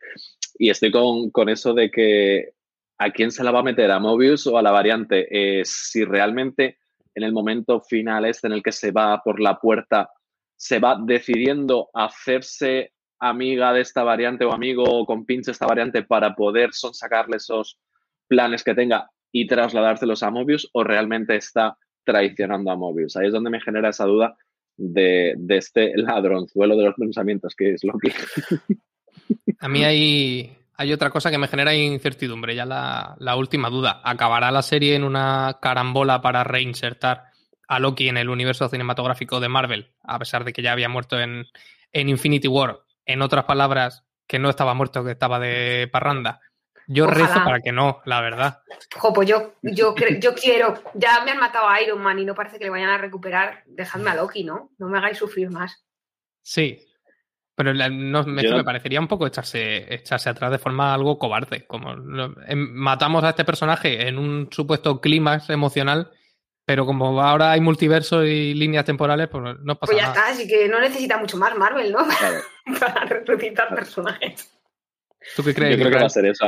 y 0.58 0.70
estoy 0.70 0.90
con, 0.90 1.48
eso 1.50 1.74
de 1.74 1.90
que 1.90 2.54
a 2.96 3.10
quién 3.10 3.30
se 3.30 3.44
la 3.44 3.50
va 3.50 3.58
a 3.58 3.62
meter, 3.62 3.90
a 3.90 3.98
Mobius 3.98 4.46
o 4.46 4.56
a 4.56 4.62
la 4.62 4.70
variante. 4.70 5.28
Eh, 5.30 5.66
si 5.66 6.02
realmente 6.02 6.78
en 7.14 7.24
el 7.24 7.32
momento 7.32 7.82
final 7.82 8.24
este 8.24 8.46
en 8.46 8.54
el 8.54 8.62
que 8.62 8.72
se 8.72 8.90
va 8.90 9.20
por 9.22 9.38
la 9.38 9.60
puerta, 9.60 10.08
se 10.56 10.78
va 10.78 10.98
decidiendo 10.98 11.90
hacerse 11.92 12.94
amiga 13.18 13.74
de 13.74 13.82
esta 13.82 14.02
variante 14.02 14.46
o 14.46 14.52
amigo 14.52 14.84
o 14.84 15.04
compinche 15.04 15.50
esta 15.50 15.66
variante 15.66 16.04
para 16.04 16.34
poder 16.34 16.70
sacarle 16.72 17.36
esos 17.36 17.78
planes 18.26 18.64
que 18.64 18.74
tenga 18.74 19.10
y 19.32 19.46
trasladárselos 19.46 20.22
a 20.22 20.30
Mobius 20.30 20.68
o 20.72 20.84
realmente 20.84 21.34
está 21.34 21.76
traicionando 22.04 22.70
a 22.70 22.76
Mobius. 22.76 23.16
Ahí 23.16 23.28
es 23.28 23.32
donde 23.32 23.50
me 23.50 23.60
genera 23.60 23.88
esa 23.88 24.04
duda 24.04 24.36
de, 24.76 25.34
este 25.48 25.92
ladronzuelo 25.96 26.76
de 26.76 26.84
los 26.84 26.94
pensamientos 26.94 27.54
que 27.56 27.72
es 27.72 27.84
Loki. 27.84 28.12
A 29.60 29.68
mí 29.68 29.84
hay, 29.84 30.56
hay 30.74 30.92
otra 30.92 31.10
cosa 31.10 31.30
que 31.30 31.38
me 31.38 31.46
genera 31.46 31.72
incertidumbre, 31.72 32.56
ya 32.56 32.66
la, 32.66 33.14
la, 33.20 33.36
última 33.36 33.70
duda. 33.70 34.00
¿Acabará 34.02 34.50
la 34.50 34.62
serie 34.62 34.96
en 34.96 35.04
una 35.04 35.58
carambola 35.62 36.20
para 36.20 36.42
reinsertar 36.42 37.26
a 37.68 37.78
Loki 37.78 38.08
en 38.08 38.16
el 38.16 38.28
universo 38.28 38.68
cinematográfico 38.68 39.38
de 39.38 39.48
Marvel, 39.48 39.92
a 40.02 40.18
pesar 40.18 40.44
de 40.44 40.52
que 40.52 40.62
ya 40.62 40.72
había 40.72 40.88
muerto 40.88 41.20
en, 41.20 41.46
en 41.92 42.08
Infinity 42.08 42.48
War? 42.48 42.80
En 43.06 43.22
otras 43.22 43.44
palabras, 43.44 44.04
que 44.26 44.40
no 44.40 44.50
estaba 44.50 44.74
muerto, 44.74 45.04
que 45.04 45.12
estaba 45.12 45.38
de 45.38 45.88
parranda. 45.92 46.40
Yo 46.86 47.06
rezo 47.06 47.34
para 47.44 47.60
que 47.60 47.72
no, 47.72 48.00
la 48.04 48.20
verdad. 48.20 48.62
Jo, 48.96 49.12
pues 49.12 49.28
yo, 49.28 49.54
yo, 49.62 49.94
yo 50.18 50.34
quiero. 50.34 50.74
Ya 50.94 51.24
me 51.24 51.30
han 51.30 51.38
matado 51.38 51.68
a 51.68 51.80
Iron 51.80 52.02
Man 52.02 52.18
y 52.18 52.24
no 52.24 52.34
parece 52.34 52.58
que 52.58 52.64
le 52.64 52.70
vayan 52.70 52.90
a 52.90 52.98
recuperar. 52.98 53.62
Dejadme 53.66 54.10
a 54.10 54.14
Loki, 54.14 54.44
¿no? 54.44 54.70
No 54.78 54.88
me 54.88 54.98
hagáis 54.98 55.18
sufrir 55.18 55.50
más. 55.50 55.84
Sí. 56.42 56.86
Pero 57.54 57.74
no, 57.74 58.24
me, 58.24 58.64
parecería 58.64 58.98
un 58.98 59.08
poco 59.08 59.26
echarse, 59.26 59.92
echarse 59.94 60.30
atrás 60.30 60.50
de 60.50 60.58
forma 60.58 60.94
algo 60.94 61.18
cobarde. 61.18 61.66
Como 61.66 61.92
em, 62.46 62.72
matamos 62.72 63.22
a 63.24 63.30
este 63.30 63.44
personaje 63.44 64.08
en 64.08 64.18
un 64.18 64.48
supuesto 64.50 65.00
clímax 65.00 65.50
emocional 65.50 66.10
Pero 66.64 66.86
como 66.86 67.20
ahora 67.20 67.52
hay 67.52 67.60
multiverso 67.60 68.24
y 68.24 68.54
líneas 68.54 68.86
temporales, 68.86 69.28
pues 69.28 69.56
no 69.62 69.78
pasa 69.78 69.92
nada. 69.92 70.06
Pues 70.12 70.16
ya 70.16 70.20
está, 70.20 70.28
así 70.28 70.48
que 70.48 70.68
no 70.68 70.80
necesita 70.80 71.18
mucho 71.18 71.36
más 71.36 71.56
Marvel, 71.56 71.92
¿no? 71.92 71.98
Para 72.80 73.04
resucitar 73.04 73.74
personajes. 73.74 74.50
¿Tú 75.36 75.42
qué 75.42 75.54
crees? 75.54 75.76
Yo 75.76 75.84
creo 75.84 75.92
que 75.92 76.00
va 76.00 76.06
a 76.06 76.10
ser 76.10 76.26
eso. 76.26 76.46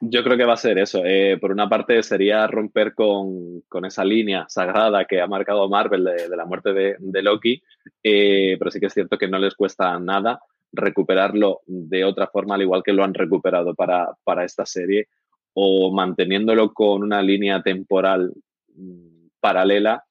Yo 0.00 0.22
creo 0.22 0.36
que 0.36 0.44
va 0.44 0.52
a 0.52 0.58
ser 0.58 0.78
eso. 0.78 1.02
Eh, 1.04 1.38
por 1.40 1.52
una 1.52 1.68
parte 1.68 2.02
sería 2.02 2.46
romper 2.46 2.94
con, 2.94 3.62
esa 3.84 4.04
línea 4.04 4.46
sagrada 4.48 5.04
que 5.04 5.20
ha 5.20 5.26
marcado 5.26 5.68
Marvel 5.68 6.04
de, 6.04 6.36
la 6.36 6.44
muerte 6.44 6.72
de, 6.72 7.22
Loki, 7.22 7.62
eh, 8.02 8.56
pero 8.58 8.70
sí 8.70 8.80
que 8.80 8.86
es 8.86 8.94
cierto 8.94 9.16
que 9.16 9.28
no 9.28 9.38
les 9.38 9.54
cuesta 9.54 9.98
nada 9.98 10.40
recuperarlo 10.72 11.62
de 11.66 12.04
otra 12.04 12.26
forma, 12.26 12.54
al 12.54 12.62
igual 12.62 12.82
que 12.82 12.92
lo 12.92 13.04
han 13.04 13.14
recuperado 13.14 13.74
para, 13.74 14.08
para 14.24 14.44
esta 14.44 14.66
serie, 14.66 15.08
o 15.54 15.92
manteniéndolo 15.92 16.74
con 16.74 17.02
una 17.02 17.22
línea 17.22 17.62
temporal 17.62 18.32
mm, 18.74 19.28
paralela 19.40 20.04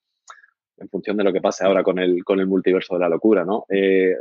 en 0.77 0.89
función 0.89 1.17
de 1.17 1.23
lo 1.23 1.31
que 1.31 1.41
pase 1.41 1.65
ahora 1.65 1.83
con 1.83 1.99
el, 1.99 2.23
con 2.23 2.39
el 2.39 2.47
multiverso 2.47 2.95
de 2.95 2.99
la 2.99 3.09
locura, 3.09 3.45
¿no? 3.45 3.65
Eh, 3.69 4.15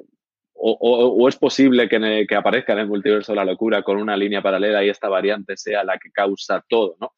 o, 0.57 1.29
es 1.29 1.37
posible 1.37 1.89
que, 1.89 2.27
que, 2.29 2.35
aparezca 2.35 2.73
en 2.73 2.81
el 2.81 2.87
multiverso 2.87 3.33
de 3.33 3.37
la 3.37 3.45
locura 3.45 3.83
con 3.83 3.99
una 3.99 4.17
línea 4.17 4.43
paralela 4.43 4.85
y 4.85 4.89
esta 4.89 5.09
variante 5.09 5.57
sea 5.57 5.85
la 5.85 5.99
que 5.99 6.11
causa 6.11 6.65
todo, 6.69 6.97
¿no? 7.01 7.13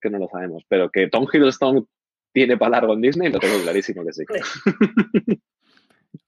Que 0.00 0.10
no 0.10 0.18
lo 0.18 0.28
sabemos. 0.28 0.62
Pero 0.68 0.90
que 0.90 1.08
Tom 1.08 1.26
Hiddleston 1.32 1.88
tiene 2.32 2.56
para 2.56 2.72
largo 2.72 2.94
en 2.94 3.00
Disney, 3.00 3.32
lo 3.32 3.38
tengo 3.38 3.60
clarísimo 3.62 4.04
que 4.04 4.12
sí. 4.12 4.24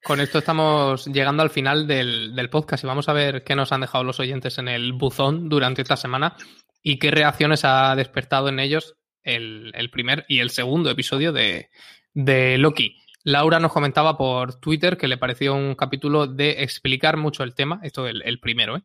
Con 0.04 0.20
esto 0.20 0.38
estamos 0.38 1.06
llegando 1.06 1.42
al 1.42 1.50
final 1.50 1.86
del, 1.86 2.34
del, 2.34 2.50
podcast 2.50 2.82
y 2.82 2.86
vamos 2.88 3.08
a 3.08 3.12
ver 3.12 3.44
qué 3.44 3.54
nos 3.54 3.70
han 3.70 3.82
dejado 3.82 4.02
los 4.02 4.18
oyentes 4.18 4.58
en 4.58 4.68
el 4.68 4.92
buzón 4.92 5.48
durante 5.48 5.82
esta 5.82 5.96
semana 5.96 6.36
y 6.82 6.98
qué 6.98 7.10
reacciones 7.12 7.64
ha 7.64 7.94
despertado 7.94 8.48
en 8.48 8.58
ellos 8.58 8.96
el, 9.22 9.70
el 9.74 9.90
primer 9.90 10.24
y 10.28 10.40
el 10.40 10.50
segundo 10.50 10.90
episodio 10.90 11.32
de, 11.32 11.70
de 12.14 12.58
Loki. 12.58 12.98
Laura 13.24 13.60
nos 13.60 13.72
comentaba 13.72 14.16
por 14.16 14.56
Twitter 14.56 14.96
que 14.96 15.08
le 15.08 15.18
pareció 15.18 15.54
un 15.54 15.74
capítulo 15.74 16.26
de 16.26 16.62
explicar 16.62 17.16
mucho 17.16 17.42
el 17.42 17.54
tema, 17.54 17.80
esto 17.82 18.06
es 18.06 18.14
el, 18.24 18.40
primero, 18.40 18.76
¿eh? 18.76 18.82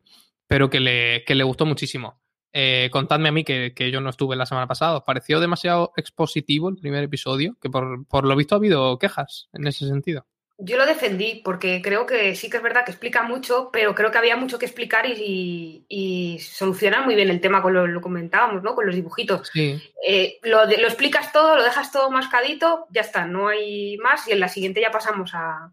pero 0.48 0.70
que 0.70 0.80
le, 0.80 1.24
que 1.26 1.36
le 1.36 1.44
gustó 1.44 1.66
muchísimo. 1.66 2.22
Eh, 2.54 2.90
contadme 2.92 3.30
a 3.30 3.32
mí 3.32 3.44
que, 3.44 3.74
que, 3.76 3.92
yo 3.92 4.02
no 4.02 4.10
estuve 4.10 4.36
la 4.36 4.46
semana 4.46 4.68
pasada. 4.68 4.98
¿Os 4.98 5.04
pareció 5.04 5.40
demasiado 5.40 5.92
expositivo 5.98 6.70
el 6.70 6.78
primer 6.78 7.04
episodio? 7.04 7.58
Que 7.62 7.70
por, 7.70 8.08
por 8.08 8.26
lo 8.26 8.36
visto 8.36 8.56
ha 8.56 8.58
habido 8.58 8.98
quejas 8.98 9.50
en 9.54 9.68
ese 9.68 9.88
sentido. 9.88 10.26
Yo 10.60 10.76
lo 10.78 10.88
defendí 10.88 11.42
porque 11.44 11.82
creo 11.84 12.08
que 12.08 12.36
sí 12.36 12.50
que 12.50 12.58
es 12.58 12.64
verdad 12.64 12.84
que 12.84 12.92
explica 12.92 13.22
mucho, 13.22 13.70
pero 13.72 13.94
creo 13.94 14.10
que 14.10 14.18
había 14.18 14.36
mucho 14.36 14.58
que 14.58 14.66
explicar 14.66 15.06
y, 15.06 15.86
y, 15.88 16.40
soluciona 16.40 17.02
muy 17.02 17.14
bien 17.14 17.30
el 17.30 17.40
tema 17.40 17.62
con 17.62 17.74
lo, 17.74 18.02
comentábamos, 18.02 18.64
¿no? 18.64 18.74
Con 18.74 18.88
los 18.88 18.96
dibujitos. 18.96 19.52
Eh, 19.56 20.40
lo, 20.42 20.66
lo, 20.66 20.88
explicas 20.88 21.32
todo, 21.32 21.56
lo 21.56 21.64
dejas 21.64 21.92
todo 21.92 22.10
mascadito, 22.10 22.88
ya 22.90 23.02
está, 23.02 23.26
no 23.26 23.50
hay 23.50 23.98
más 23.98 24.28
y 24.28 24.32
en 24.32 24.40
la 24.40 24.48
siguiente 24.48 24.82
ya 24.82 24.90
pasamos 24.90 25.32
a, 25.36 25.72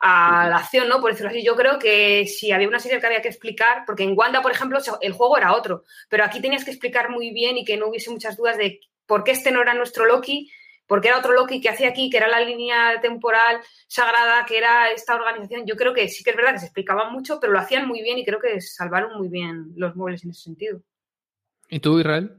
a 0.00 0.48
la 0.48 0.56
acción, 0.56 0.88
¿no? 0.88 1.00
Por 1.00 1.10
decirlo 1.10 1.30
así, 1.30 1.44
yo 1.44 1.56
creo 1.56 1.78
que 1.78 2.26
si 2.26 2.52
había 2.52 2.68
una 2.68 2.80
serie 2.80 3.00
que 3.00 3.06
había 3.06 3.22
que 3.22 3.28
explicar, 3.28 3.84
porque 3.86 4.04
en 4.04 4.14
Wanda, 4.16 4.42
por 4.42 4.52
ejemplo, 4.52 4.78
el 5.00 5.12
juego 5.12 5.38
era 5.38 5.54
otro, 5.54 5.84
pero 6.08 6.24
aquí 6.24 6.40
tenías 6.40 6.64
que 6.64 6.70
explicar 6.70 7.10
muy 7.10 7.30
bien 7.32 7.56
y 7.56 7.64
que 7.64 7.76
no 7.76 7.88
hubiese 7.88 8.10
muchas 8.10 8.36
dudas 8.36 8.56
de 8.56 8.80
por 9.06 9.24
qué 9.24 9.32
este 9.32 9.50
no 9.50 9.62
era 9.62 9.74
nuestro 9.74 10.06
Loki 10.06 10.50
porque 10.88 11.08
era 11.08 11.18
otro 11.18 11.34
Loki 11.34 11.60
que 11.60 11.68
hacía 11.68 11.90
aquí, 11.90 12.10
que 12.10 12.16
era 12.16 12.28
la 12.28 12.40
línea 12.40 13.00
temporal 13.00 13.60
sagrada, 13.86 14.44
que 14.46 14.56
era 14.56 14.90
esta 14.90 15.14
organización. 15.14 15.66
Yo 15.66 15.76
creo 15.76 15.92
que 15.92 16.08
sí 16.08 16.24
que 16.24 16.30
es 16.30 16.36
verdad 16.36 16.54
que 16.54 16.60
se 16.60 16.66
explicaban 16.66 17.12
mucho, 17.12 17.38
pero 17.38 17.52
lo 17.52 17.60
hacían 17.60 17.86
muy 17.86 18.02
bien 18.02 18.18
y 18.18 18.24
creo 18.24 18.40
que 18.40 18.60
salvaron 18.60 19.16
muy 19.16 19.28
bien 19.28 19.72
los 19.76 19.94
muebles 19.94 20.24
en 20.24 20.30
ese 20.30 20.42
sentido. 20.42 20.80
¿Y 21.68 21.78
tú, 21.80 22.00
Israel? 22.00 22.32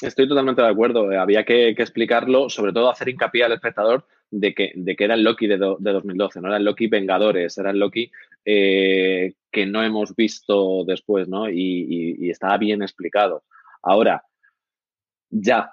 Estoy 0.00 0.26
totalmente 0.26 0.62
de 0.62 0.68
acuerdo. 0.68 1.10
Había 1.20 1.44
que, 1.44 1.68
explicarlo, 1.68 2.48
sobre 2.48 2.72
todo 2.72 2.90
hacer 2.90 3.10
hincapié 3.10 3.44
al 3.44 3.52
espectador 3.52 4.06
de 4.30 4.54
que, 4.54 4.72
de 4.74 4.96
que 4.96 5.04
era 5.04 5.14
el 5.14 5.22
Loki 5.22 5.46
de, 5.46 5.58
2012, 5.58 6.40
no 6.40 6.48
era 6.48 6.56
el 6.56 6.64
Loki 6.64 6.86
Vengadores, 6.86 7.58
era 7.58 7.70
el 7.70 7.78
Loki 7.78 8.10
eh, 8.44 9.34
que 9.50 9.66
no 9.66 9.82
hemos 9.82 10.16
visto 10.16 10.84
después, 10.86 11.28
¿no? 11.28 11.50
y 11.50 12.30
estaba 12.30 12.56
bien 12.56 12.82
explicado. 12.82 13.44
Ahora, 13.82 14.22
ya 15.30 15.72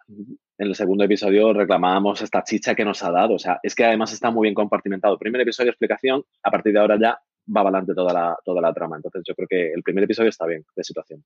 en 0.58 0.68
el 0.68 0.76
segundo 0.76 1.04
episodio 1.04 1.54
reclamábamos 1.54 2.22
esta 2.22 2.44
chicha 2.44 2.76
que 2.76 2.86
nos 2.86 3.04
ha 3.04 3.12
dado. 3.12 3.36
O 3.36 3.40
sea, 3.40 3.60
es 3.62 3.76
que 3.76 3.86
además 3.86 4.14
está 4.14 4.32
muy 4.32 4.46
bien 4.46 4.56
compartimentado. 4.56 5.18
Primer 5.18 5.42
episodio, 5.42 5.72
explicación, 5.72 6.24
a 6.44 6.52
partir 6.52 6.74
de 6.74 6.80
ahora 6.80 6.98
ya 7.00 7.20
va 7.56 7.62
adelante 7.62 7.94
toda 7.94 8.14
la, 8.14 8.38
toda 8.44 8.62
la 8.62 8.74
trama. 8.74 8.96
Entonces 8.96 9.24
yo 9.26 9.36
creo 9.36 9.48
que 9.48 9.74
el 9.74 9.84
primer 9.84 10.04
episodio 10.06 10.30
está 10.30 10.46
bien 10.46 10.66
de 10.76 10.84
situación. 10.84 11.24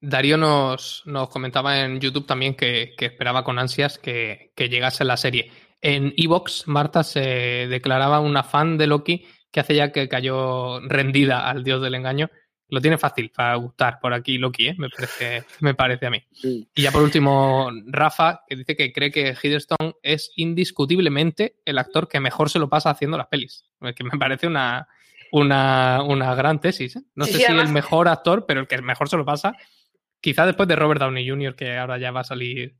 Darío 0.00 0.36
nos, 0.36 1.02
nos 1.06 1.28
comentaba 1.30 1.80
en 1.80 2.00
YouTube 2.00 2.26
también 2.26 2.54
que, 2.54 2.94
esperaba 2.98 3.44
con 3.44 3.58
ansias 3.58 3.98
que, 3.98 4.52
que, 4.54 4.68
llegase 4.68 5.04
la 5.04 5.16
serie. 5.16 5.50
En 5.80 6.12
Evox, 6.16 6.66
Marta 6.66 7.02
se 7.02 7.66
declaraba 7.68 8.20
una 8.20 8.42
fan 8.42 8.76
de 8.76 8.86
Loki 8.86 9.26
que 9.50 9.60
hace 9.60 9.74
ya 9.74 9.92
que 9.92 10.08
cayó 10.08 10.80
rendida 10.80 11.48
al 11.48 11.62
dios 11.62 11.80
del 11.80 11.94
engaño 11.94 12.28
lo 12.74 12.80
tiene 12.80 12.98
fácil 12.98 13.30
para 13.30 13.54
gustar 13.54 14.00
por 14.00 14.12
aquí 14.12 14.36
Loki, 14.36 14.66
¿eh? 14.66 14.74
me, 14.76 14.88
parece, 14.90 15.44
me 15.60 15.74
parece 15.74 16.06
a 16.06 16.10
mí. 16.10 16.20
Y 16.42 16.82
ya 16.82 16.90
por 16.90 17.02
último, 17.02 17.70
Rafa, 17.86 18.42
que 18.48 18.56
dice 18.56 18.74
que 18.74 18.92
cree 18.92 19.12
que 19.12 19.36
Hiddleston 19.40 19.94
es 20.02 20.32
indiscutiblemente 20.34 21.60
el 21.64 21.78
actor 21.78 22.08
que 22.08 22.18
mejor 22.18 22.50
se 22.50 22.58
lo 22.58 22.68
pasa 22.68 22.90
haciendo 22.90 23.16
las 23.16 23.28
pelis. 23.28 23.64
Que 23.94 24.02
me 24.02 24.18
parece 24.18 24.48
una, 24.48 24.88
una, 25.30 26.02
una 26.02 26.34
gran 26.34 26.60
tesis. 26.60 26.96
¿eh? 26.96 27.02
No 27.14 27.26
sé 27.26 27.34
si 27.34 27.44
el 27.44 27.68
mejor 27.68 28.08
actor, 28.08 28.44
pero 28.44 28.60
el 28.60 28.66
que 28.66 28.82
mejor 28.82 29.08
se 29.08 29.16
lo 29.16 29.24
pasa, 29.24 29.54
quizá 30.20 30.44
después 30.44 30.68
de 30.68 30.74
Robert 30.74 31.00
Downey 31.00 31.28
Jr., 31.28 31.54
que 31.54 31.78
ahora 31.78 31.96
ya 31.98 32.10
va 32.10 32.20
a 32.20 32.24
salir, 32.24 32.74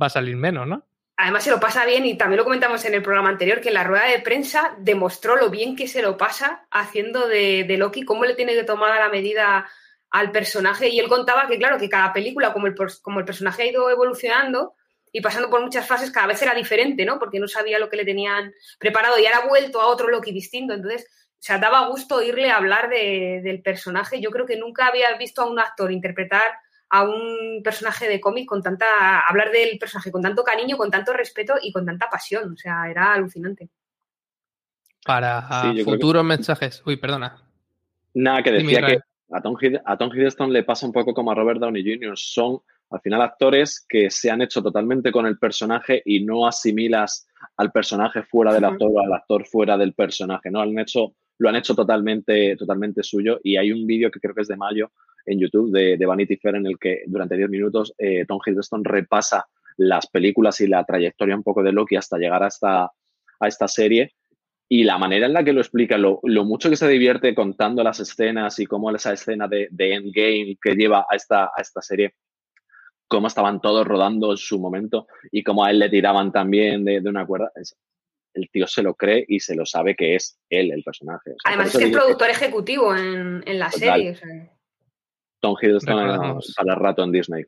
va 0.00 0.06
a 0.06 0.10
salir 0.10 0.36
menos, 0.36 0.68
¿no? 0.68 0.86
Además 1.20 1.44
se 1.44 1.50
lo 1.50 1.60
pasa 1.60 1.84
bien 1.84 2.06
y 2.06 2.16
también 2.16 2.38
lo 2.38 2.44
comentamos 2.44 2.82
en 2.86 2.94
el 2.94 3.02
programa 3.02 3.28
anterior, 3.28 3.60
que 3.60 3.68
en 3.68 3.74
la 3.74 3.84
rueda 3.84 4.06
de 4.06 4.20
prensa 4.20 4.74
demostró 4.78 5.36
lo 5.36 5.50
bien 5.50 5.76
que 5.76 5.86
se 5.86 6.00
lo 6.00 6.16
pasa 6.16 6.66
haciendo 6.70 7.28
de, 7.28 7.66
Loki, 7.78 8.06
cómo 8.06 8.24
le 8.24 8.34
tiene 8.34 8.54
que 8.54 8.64
tomar 8.64 8.98
la 8.98 9.10
medida 9.10 9.68
al 10.10 10.32
personaje. 10.32 10.88
Y 10.88 10.98
él 10.98 11.08
contaba 11.08 11.46
que, 11.46 11.58
claro, 11.58 11.76
que 11.76 11.90
cada 11.90 12.14
película, 12.14 12.54
como 12.54 12.68
el, 12.68 12.74
como 13.02 13.18
el 13.18 13.26
personaje 13.26 13.64
ha 13.64 13.66
ido 13.66 13.90
evolucionando 13.90 14.72
y 15.12 15.20
pasando 15.20 15.50
por 15.50 15.60
muchas 15.60 15.86
fases, 15.86 16.10
cada 16.10 16.26
vez 16.26 16.40
era 16.40 16.54
diferente, 16.54 17.04
¿no? 17.04 17.18
Porque 17.18 17.38
no 17.38 17.48
sabía 17.48 17.78
lo 17.78 17.90
que 17.90 17.98
le 17.98 18.06
tenían 18.06 18.54
preparado 18.78 19.18
y 19.18 19.26
ahora 19.26 19.38
ha 19.44 19.48
vuelto 19.48 19.78
a 19.82 19.88
otro 19.88 20.08
Loki 20.08 20.32
distinto. 20.32 20.72
Entonces, 20.72 21.06
o 21.06 21.42
sea, 21.42 21.58
daba 21.58 21.86
gusto 21.88 22.16
oírle 22.16 22.50
hablar 22.50 22.88
del 22.88 23.60
personaje. 23.62 24.22
Yo 24.22 24.30
creo 24.30 24.46
que 24.46 24.56
nunca 24.56 24.86
había 24.86 25.14
visto 25.18 25.42
a 25.42 25.50
un 25.50 25.58
actor 25.58 25.92
interpretar 25.92 26.50
a 26.90 27.04
un 27.04 27.62
personaje 27.62 28.08
de 28.08 28.20
cómic 28.20 28.46
con 28.48 28.62
tanta, 28.62 29.20
hablar 29.20 29.50
del 29.50 29.78
personaje 29.78 30.10
con 30.10 30.22
tanto 30.22 30.42
cariño, 30.42 30.76
con 30.76 30.90
tanto 30.90 31.12
respeto 31.12 31.54
y 31.62 31.72
con 31.72 31.86
tanta 31.86 32.08
pasión. 32.10 32.52
O 32.52 32.56
sea, 32.56 32.90
era 32.90 33.14
alucinante. 33.14 33.68
Para 35.04 35.72
futuros 35.84 36.24
mensajes. 36.24 36.82
Uy, 36.84 36.96
perdona. 36.96 37.36
Nada, 38.14 38.42
que 38.42 38.50
decía 38.50 38.84
que 38.84 39.00
a 39.32 39.40
Tom, 39.40 39.56
a 39.84 39.96
Tom 39.96 40.10
Hiddleston 40.12 40.52
le 40.52 40.64
pasa 40.64 40.84
un 40.84 40.92
poco 40.92 41.14
como 41.14 41.30
a 41.30 41.34
Robert 41.34 41.60
Downey 41.60 41.82
Jr. 41.82 42.18
Son 42.18 42.60
al 42.90 43.00
final 43.00 43.22
actores 43.22 43.86
que 43.88 44.10
se 44.10 44.30
han 44.30 44.42
hecho 44.42 44.62
totalmente 44.62 45.12
con 45.12 45.26
el 45.26 45.38
personaje 45.38 46.02
y 46.04 46.24
no 46.24 46.46
asimilas 46.46 47.28
al 47.56 47.70
personaje 47.70 48.24
fuera 48.24 48.52
del 48.52 48.64
actor 48.64 48.90
o 48.92 49.00
al 49.00 49.12
actor 49.12 49.46
fuera 49.46 49.76
del 49.78 49.94
personaje, 49.94 50.50
¿no? 50.50 50.60
Han 50.60 50.76
hecho, 50.78 51.14
lo 51.38 51.48
han 51.48 51.56
hecho 51.56 51.74
totalmente, 51.74 52.56
totalmente 52.56 53.04
suyo 53.04 53.38
y 53.44 53.56
hay 53.56 53.70
un 53.70 53.86
vídeo 53.86 54.10
que 54.10 54.18
creo 54.18 54.34
que 54.34 54.42
es 54.42 54.48
de 54.48 54.56
mayo 54.56 54.90
en 55.26 55.38
YouTube 55.38 55.70
de, 55.70 56.06
Vanity 56.06 56.36
Fair 56.36 56.56
en 56.56 56.66
el 56.66 56.78
que 56.78 57.02
durante 57.06 57.36
10 57.36 57.50
minutos 57.50 57.94
eh, 57.98 58.24
Tom 58.26 58.40
Hiddleston 58.44 58.84
repasa 58.84 59.46
las 59.76 60.06
películas 60.08 60.60
y 60.60 60.66
la 60.66 60.84
trayectoria 60.84 61.36
un 61.36 61.42
poco 61.42 61.62
de 61.62 61.72
Loki 61.72 61.96
hasta 61.96 62.18
llegar 62.18 62.42
a 62.42 62.48
esta, 62.48 62.84
a 62.84 63.48
esta 63.48 63.68
serie 63.68 64.12
y 64.72 64.84
la 64.84 64.98
manera 64.98 65.26
en 65.26 65.32
la 65.32 65.42
que 65.42 65.52
lo 65.52 65.60
explica, 65.60 65.98
lo, 65.98 66.20
mucho 66.22 66.70
que 66.70 66.76
se 66.76 66.86
divierte 66.86 67.34
contando 67.34 67.82
las 67.82 67.98
escenas 67.98 68.56
y 68.60 68.66
cómo 68.66 68.94
esa 68.94 69.12
escena 69.12 69.48
de, 69.48 69.68
Endgame 69.76 70.56
que 70.62 70.74
lleva 70.76 71.06
a 71.10 71.16
esta, 71.16 71.46
a 71.46 71.60
esta 71.60 71.82
serie, 71.82 72.14
cómo 73.08 73.26
estaban 73.26 73.60
todos 73.60 73.84
rodando 73.84 74.30
en 74.30 74.36
su 74.36 74.60
momento 74.60 75.08
y 75.32 75.42
cómo 75.42 75.64
a 75.64 75.72
él 75.72 75.80
le 75.80 75.88
tiraban 75.88 76.30
también 76.30 76.84
de, 76.84 77.00
una 77.00 77.26
cuerda. 77.26 77.50
el 78.34 78.48
tío 78.50 78.68
se 78.68 78.84
lo 78.84 78.94
cree 78.94 79.24
y 79.26 79.40
se 79.40 79.56
lo 79.56 79.66
sabe 79.66 79.96
que 79.96 80.14
es 80.14 80.38
él 80.48 80.70
el 80.70 80.84
personaje. 80.84 81.34
Además 81.44 81.74
es 81.74 81.78
que 81.78 81.84
es 81.86 81.90
productor 81.90 82.30
ejecutivo 82.30 82.94
en, 82.94 83.58
la 83.58 83.72
serie. 83.72 84.16
Tom 85.40 85.56
Hiddleston 85.60 86.40
para 86.56 86.74
rato 86.74 87.02
en 87.02 87.12
Disney. 87.12 87.44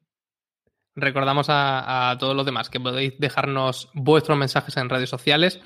Recordamos 0.94 1.46
a, 1.48 2.16
todos 2.18 2.36
los 2.36 2.44
demás 2.44 2.68
que 2.68 2.80
podéis 2.80 3.18
dejarnos 3.18 3.90
vuestros 3.94 4.36
mensajes 4.36 4.76
en 4.76 4.90
redes 4.90 5.08
sociales, 5.08 5.60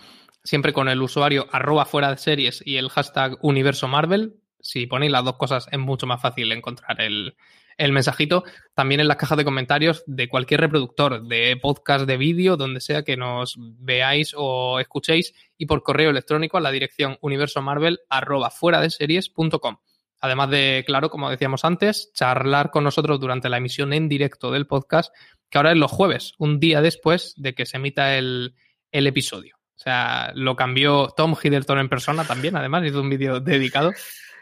siempre 0.44 0.72
con 0.72 0.88
el 0.88 1.02
usuario 1.02 1.46
arroba 1.50 1.84
fuera 1.84 2.10
de 2.10 2.18
series 2.18 2.62
y 2.64 2.76
el 2.76 2.88
hashtag 2.90 3.36
universo 3.42 3.88
Marvel. 3.88 4.36
Si 4.60 4.86
ponéis 4.86 5.12
las 5.12 5.24
dos 5.24 5.36
cosas 5.36 5.68
es 5.70 5.78
mucho 5.78 6.06
más 6.06 6.20
fácil 6.20 6.52
encontrar 6.52 7.00
el, 7.00 7.36
el 7.76 7.92
mensajito. 7.92 8.44
También 8.74 9.00
en 9.00 9.08
las 9.08 9.16
cajas 9.16 9.38
de 9.38 9.44
comentarios 9.44 10.04
de 10.06 10.28
cualquier 10.28 10.60
reproductor 10.60 11.26
de 11.26 11.56
podcast, 11.60 12.06
de 12.06 12.16
vídeo, 12.16 12.56
donde 12.56 12.80
sea 12.80 13.02
que 13.02 13.16
nos 13.16 13.56
veáis 13.58 14.32
o 14.36 14.78
escuchéis 14.80 15.34
y 15.58 15.66
por 15.66 15.82
correo 15.82 16.10
electrónico 16.10 16.56
a 16.56 16.60
la 16.60 16.70
dirección 16.70 17.18
universomarvel 17.20 18.00
arroba 18.08 18.50
fuera 18.50 18.80
de 18.80 18.90
series.com. 18.90 19.78
Además 20.20 20.50
de, 20.50 20.84
claro, 20.86 21.10
como 21.10 21.30
decíamos 21.30 21.64
antes, 21.64 22.12
charlar 22.14 22.70
con 22.70 22.84
nosotros 22.84 23.20
durante 23.20 23.48
la 23.48 23.58
emisión 23.58 23.92
en 23.92 24.08
directo 24.08 24.50
del 24.50 24.66
podcast 24.66 25.14
que 25.50 25.58
ahora 25.58 25.72
es 25.72 25.78
los 25.78 25.92
jueves, 25.92 26.34
un 26.38 26.58
día 26.58 26.80
después 26.80 27.34
de 27.36 27.54
que 27.54 27.66
se 27.66 27.76
emita 27.76 28.16
el, 28.16 28.54
el 28.90 29.06
episodio. 29.06 29.56
O 29.76 29.78
sea, 29.78 30.32
lo 30.34 30.56
cambió 30.56 31.08
Tom 31.16 31.34
Hiddleston 31.40 31.78
en 31.78 31.88
persona 31.88 32.24
también, 32.24 32.56
además, 32.56 32.84
hizo 32.84 33.00
un 33.00 33.10
vídeo 33.10 33.40
dedicado 33.40 33.92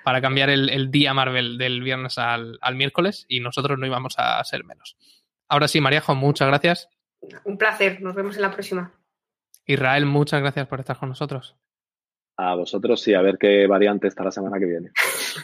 para 0.04 0.20
cambiar 0.20 0.50
el, 0.50 0.90
día 0.90 1.14
Marvel 1.14 1.58
del 1.58 1.82
viernes 1.82 2.18
al, 2.18 2.58
miércoles 2.74 3.24
y 3.26 3.40
nosotros 3.40 3.78
no 3.78 3.86
íbamos 3.86 4.14
a 4.18 4.42
ser 4.44 4.62
menos. 4.64 4.96
Ahora 5.48 5.66
sí, 5.66 5.80
Mariajo, 5.80 6.14
muchas 6.14 6.46
gracias. 6.46 6.88
Un 7.44 7.56
placer, 7.56 8.02
nos 8.02 8.14
vemos 8.14 8.36
en 8.36 8.42
la 8.42 8.50
próxima. 8.50 8.92
Israel, 9.64 10.04
muchas 10.04 10.40
gracias 10.40 10.66
por 10.68 10.80
estar 10.80 10.98
con 10.98 11.08
nosotros. 11.08 11.56
A 12.37 12.55
vosotros 12.55 13.01
sí, 13.01 13.14
a 13.14 13.22
ver 13.22 13.39
qué 13.39 13.66
variante 13.66 14.09
está 14.09 14.24
la 14.24 14.32
semana 14.32 14.59
que 14.59 14.66
viene. 14.66 14.91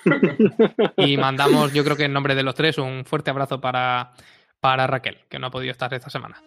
y 0.97 1.17
mandamos, 1.19 1.73
yo 1.73 1.85
creo 1.85 1.97
que 1.97 2.05
en 2.05 2.13
nombre 2.13 2.35
de 2.35 2.43
los 2.43 2.55
tres, 2.55 2.79
un 2.79 3.05
fuerte 3.05 3.31
abrazo 3.31 3.61
para, 3.61 4.13
para 4.61 4.87
Raquel, 4.87 5.19
que 5.29 5.39
no 5.39 5.49
ha 5.49 5.51
podido 5.51 5.71
estar 5.71 5.93
esta 5.95 6.11
semana. 6.11 6.43